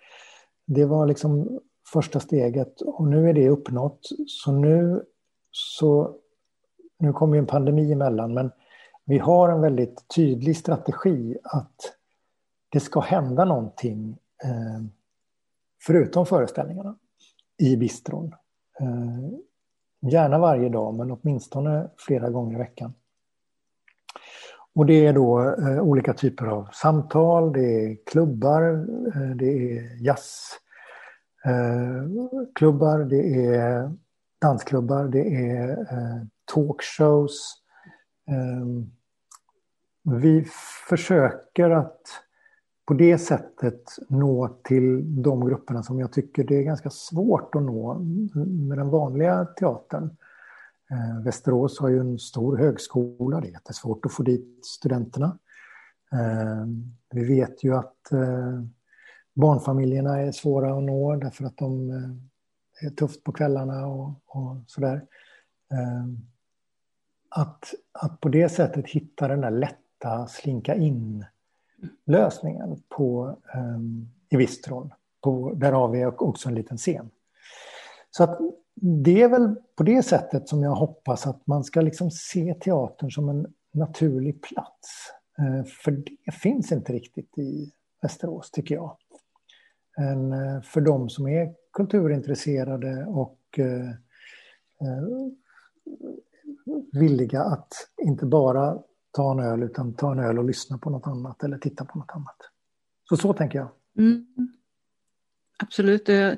Det 0.66 0.86
var 0.86 1.08
liksom 1.08 1.60
första 1.94 2.20
steget 2.20 2.82
och 2.82 3.08
nu 3.08 3.30
är 3.30 3.34
det 3.34 3.50
uppnått. 3.50 4.10
Så 4.28 4.52
nu 4.52 5.04
så 5.52 6.16
nu 7.00 7.14
kommer 7.14 7.36
ju 7.36 7.40
en 7.40 7.46
pandemi 7.46 7.92
emellan 7.92 8.34
men 8.34 8.52
vi 9.06 9.18
har 9.18 9.50
en 9.50 9.62
väldigt 9.62 10.06
tydlig 10.16 10.58
strategi 10.58 11.38
att 11.44 11.97
det 12.70 12.80
ska 12.80 13.00
hända 13.00 13.46
någonting 13.46 14.18
eh, 14.44 14.82
förutom 15.82 16.26
föreställningarna 16.26 16.96
i 17.58 17.78
bistron. 17.78 18.36
Eh, 18.80 19.30
gärna 20.12 20.38
varje 20.38 20.70
dag 20.70 20.94
men 20.94 21.12
åtminstone 21.12 21.90
flera 21.98 22.30
gånger 22.30 22.56
i 22.56 22.58
veckan. 22.58 22.94
Och 24.76 24.86
det 24.86 25.06
är 25.06 25.14
då 25.14 25.42
eh, 25.42 25.82
olika 25.82 26.14
typer 26.14 26.46
av 26.46 26.70
samtal, 26.74 27.54
det 27.54 27.86
är 27.86 27.98
klubbar, 28.06 28.88
eh, 29.16 29.30
det 29.36 29.46
är 29.46 30.06
jazzklubbar, 30.06 33.00
eh, 33.00 33.08
det 33.08 33.56
är 33.56 33.92
dansklubbar, 34.42 35.04
det 35.04 35.50
är 35.50 35.72
eh, 35.72 36.22
talkshows. 36.54 37.54
Eh, 38.28 38.66
vi 40.22 40.46
försöker 40.90 41.70
att 41.70 42.02
på 42.88 42.94
det 42.94 43.18
sättet 43.18 43.84
nå 44.08 44.48
till 44.64 45.22
de 45.24 45.46
grupperna 45.46 45.84
som 45.84 46.00
jag 46.00 46.12
tycker 46.12 46.44
det 46.44 46.56
är 46.56 46.64
ganska 46.64 46.90
svårt 46.90 47.56
att 47.56 47.64
nå 47.64 48.00
med 48.34 48.78
den 48.78 48.90
vanliga 48.90 49.46
teatern. 49.46 50.18
Eh, 50.92 51.24
Västerås 51.24 51.80
har 51.80 51.90
ju 51.90 52.00
en 52.00 52.20
stor 52.20 52.58
högskola, 52.58 53.42
det 53.42 53.48
är 53.48 53.52
jättesvårt 53.52 54.06
att 54.06 54.12
få 54.12 54.24
dit 54.24 54.66
studenterna. 54.66 55.38
Eh, 56.12 56.66
vi 57.12 57.24
vet 57.24 57.64
ju 57.64 57.76
att 57.76 58.12
eh, 58.12 58.62
barnfamiljerna 59.34 60.22
är 60.22 60.32
svåra 60.32 60.78
att 60.78 60.84
nå 60.84 61.16
därför 61.16 61.46
att 61.46 61.58
de 61.58 61.90
eh, 61.90 62.88
är 62.88 62.90
tufft 62.90 63.24
på 63.24 63.32
kvällarna 63.32 63.88
och, 63.88 64.10
och 64.26 64.58
sådär. 64.68 65.06
Eh, 65.72 66.06
att, 67.30 67.74
att 67.92 68.22
på 68.22 68.30
det 68.30 68.50
sättet 68.50 68.88
hitta 68.88 69.28
den 69.28 69.42
där 69.42 69.52
lätta 69.52 70.28
slinka 70.28 70.76
in 70.76 71.26
lösningen 72.06 72.84
på, 72.90 73.38
ehm, 73.54 74.08
i 74.30 74.38
Vistron. 74.38 74.94
På, 75.24 75.54
där 75.54 75.72
har 75.72 75.88
vi 75.88 76.06
också 76.06 76.50
en 76.50 76.56
liten 76.56 76.78
scen. 76.78 77.10
Så 78.12 78.24
att 78.24 78.40
det 78.82 79.22
är 79.22 79.30
väl 79.30 79.56
på 79.76 79.84
det 79.84 80.04
sättet 80.04 80.50
som 80.50 80.64
jag 80.64 80.76
hoppas 80.76 81.28
att 81.28 81.48
man 81.48 81.64
ska 81.64 81.82
liksom 81.82 82.12
se 82.12 82.54
teatern 82.54 83.12
som 83.12 83.30
en 83.30 83.54
naturlig 83.74 84.42
plats. 84.42 85.12
Eh, 85.40 85.64
för 85.84 85.92
det 86.26 86.32
finns 86.32 86.72
inte 86.72 86.94
riktigt 86.94 87.38
i 87.38 87.72
Västerås, 88.02 88.52
tycker 88.52 88.76
jag. 88.76 88.98
Eh, 89.98 90.62
för 90.62 90.82
de 90.82 91.10
som 91.10 91.28
är 91.28 91.54
kulturintresserade 91.74 93.06
och 93.06 93.40
eh, 93.58 93.90
eh 94.82 95.28
villiga 96.92 97.42
att 97.42 97.74
inte 98.02 98.26
bara 98.26 98.80
ta 99.18 99.32
en 99.32 99.40
öl 99.40 99.64
utan 99.64 99.94
ta 99.94 100.12
en 100.12 100.20
öl 100.20 100.40
och 100.40 100.46
lyssna 100.46 100.78
på 100.78 100.90
något 100.90 101.08
annat 101.08 101.44
eller 101.44 101.58
titta 101.58 101.86
på 101.86 102.00
något 102.00 102.12
annat. 102.12 102.38
Så 103.10 103.18
så 103.18 103.34
tänker 103.34 103.60
jag. 103.60 103.70
Mm. 103.98 104.26
Absolut. 105.58 106.08
Jag 106.08 106.38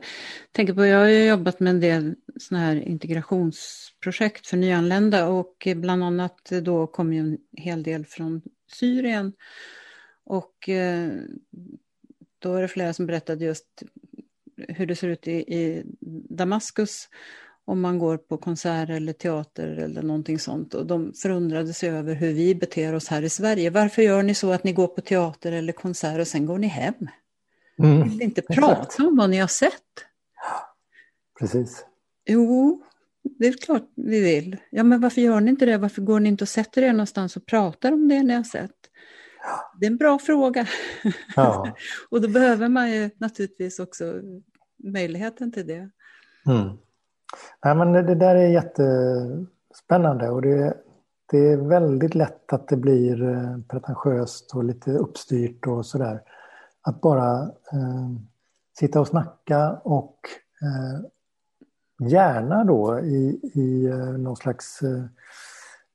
tänker 0.51 0.73
på, 0.73 0.85
jag 0.85 0.99
har 0.99 1.07
jobbat 1.07 1.59
med 1.59 1.69
en 1.69 1.79
del 1.79 2.15
såna 2.39 2.61
här 2.61 2.75
integrationsprojekt 2.75 4.47
för 4.47 4.57
nyanlända 4.57 5.27
och 5.27 5.67
bland 5.75 6.03
annat 6.03 6.51
då 6.63 6.87
kom 6.87 7.13
ju 7.13 7.19
en 7.19 7.37
hel 7.51 7.83
del 7.83 8.05
från 8.05 8.41
Syrien. 8.71 9.33
Och 10.23 10.69
eh, 10.69 11.11
då 12.39 12.53
är 12.53 12.61
det 12.61 12.67
flera 12.67 12.93
som 12.93 13.05
berättade 13.05 13.45
just 13.45 13.83
hur 14.67 14.85
det 14.85 14.95
ser 14.95 15.07
ut 15.07 15.27
i, 15.27 15.31
i 15.31 15.83
Damaskus 16.29 17.09
om 17.69 17.81
man 17.81 17.99
går 17.99 18.17
på 18.17 18.37
konsert 18.37 18.89
eller 18.89 19.13
teater 19.13 19.67
eller 19.67 20.01
någonting 20.01 20.39
sånt. 20.39 20.73
Och 20.73 20.85
de 20.85 21.13
förundrade 21.13 21.73
sig 21.73 21.89
över 21.89 22.13
hur 22.13 22.33
vi 22.33 22.55
beter 22.55 22.95
oss 22.95 23.07
här 23.07 23.21
i 23.21 23.29
Sverige. 23.29 23.69
Varför 23.69 24.01
gör 24.01 24.23
ni 24.23 24.35
så 24.35 24.51
att 24.51 24.63
ni 24.63 24.73
går 24.73 24.87
på 24.87 25.01
teater 25.01 25.51
eller 25.51 25.73
konsert 25.73 26.19
och 26.19 26.27
sen 26.27 26.45
går 26.45 26.57
ni 26.57 26.67
hem? 26.67 26.93
Mm. 27.79 28.09
Vill 28.09 28.21
inte 28.21 28.41
prata 28.41 28.81
Exakt. 28.81 28.99
om 28.99 29.17
vad 29.17 29.29
ni 29.29 29.37
har 29.37 29.47
sett? 29.47 29.71
Precis. 31.39 31.85
Jo, 32.25 32.83
det 33.23 33.47
är 33.47 33.53
klart 33.53 33.91
vi 33.95 34.21
vill. 34.21 34.57
Ja, 34.69 34.83
men 34.83 35.01
varför 35.01 35.21
gör 35.21 35.41
ni 35.41 35.49
inte 35.49 35.65
det? 35.65 35.77
Varför 35.77 36.01
går 36.01 36.19
ni 36.19 36.29
inte 36.29 36.43
och 36.43 36.49
sätter 36.49 36.81
er 36.81 36.93
någonstans 36.93 37.37
och 37.37 37.45
pratar 37.45 37.91
om 37.91 38.07
det 38.07 38.23
ni 38.23 38.33
har 38.33 38.43
sett? 38.43 38.71
Det 39.79 39.85
är 39.85 39.91
en 39.91 39.97
bra 39.97 40.19
fråga. 40.19 40.67
Ja. 41.35 41.75
och 42.09 42.21
då 42.21 42.27
behöver 42.27 42.69
man 42.69 42.91
ju 42.91 43.09
naturligtvis 43.17 43.79
också 43.79 44.21
möjligheten 44.83 45.51
till 45.51 45.67
det. 45.67 45.89
Mm. 46.45 46.77
Nej, 47.65 47.75
men 47.75 47.91
det, 47.91 48.01
det, 48.01 48.15
där 48.15 48.35
är 48.35 48.47
jättespännande 48.47 50.29
och 50.29 50.41
det, 50.41 50.73
det 51.31 51.37
är 51.37 51.57
väldigt 51.57 52.15
lätt 52.15 52.53
att 52.53 52.67
det 52.67 52.77
blir 52.77 53.23
eh, 53.23 53.57
pretentiöst 53.67 54.55
och 54.55 54.63
lite 54.63 54.91
uppstyrt 54.91 55.67
och 55.67 55.85
sådär. 55.85 56.21
Att 56.81 57.01
bara 57.01 57.41
eh, 57.43 58.09
sitta 58.79 58.99
och 58.99 59.07
snacka 59.07 59.71
och 59.83 60.17
eh, 60.61 61.05
gärna 62.07 62.63
då 62.63 62.99
i, 62.99 63.39
i 63.53 63.85
eh, 63.85 63.97
någon 63.97 64.35
slags 64.35 64.81
eh, 64.81 65.03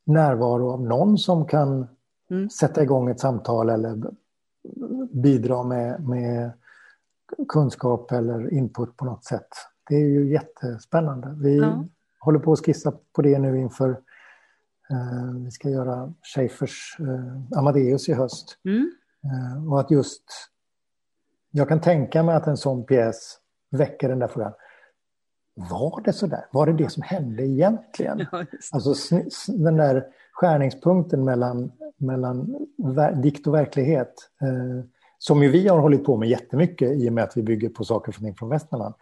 närvaro 0.04 0.70
av 0.70 0.82
någon 0.82 1.18
som 1.18 1.46
kan 1.46 1.88
mm. 2.30 2.50
sätta 2.50 2.82
igång 2.82 3.10
ett 3.10 3.20
samtal 3.20 3.70
eller 3.70 4.02
bidra 5.12 5.62
med, 5.62 6.08
med 6.08 6.52
kunskap 7.48 8.12
eller 8.12 8.52
input 8.52 8.96
på 8.96 9.04
något 9.04 9.24
sätt. 9.24 9.48
Det 9.88 9.94
är 9.94 10.08
ju 10.08 10.32
jättespännande. 10.32 11.34
Vi 11.42 11.58
ja. 11.58 11.84
håller 12.20 12.38
på 12.38 12.52
att 12.52 12.66
skissa 12.66 12.92
på 13.12 13.22
det 13.22 13.38
nu 13.38 13.58
inför 13.58 13.90
eh, 14.90 15.34
vi 15.44 15.50
ska 15.50 15.68
göra 15.68 16.12
Schaeffers 16.34 16.96
eh, 17.00 17.58
Amadeus 17.58 18.08
i 18.08 18.14
höst. 18.14 18.58
Mm. 18.64 18.90
Eh, 19.24 19.72
och 19.72 19.80
att 19.80 19.90
just 19.90 20.24
jag 21.50 21.68
kan 21.68 21.80
tänka 21.80 22.22
mig 22.22 22.34
att 22.34 22.46
en 22.46 22.56
sån 22.56 22.86
pjäs 22.86 23.38
väcker 23.70 24.08
den 24.08 24.18
där 24.18 24.28
frågan. 24.28 24.52
Var 25.54 26.00
det 26.04 26.12
så 26.12 26.26
där? 26.26 26.46
Var 26.52 26.66
det 26.66 26.72
det 26.72 26.90
som 26.90 27.02
hände 27.02 27.46
egentligen? 27.46 28.26
Ja, 28.32 28.44
alltså 28.72 29.18
den 29.48 29.76
där 29.76 30.06
skärningspunkten 30.32 31.24
mellan, 31.24 31.72
mellan 31.96 32.66
dikt 33.22 33.46
och 33.46 33.54
verklighet. 33.54 34.30
Eh, 34.42 34.84
som 35.18 35.42
ju 35.42 35.48
vi 35.48 35.68
har 35.68 35.78
hållit 35.78 36.04
på 36.04 36.16
med 36.16 36.28
jättemycket 36.28 36.90
i 36.90 37.08
och 37.08 37.12
med 37.12 37.24
att 37.24 37.36
vi 37.36 37.42
bygger 37.42 37.68
på 37.68 37.84
saker 37.84 38.12
och 38.12 38.16
ting 38.16 38.34
från 38.34 38.48
Västmanland. 38.48 38.94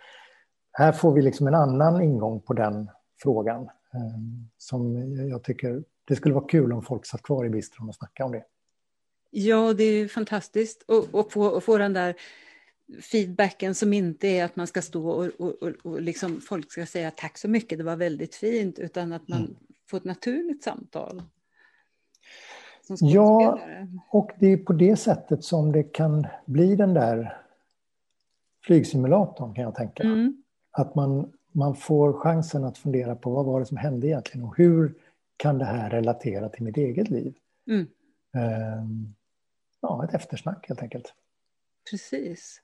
Här 0.73 0.93
får 0.93 1.13
vi 1.13 1.23
liksom 1.23 1.47
en 1.47 1.55
annan 1.55 2.03
ingång 2.03 2.41
på 2.41 2.53
den 2.53 2.91
frågan. 3.23 3.63
Eh, 3.63 4.19
som 4.59 4.97
jag 5.29 5.43
tycker, 5.45 5.85
det 6.05 6.17
skulle 6.17 6.35
vara 6.35 6.47
kul 6.49 6.73
om 6.73 6.83
folk 6.83 7.07
satt 7.07 7.23
kvar 7.23 7.45
i 7.45 7.51
bistron 7.51 7.89
och 7.89 7.95
snackade 7.95 8.27
om 8.27 8.33
det. 8.33 8.45
Ja, 9.31 9.73
det 9.73 9.85
är 9.85 10.09
fantastiskt 10.09 10.85
att 11.13 11.33
få, 11.33 11.61
få 11.61 11.79
den 11.79 11.93
där 11.93 12.15
feedbacken 13.01 13.75
som 13.75 13.93
inte 13.93 14.29
är 14.29 14.45
att 14.45 14.57
man 14.57 14.67
ska 14.67 14.83
stå 14.83 15.11
och, 15.11 15.27
och, 15.39 15.63
och, 15.63 15.73
och 15.83 16.03
liksom 16.03 16.41
folk 16.41 16.73
ska 16.73 16.87
säga 16.87 17.11
tack 17.11 17.39
så 17.39 17.49
mycket, 17.49 17.79
det 17.79 17.85
var 17.85 17.97
väldigt 17.97 18.35
fint, 18.35 18.79
utan 18.79 19.13
att 19.13 19.29
man 19.29 19.39
mm. 19.39 19.57
får 19.87 19.97
ett 19.97 20.05
naturligt 20.05 20.65
samtal. 20.65 21.23
Ja, 23.01 23.61
och 24.11 24.31
det 24.39 24.47
är 24.47 24.57
på 24.57 24.73
det 24.73 24.97
sättet 24.97 25.45
som 25.45 25.73
det 25.73 25.83
kan 25.83 26.27
bli 26.47 26.77
den 26.77 26.95
där 26.95 27.39
flygsimulatorn 28.65 29.55
kan 29.55 29.65
jag 29.65 29.75
tänka. 29.75 30.03
Mm. 30.03 30.42
Att 30.73 30.95
man, 30.95 31.33
man 31.53 31.77
får 31.77 32.13
chansen 32.13 32.65
att 32.65 32.79
fundera 32.79 33.17
på 33.17 33.31
vad 33.31 33.47
var 33.47 33.61
det 33.61 33.67
som 33.67 33.77
hände 33.77 34.07
egentligen 34.07 34.47
och 34.47 34.57
hur 34.57 34.95
kan 35.37 35.59
det 35.59 35.65
här 35.65 35.91
relatera 35.91 36.49
till 36.49 36.65
mitt 36.65 36.77
eget 36.77 37.11
liv? 37.11 37.35
Mm. 37.67 37.87
Um, 38.81 39.15
ja, 39.81 40.05
ett 40.05 40.15
eftersnack 40.15 40.69
helt 40.69 40.83
enkelt. 40.83 41.15
Precis. 41.91 42.61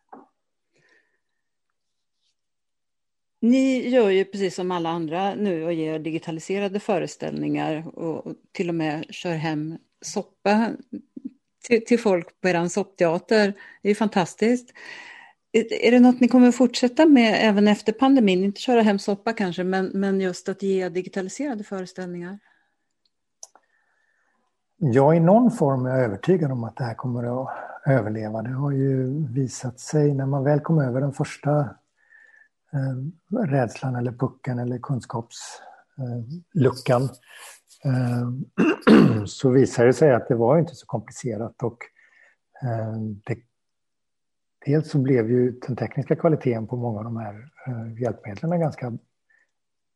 Ni 3.41 3.89
gör 3.89 4.11
ju 4.11 4.25
precis 4.25 4.55
som 4.55 4.71
alla 4.71 4.91
andra 4.91 5.35
nu 5.35 5.65
och 5.65 5.73
ger 5.73 5.99
digitaliserade 5.99 6.81
föreställningar 6.81 7.99
och 7.99 8.35
till 8.53 8.69
och 8.69 8.75
med 8.75 9.07
kör 9.11 9.35
hem 9.35 9.79
soppa 10.01 10.71
till, 11.65 11.85
till 11.85 12.01
folk 12.01 12.41
på 12.41 12.49
er 12.49 12.69
soppteater. 12.69 13.53
Det 13.83 13.91
är 13.91 13.95
fantastiskt. 13.95 14.73
Är 15.61 15.91
det 15.91 16.01
något 16.01 16.21
ni 16.21 16.29
kommer 16.29 16.53
fortsätta 16.53 17.07
med 17.07 17.39
även 17.41 17.69
efter 17.69 17.93
pandemin? 17.93 18.45
Inte 18.45 18.61
köra 18.61 18.83
hem 18.83 18.99
soppa 18.99 19.33
kanske, 19.33 19.65
men, 19.65 19.91
men 19.95 20.21
just 20.21 20.49
att 20.49 20.63
ge 20.63 20.89
digitaliserade 20.89 21.65
föreställningar? 21.65 22.39
Ja, 24.81 25.15
i 25.15 25.21
någon 25.21 25.51
form 25.51 25.87
är 25.87 25.91
jag 25.91 26.01
övertygad 26.01 26.53
om 26.53 26.65
att 26.65 26.77
det 26.77 26.85
här 26.85 26.95
kommer 26.95 27.43
att 27.43 27.49
överleva. 27.87 28.43
Det 28.43 28.51
har 28.51 28.71
ju 28.71 29.27
visat 29.35 29.81
sig 29.81 30.15
när 30.15 30.27
man 30.27 30.45
väl 30.45 30.61
kom 30.61 30.79
över 30.79 31.01
den 31.01 31.13
första 31.13 31.61
eh, 32.73 32.97
rädslan 33.47 33.97
eller 33.97 34.13
pucken 34.13 34.59
eller 34.59 34.79
kunskapsluckan 34.79 37.03
eh, 37.85 37.91
eh, 37.91 38.29
så 39.27 39.51
visade 39.51 39.89
det 39.89 39.93
sig 39.93 40.13
att 40.13 40.29
det 40.29 40.35
var 40.35 40.59
inte 40.59 40.75
så 40.75 40.87
komplicerat 40.87 41.63
och 41.63 41.79
eh, 42.63 42.97
det, 43.27 43.37
dels 44.67 44.91
så 44.91 44.99
blev 44.99 45.31
ju 45.31 45.51
den 45.51 45.77
tekniska 45.77 46.17
kvaliteten 46.17 46.67
på 46.67 46.77
många 46.77 46.99
av 46.99 47.05
de 47.05 47.17
här 47.17 47.51
eh, 47.67 48.03
hjälpmedlen 48.03 48.61
ganska 48.61 48.99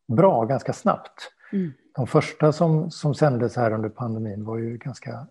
bra, 0.08 0.44
ganska 0.44 0.72
snabbt. 0.72 1.32
Mm. 1.52 1.72
De 1.94 2.06
första 2.06 2.52
som, 2.52 2.90
som 2.90 3.14
sändes 3.14 3.56
här 3.56 3.72
under 3.72 3.88
pandemin 3.88 4.44
var 4.44 4.58
ju 4.58 4.76
ganska 4.76 5.26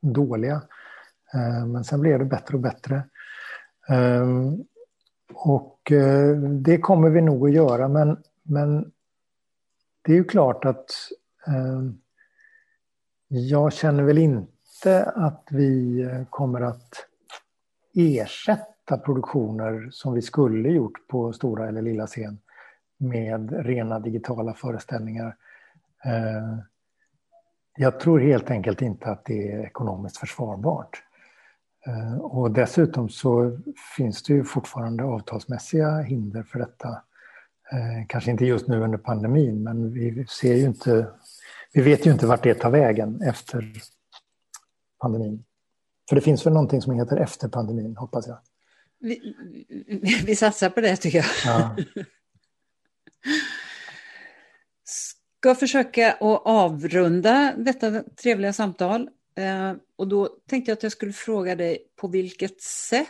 dåliga. 0.00 0.62
Eh, 1.34 1.66
men 1.66 1.84
sen 1.84 2.00
blev 2.00 2.18
det 2.18 2.24
bättre 2.24 2.54
och 2.54 2.60
bättre. 2.60 3.02
Ehm, 3.88 4.64
och 5.32 5.92
eh, 5.92 6.36
det 6.38 6.78
kommer 6.78 7.10
vi 7.10 7.20
nog 7.20 7.48
att 7.48 7.54
göra, 7.54 7.88
men, 7.88 8.16
men 8.42 8.92
det 10.02 10.12
är 10.12 10.16
ju 10.16 10.24
klart 10.24 10.64
att 10.64 10.90
ehm, 11.46 11.98
jag 13.28 13.72
känner 13.72 14.02
väl 14.02 14.18
inte 14.18 15.04
att 15.04 15.48
vi 15.50 16.04
kommer 16.30 16.60
att 16.60 17.07
ersätta 17.98 18.98
produktioner 18.98 19.88
som 19.90 20.14
vi 20.14 20.22
skulle 20.22 20.68
gjort 20.68 21.08
på 21.08 21.32
stora 21.32 21.68
eller 21.68 21.82
lilla 21.82 22.06
scen 22.06 22.38
med 22.98 23.66
rena 23.66 23.98
digitala 23.98 24.54
föreställningar. 24.54 25.36
Eh, 26.04 26.58
jag 27.76 28.00
tror 28.00 28.20
helt 28.20 28.50
enkelt 28.50 28.82
inte 28.82 29.10
att 29.10 29.24
det 29.24 29.52
är 29.52 29.64
ekonomiskt 29.64 30.16
försvarbart. 30.16 31.02
Eh, 31.86 32.18
och 32.18 32.50
dessutom 32.50 33.08
så 33.08 33.58
finns 33.96 34.22
det 34.22 34.32
ju 34.32 34.44
fortfarande 34.44 35.04
avtalsmässiga 35.04 35.98
hinder 36.00 36.42
för 36.42 36.58
detta. 36.58 36.88
Eh, 37.72 38.06
kanske 38.08 38.30
inte 38.30 38.44
just 38.44 38.68
nu 38.68 38.80
under 38.80 38.98
pandemin, 38.98 39.62
men 39.62 39.92
vi 39.92 40.26
ser 40.26 40.54
ju 40.54 40.64
inte, 40.64 41.10
vi 41.72 41.82
vet 41.82 42.06
ju 42.06 42.12
inte 42.12 42.26
vart 42.26 42.42
det 42.42 42.54
tar 42.54 42.70
vägen 42.70 43.22
efter 43.22 43.72
pandemin. 45.00 45.44
För 46.08 46.16
det 46.16 46.22
finns 46.22 46.46
väl 46.46 46.52
någonting 46.52 46.82
som 46.82 46.92
heter 46.94 47.16
efter 47.16 47.48
pandemin, 47.48 47.96
hoppas 47.96 48.26
jag. 48.26 48.38
Vi, 49.00 49.34
vi 50.26 50.36
satsar 50.36 50.70
på 50.70 50.80
det 50.80 50.96
tycker 50.96 51.18
jag. 51.18 51.26
Ja. 51.44 51.76
Ska 54.84 55.54
försöka 55.54 56.12
att 56.12 56.42
avrunda 56.44 57.54
detta 57.56 58.02
trevliga 58.02 58.52
samtal. 58.52 59.08
Eh, 59.34 59.72
och 59.96 60.08
då 60.08 60.28
tänkte 60.48 60.70
jag 60.70 60.76
att 60.76 60.82
jag 60.82 60.92
skulle 60.92 61.12
fråga 61.12 61.56
dig 61.56 61.78
på 61.96 62.08
vilket 62.08 62.62
sätt 62.62 63.08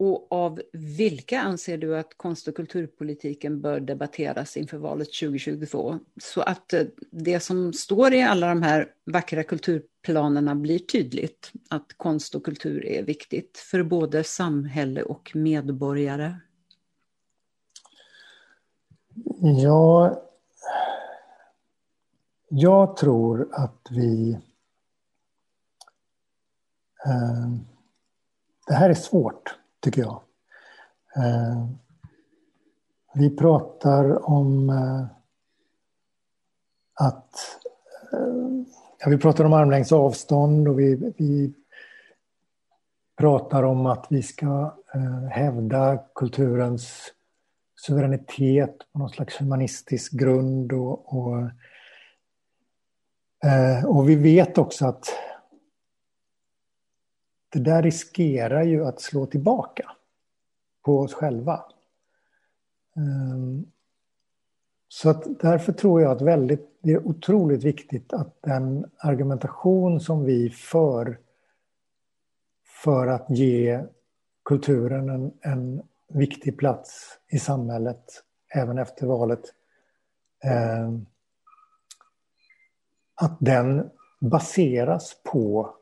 och 0.00 0.32
av 0.32 0.62
vilka 0.72 1.40
anser 1.40 1.78
du 1.78 1.98
att 1.98 2.16
konst 2.16 2.48
och 2.48 2.54
kulturpolitiken 2.54 3.60
bör 3.60 3.80
debatteras 3.80 4.56
inför 4.56 4.78
valet 4.78 5.08
2022? 5.20 5.98
Så 6.22 6.40
att 6.40 6.72
eh, 6.72 6.82
det 7.10 7.40
som 7.40 7.72
står 7.72 8.14
i 8.14 8.22
alla 8.22 8.48
de 8.48 8.62
här 8.62 8.88
vackra 9.04 9.42
kulturplanerna 9.42 10.54
blir 10.54 10.78
tydligt. 10.78 11.52
Att 11.70 11.92
konst 11.96 12.34
och 12.34 12.44
kultur 12.44 12.86
är 12.86 13.02
viktigt 13.02 13.58
för 13.58 13.82
både 13.82 14.24
samhälle 14.24 15.02
och 15.02 15.30
medborgare. 15.34 16.34
Ja, 19.62 20.22
jag 22.48 22.96
tror 22.96 23.48
att 23.52 23.86
vi 23.90 24.38
Eh, 27.06 27.48
det 28.66 28.74
här 28.74 28.90
är 28.90 28.94
svårt, 28.94 29.58
tycker 29.80 30.02
jag. 30.02 30.22
Eh, 31.16 31.66
vi 33.14 33.36
pratar 33.36 34.30
om 34.30 34.70
eh, 34.70 35.04
att... 36.94 37.34
Eh, 38.12 38.64
ja, 38.98 39.10
vi 39.10 39.18
pratar 39.18 39.44
om 39.44 39.52
armlängds 39.52 39.92
avstånd 39.92 40.68
och 40.68 40.80
vi, 40.80 41.12
vi 41.18 41.54
pratar 43.18 43.62
om 43.62 43.86
att 43.86 44.06
vi 44.10 44.22
ska 44.22 44.76
eh, 44.94 45.28
hävda 45.30 45.98
kulturens 46.14 47.12
suveränitet 47.86 48.76
på 48.92 48.98
någon 48.98 49.10
slags 49.10 49.40
humanistisk 49.40 50.12
grund. 50.12 50.72
Och, 50.72 51.18
och, 51.18 51.38
eh, 53.44 53.84
och 53.84 54.08
vi 54.08 54.14
vet 54.14 54.58
också 54.58 54.86
att 54.86 55.04
det 57.50 57.58
där 57.58 57.82
riskerar 57.82 58.62
ju 58.62 58.86
att 58.86 59.00
slå 59.00 59.26
tillbaka 59.26 59.90
på 60.82 61.00
oss 61.00 61.14
själva. 61.14 61.64
Ehm, 62.96 63.66
så 64.88 65.10
att 65.10 65.40
därför 65.40 65.72
tror 65.72 66.02
jag 66.02 66.12
att 66.12 66.22
väldigt, 66.22 66.78
det 66.82 66.92
är 66.92 67.06
otroligt 67.06 67.64
viktigt 67.64 68.12
att 68.12 68.42
den 68.42 68.90
argumentation 68.98 70.00
som 70.00 70.24
vi 70.24 70.50
för 70.50 71.18
för 72.82 73.06
att 73.06 73.26
ge 73.28 73.84
kulturen 74.44 75.08
en, 75.08 75.32
en 75.40 75.82
viktig 76.08 76.58
plats 76.58 77.18
i 77.28 77.38
samhället 77.38 78.04
även 78.54 78.78
efter 78.78 79.06
valet. 79.06 79.42
Eh, 80.44 80.90
att 83.14 83.36
den 83.40 83.90
baseras 84.20 85.16
på 85.22 85.74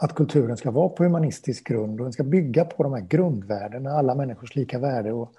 att 0.00 0.14
kulturen 0.14 0.56
ska 0.56 0.70
vara 0.70 0.88
på 0.88 1.04
humanistisk 1.04 1.68
grund 1.68 2.00
och 2.00 2.04
den 2.06 2.12
ska 2.12 2.22
bygga 2.22 2.64
på 2.64 2.82
de 2.82 2.92
här 2.92 3.00
grundvärdena, 3.00 3.90
alla 3.90 4.14
människors 4.14 4.56
lika 4.56 4.78
värde 4.78 5.12
och 5.12 5.32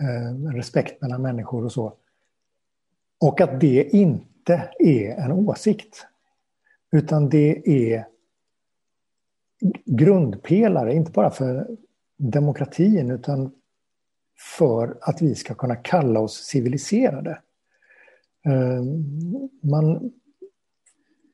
eh, 0.00 0.52
respekt 0.54 1.02
mellan 1.02 1.22
människor 1.22 1.64
och 1.64 1.72
så. 1.72 1.92
Och 3.20 3.40
att 3.40 3.60
det 3.60 3.84
inte 3.92 4.70
är 4.78 5.14
en 5.14 5.32
åsikt. 5.32 6.06
Utan 6.92 7.28
det 7.28 7.68
är 7.90 8.06
grundpelare, 9.84 10.94
inte 10.94 11.10
bara 11.10 11.30
för 11.30 11.76
demokratin 12.16 13.10
utan 13.10 13.52
för 14.56 14.98
att 15.00 15.22
vi 15.22 15.34
ska 15.34 15.54
kunna 15.54 15.76
kalla 15.76 16.20
oss 16.20 16.34
civiliserade. 16.34 17.38
Eh, 18.46 18.82
man 19.60 20.12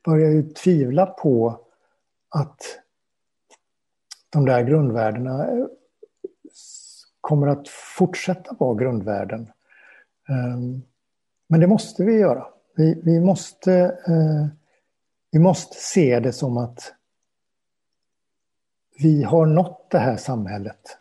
börjar 0.05 0.29
ju 0.29 0.43
tvivla 0.43 1.05
på 1.05 1.65
att 2.31 2.79
de 4.29 4.45
där 4.45 4.63
grundvärdena 4.63 5.47
eh, 5.47 5.65
kommer 7.21 7.47
att 7.47 7.67
fortsätta 7.67 8.55
vara 8.59 8.75
grundvärden. 8.75 9.51
Ehm, 10.29 10.81
men 11.47 11.59
det 11.59 11.67
måste 11.67 12.03
vi 12.03 12.13
göra. 12.13 12.47
Vi, 12.75 13.01
vi, 13.03 13.19
måste, 13.19 13.73
eh, 14.07 14.47
vi 15.31 15.39
måste 15.39 15.75
se 15.75 16.19
det 16.19 16.33
som 16.33 16.57
att 16.57 16.93
vi 18.99 19.23
har 19.23 19.45
nått 19.45 19.89
det 19.89 19.99
här 19.99 20.17
samhället. 20.17 20.97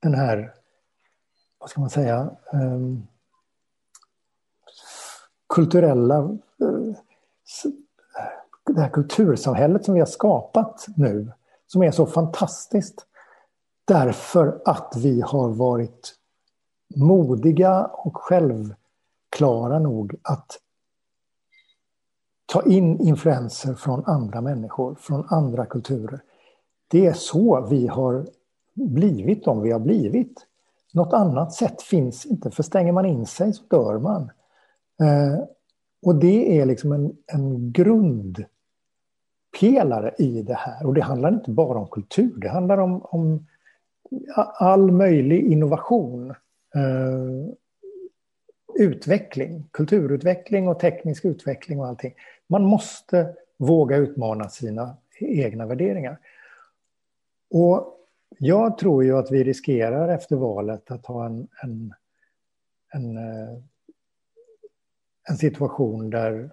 Den 0.00 0.14
här, 0.14 0.54
vad 1.58 1.70
ska 1.70 1.80
man 1.80 1.90
säga, 1.90 2.30
ehm, 2.52 3.06
kulturella, 5.48 6.16
eh, 6.60 6.96
det 8.72 8.80
här 8.80 8.88
kultursamhället 8.88 9.84
som 9.84 9.94
vi 9.94 10.00
har 10.00 10.06
skapat 10.06 10.86
nu, 10.96 11.32
som 11.66 11.82
är 11.82 11.90
så 11.90 12.06
fantastiskt. 12.06 13.06
Därför 13.84 14.62
att 14.64 14.94
vi 14.96 15.20
har 15.20 15.48
varit 15.48 16.14
modiga 16.96 17.84
och 17.84 18.16
självklara 18.16 19.78
nog 19.78 20.14
att 20.22 20.58
ta 22.46 22.62
in 22.62 23.00
influenser 23.00 23.74
från 23.74 24.04
andra 24.06 24.40
människor, 24.40 24.94
från 24.94 25.26
andra 25.28 25.66
kulturer. 25.66 26.20
Det 26.88 27.06
är 27.06 27.12
så 27.12 27.66
vi 27.70 27.86
har 27.86 28.26
blivit 28.74 29.44
de 29.44 29.62
vi 29.62 29.70
har 29.70 29.80
blivit. 29.80 30.46
Något 30.92 31.12
annat 31.12 31.52
sätt 31.52 31.82
finns 31.82 32.26
inte, 32.26 32.50
för 32.50 32.62
stänger 32.62 32.92
man 32.92 33.06
in 33.06 33.26
sig 33.26 33.52
så 33.52 33.62
dör 33.68 33.98
man. 33.98 34.22
Eh, 35.00 35.44
och 36.02 36.14
det 36.14 36.60
är 36.60 36.66
liksom 36.66 36.92
en, 36.92 37.16
en 37.26 37.72
grundpelare 39.60 40.14
i 40.18 40.42
det 40.42 40.54
här. 40.54 40.86
Och 40.86 40.94
det 40.94 41.00
handlar 41.00 41.28
inte 41.34 41.50
bara 41.50 41.78
om 41.78 41.86
kultur, 41.86 42.32
det 42.36 42.48
handlar 42.48 42.78
om, 42.78 43.02
om 43.02 43.46
all 44.54 44.92
möjlig 44.92 45.52
innovation. 45.52 46.30
Eh, 46.74 47.54
utveckling, 48.76 49.68
kulturutveckling 49.70 50.68
och 50.68 50.80
teknisk 50.80 51.24
utveckling 51.24 51.80
och 51.80 51.86
allting. 51.86 52.14
Man 52.46 52.64
måste 52.64 53.34
våga 53.56 53.96
utmana 53.96 54.48
sina 54.48 54.96
egna 55.20 55.66
värderingar. 55.66 56.18
Och 57.50 57.98
jag 58.38 58.78
tror 58.78 59.04
ju 59.04 59.18
att 59.18 59.30
vi 59.30 59.44
riskerar 59.44 60.08
efter 60.08 60.36
valet 60.36 60.90
att 60.90 61.06
ha 61.06 61.26
en, 61.26 61.48
en, 61.62 61.94
en, 62.92 63.16
eh, 63.16 63.58
en 65.28 65.36
situation 65.36 66.10
där 66.10 66.50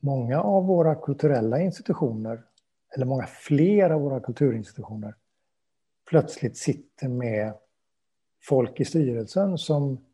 många 0.00 0.40
av 0.40 0.66
våra 0.66 0.94
kulturella 0.94 1.60
institutioner, 1.60 2.42
eller 2.96 3.06
många 3.06 3.26
fler 3.26 3.90
av 3.90 4.00
våra 4.00 4.20
kulturinstitutioner, 4.20 5.14
plötsligt 6.10 6.56
sitter 6.56 7.08
med 7.08 7.52
folk 8.42 8.80
i 8.80 8.84
styrelsen 8.84 9.58
som 9.58 10.04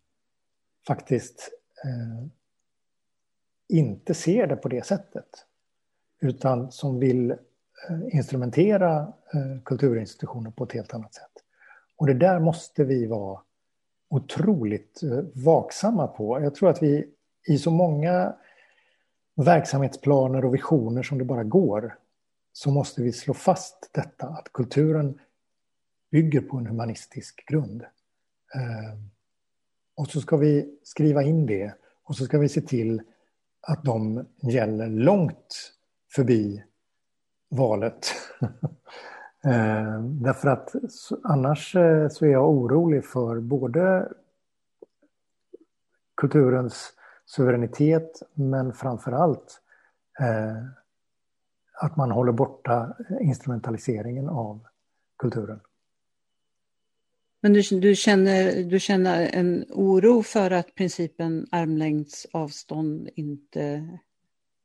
faktiskt 0.87 1.51
eh, 1.85 2.27
inte 3.69 4.15
ser 4.15 4.47
det 4.47 4.57
på 4.57 4.69
det 4.69 4.87
sättet. 4.87 5.47
Utan 6.21 6.73
som 6.73 6.99
vill 6.99 7.37
Eh, 7.91 8.17
instrumentera 8.17 8.99
eh, 9.35 9.63
kulturinstitutioner 9.65 10.51
på 10.51 10.65
ett 10.65 10.73
helt 10.73 10.95
annat 10.95 11.15
sätt. 11.15 11.33
Och 11.97 12.07
det 12.07 12.15
där 12.15 12.41
måste 12.41 12.85
vi 12.85 13.07
vara 13.07 13.41
otroligt 14.09 15.03
eh, 15.03 15.25
vaksamma 15.35 16.07
på. 16.07 16.41
Jag 16.41 16.55
tror 16.55 16.71
att 16.71 16.83
vi 16.83 17.09
i 17.49 17.59
så 17.59 17.71
många 17.71 18.35
verksamhetsplaner 19.35 20.45
och 20.45 20.55
visioner 20.55 21.03
som 21.03 21.19
det 21.19 21.25
bara 21.25 21.45
går 21.45 21.99
så 22.53 22.71
måste 22.71 23.03
vi 23.03 23.13
slå 23.13 23.35
fast 23.35 23.91
detta 23.93 24.27
att 24.27 24.53
kulturen 24.53 25.19
bygger 26.11 26.41
på 26.41 26.57
en 26.57 26.67
humanistisk 26.67 27.47
grund. 27.47 27.83
Ehm, 28.55 29.11
och 29.95 30.09
så 30.09 30.21
ska 30.21 30.37
vi 30.37 30.79
skriva 30.83 31.23
in 31.23 31.47
det 31.47 31.75
och 32.05 32.17
så 32.17 32.25
ska 32.25 32.39
vi 32.39 32.49
se 32.49 32.61
till 32.61 33.03
att 33.61 33.85
de 33.85 34.27
gäller 34.43 34.89
långt 34.89 35.73
förbi 36.15 36.65
valet. 37.49 38.07
Ehm, 39.47 40.23
därför 40.23 40.49
att 40.49 40.75
annars 41.23 41.77
eh, 41.77 42.09
så 42.09 42.25
är 42.27 42.31
jag 42.31 42.51
orolig 42.51 43.05
för 43.05 43.41
både 43.41 44.13
kulturens 46.15 46.94
suveränitet 47.27 48.23
men 48.35 48.73
framför 48.73 49.13
allt 49.13 49.61
eh, 50.21 50.65
att 51.81 51.97
man 51.97 52.11
håller 52.11 52.33
borta 52.33 52.97
instrumentaliseringen 53.21 54.29
av 54.29 54.67
kulturen. 55.19 55.61
Men 57.41 57.53
du, 57.53 57.63
du, 57.81 57.95
känner, 57.95 58.65
du 58.65 58.81
känner 58.81 59.31
en 59.33 59.65
oro 59.71 60.23
för 60.23 60.51
att 60.51 60.75
principen 60.75 61.47
armlängds 61.51 62.27
avstånd 62.33 63.09
inte 63.15 63.89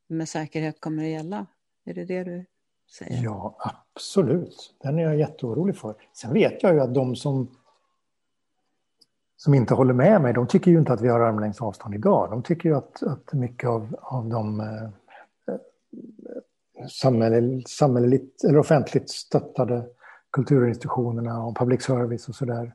med 0.07 0.30
säkerhet 0.30 0.82
kommer 0.82 1.03
att 1.03 1.10
gälla? 1.10 1.45
Är 1.86 1.93
det 1.93 2.05
det 2.05 2.24
du 2.24 2.45
Säger. 2.91 3.24
Ja, 3.24 3.55
absolut. 3.93 4.76
Den 4.82 4.99
är 4.99 5.03
jag 5.03 5.20
jätteorolig 5.20 5.78
för. 5.78 5.95
Sen 6.14 6.34
vet 6.34 6.64
jag 6.64 6.74
ju 6.74 6.80
att 6.80 6.93
de 6.93 7.16
som, 7.16 7.47
som 9.39 9.53
inte 9.53 9.73
håller 9.73 9.93
med 9.93 10.21
mig, 10.21 10.33
de 10.33 10.47
tycker 10.47 10.71
ju 10.71 10.79
inte 10.79 10.93
att 10.93 11.01
vi 11.01 11.07
har 11.07 11.19
armlängds 11.19 11.61
avstånd 11.61 11.95
idag. 11.95 12.29
De 12.31 12.43
tycker 12.43 12.69
ju 12.69 12.75
att, 12.75 13.03
att 13.03 13.33
mycket 13.33 13.69
av, 13.69 13.95
av 14.01 14.29
de 14.29 14.59
eh, 14.59 14.83
eh 14.83 15.59
samhälleligt 17.67 18.43
eller 18.43 18.59
offentligt 18.59 19.09
stöttade 19.09 19.85
kulturinstitutionerna 20.31 21.43
och 21.43 21.57
public 21.57 21.83
service 21.83 22.29
och 22.29 22.35
sådär 22.35 22.73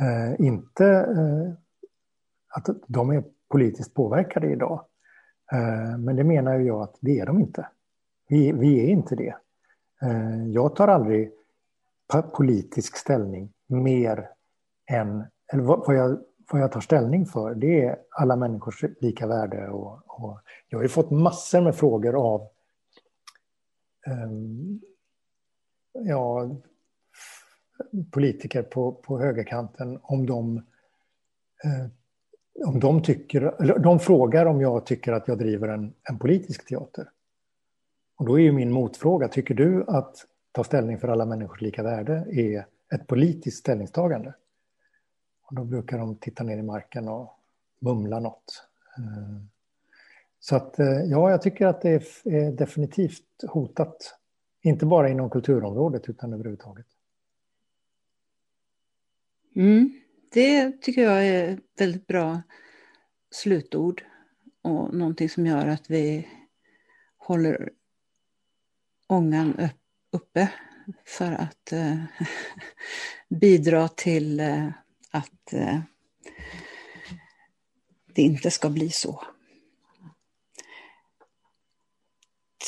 eh, 0.00 0.46
inte 0.46 0.86
eh, 0.86 1.52
att 2.48 2.68
de 2.86 3.10
är 3.10 3.24
politiskt 3.48 3.94
påverkade 3.94 4.50
idag. 4.50 4.84
Eh, 5.52 5.98
men 5.98 6.16
det 6.16 6.24
menar 6.24 6.58
ju 6.58 6.66
jag 6.66 6.82
att 6.82 6.96
det 7.00 7.20
är 7.20 7.26
de 7.26 7.40
inte. 7.40 7.68
Vi, 8.28 8.52
vi 8.52 8.84
är 8.84 8.88
inte 8.88 9.16
det. 9.16 9.34
Eh, 10.02 10.46
jag 10.46 10.76
tar 10.76 10.88
aldrig 10.88 11.30
politisk 12.32 12.96
ställning 12.96 13.52
mer 13.66 14.28
än, 14.86 15.24
eller 15.52 15.62
vad 15.62 15.96
jag, 15.96 16.18
vad 16.52 16.62
jag 16.62 16.72
tar 16.72 16.80
ställning 16.80 17.26
för, 17.26 17.54
det 17.54 17.84
är 17.84 17.98
alla 18.10 18.36
människors 18.36 18.84
lika 19.00 19.26
värde. 19.26 19.68
Och, 19.68 20.02
och 20.06 20.40
jag 20.68 20.78
har 20.78 20.82
ju 20.82 20.88
fått 20.88 21.10
massor 21.10 21.60
med 21.60 21.74
frågor 21.74 22.16
av 22.16 22.48
um, 24.06 24.80
ja, 25.92 26.50
politiker 28.10 28.62
på, 28.62 28.92
på 28.92 29.18
högerkanten 29.18 29.98
om 30.02 30.26
de, 30.26 30.56
eh, 31.64 31.86
om 32.66 32.80
de 32.80 33.02
tycker, 33.02 33.62
eller 33.62 33.78
de 33.78 34.00
frågar 34.00 34.46
om 34.46 34.60
jag 34.60 34.86
tycker 34.86 35.12
att 35.12 35.28
jag 35.28 35.38
driver 35.38 35.68
en, 35.68 35.94
en 36.10 36.18
politisk 36.18 36.68
teater. 36.68 37.10
Och 38.16 38.26
då 38.26 38.38
är 38.38 38.42
ju 38.42 38.52
min 38.52 38.72
motfråga, 38.72 39.28
tycker 39.28 39.54
du 39.54 39.84
att 39.88 40.16
ta 40.52 40.64
ställning 40.64 40.98
för 40.98 41.08
alla 41.08 41.26
människors 41.26 41.60
lika 41.60 41.82
värde 41.82 42.26
är 42.30 42.66
ett 42.94 43.06
politiskt 43.06 43.58
ställningstagande? 43.58 44.34
Och 45.48 45.54
då 45.54 45.64
brukar 45.64 45.98
de 45.98 46.16
titta 46.16 46.44
ner 46.44 46.58
i 46.58 46.62
marken 46.62 47.08
och 47.08 47.38
mumla 47.78 48.20
något. 48.20 48.62
Eh, 48.96 49.42
så 50.40 50.56
att 50.56 50.78
eh, 50.78 50.86
ja, 50.86 51.30
jag 51.30 51.42
tycker 51.42 51.66
att 51.66 51.82
det 51.82 51.90
är 52.24 52.52
definitivt 52.52 53.44
hotat. 53.48 54.14
Inte 54.62 54.86
bara 54.86 55.08
inom 55.08 55.30
kulturområdet 55.30 56.08
utan 56.08 56.32
överhuvudtaget. 56.32 56.86
Mm, 59.56 60.00
det 60.32 60.82
tycker 60.82 61.02
jag 61.02 61.26
är 61.26 61.58
väldigt 61.78 62.06
bra 62.06 62.42
slutord 63.30 64.04
och 64.62 64.94
någonting 64.94 65.28
som 65.28 65.46
gör 65.46 65.66
att 65.66 65.90
vi 65.90 66.28
håller 67.16 67.70
ångan 69.06 69.68
uppe 70.10 70.52
för 71.04 71.32
att 71.32 71.72
eh, 71.72 72.02
bidra 73.28 73.88
till 73.88 74.40
eh, 74.40 74.68
att 75.10 75.52
eh, 75.52 75.80
det 78.14 78.22
inte 78.22 78.50
ska 78.50 78.70
bli 78.70 78.90
så. 78.90 79.22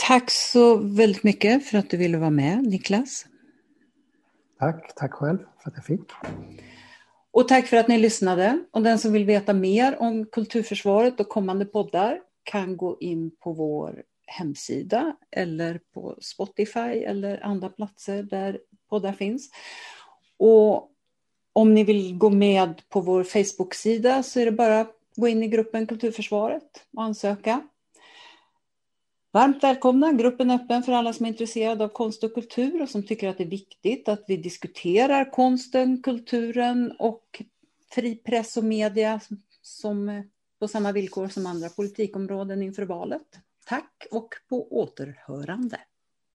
Tack 0.07 0.30
så 0.30 0.76
väldigt 0.76 1.22
mycket 1.22 1.66
för 1.66 1.78
att 1.78 1.91
du 1.91 1.97
ville 1.97 2.18
vara 2.18 2.30
med, 2.30 2.62
Niklas. 2.62 3.26
Tack, 4.59 4.95
tack 4.97 5.12
själv 5.12 5.38
för 5.38 5.70
att 5.70 5.76
jag 5.76 5.84
fick. 5.84 6.01
Och 7.30 7.49
tack 7.49 7.66
för 7.66 7.76
att 7.76 7.88
ni 7.88 7.99
lyssnade. 7.99 8.64
Och 8.70 8.82
den 8.82 8.99
som 8.99 9.12
vill 9.12 9.24
veta 9.24 9.53
mer 9.53 9.97
om 10.01 10.26
Kulturförsvaret 10.26 11.20
och 11.20 11.28
kommande 11.28 11.64
poddar 11.64 12.20
kan 12.43 12.76
gå 12.76 12.97
in 13.01 13.30
på 13.36 13.53
vår 13.53 14.03
hemsida 14.26 15.16
eller 15.30 15.80
på 15.95 16.18
Spotify 16.20 16.80
eller 16.80 17.45
andra 17.45 17.68
platser 17.68 18.22
där 18.22 18.61
poddar 18.88 19.12
finns. 19.12 19.51
Och 20.36 20.91
om 21.53 21.74
ni 21.74 21.84
vill 21.84 22.18
gå 22.18 22.30
med 22.30 22.82
på 22.88 23.01
vår 23.01 23.24
Facebook-sida 23.24 24.22
så 24.22 24.40
är 24.40 24.44
det 24.44 24.53
bara 24.53 24.80
att 24.80 24.96
gå 25.16 25.28
in 25.28 25.42
i 25.42 25.48
gruppen 25.48 25.86
Kulturförsvaret 25.86 26.86
och 26.96 27.03
ansöka. 27.03 27.61
Varmt 29.32 29.62
välkomna, 29.62 30.12
gruppen 30.12 30.51
är 30.51 30.55
öppen 30.55 30.82
för 30.82 30.92
alla 30.92 31.12
som 31.12 31.26
är 31.26 31.30
intresserade 31.30 31.84
av 31.84 31.88
konst 31.88 32.24
och 32.24 32.34
kultur 32.34 32.82
och 32.82 32.88
som 32.88 33.03
tycker 33.03 33.28
att 33.28 33.38
det 33.38 33.44
är 33.44 33.48
viktigt 33.48 34.09
att 34.09 34.24
vi 34.26 34.36
diskuterar 34.36 35.30
konsten, 35.32 36.03
kulturen 36.03 36.92
och 36.98 37.42
fri 37.90 38.16
press 38.16 38.57
och 38.57 38.64
media 38.64 39.20
som, 39.62 40.09
eh, 40.09 40.22
på 40.59 40.68
samma 40.68 40.92
villkor 40.92 41.28
som 41.28 41.46
andra 41.46 41.68
politikområden 41.68 42.62
inför 42.62 42.82
valet. 42.82 43.38
Tack 43.66 44.07
och 44.11 44.34
på 44.48 44.78
återhörande. 44.78 45.78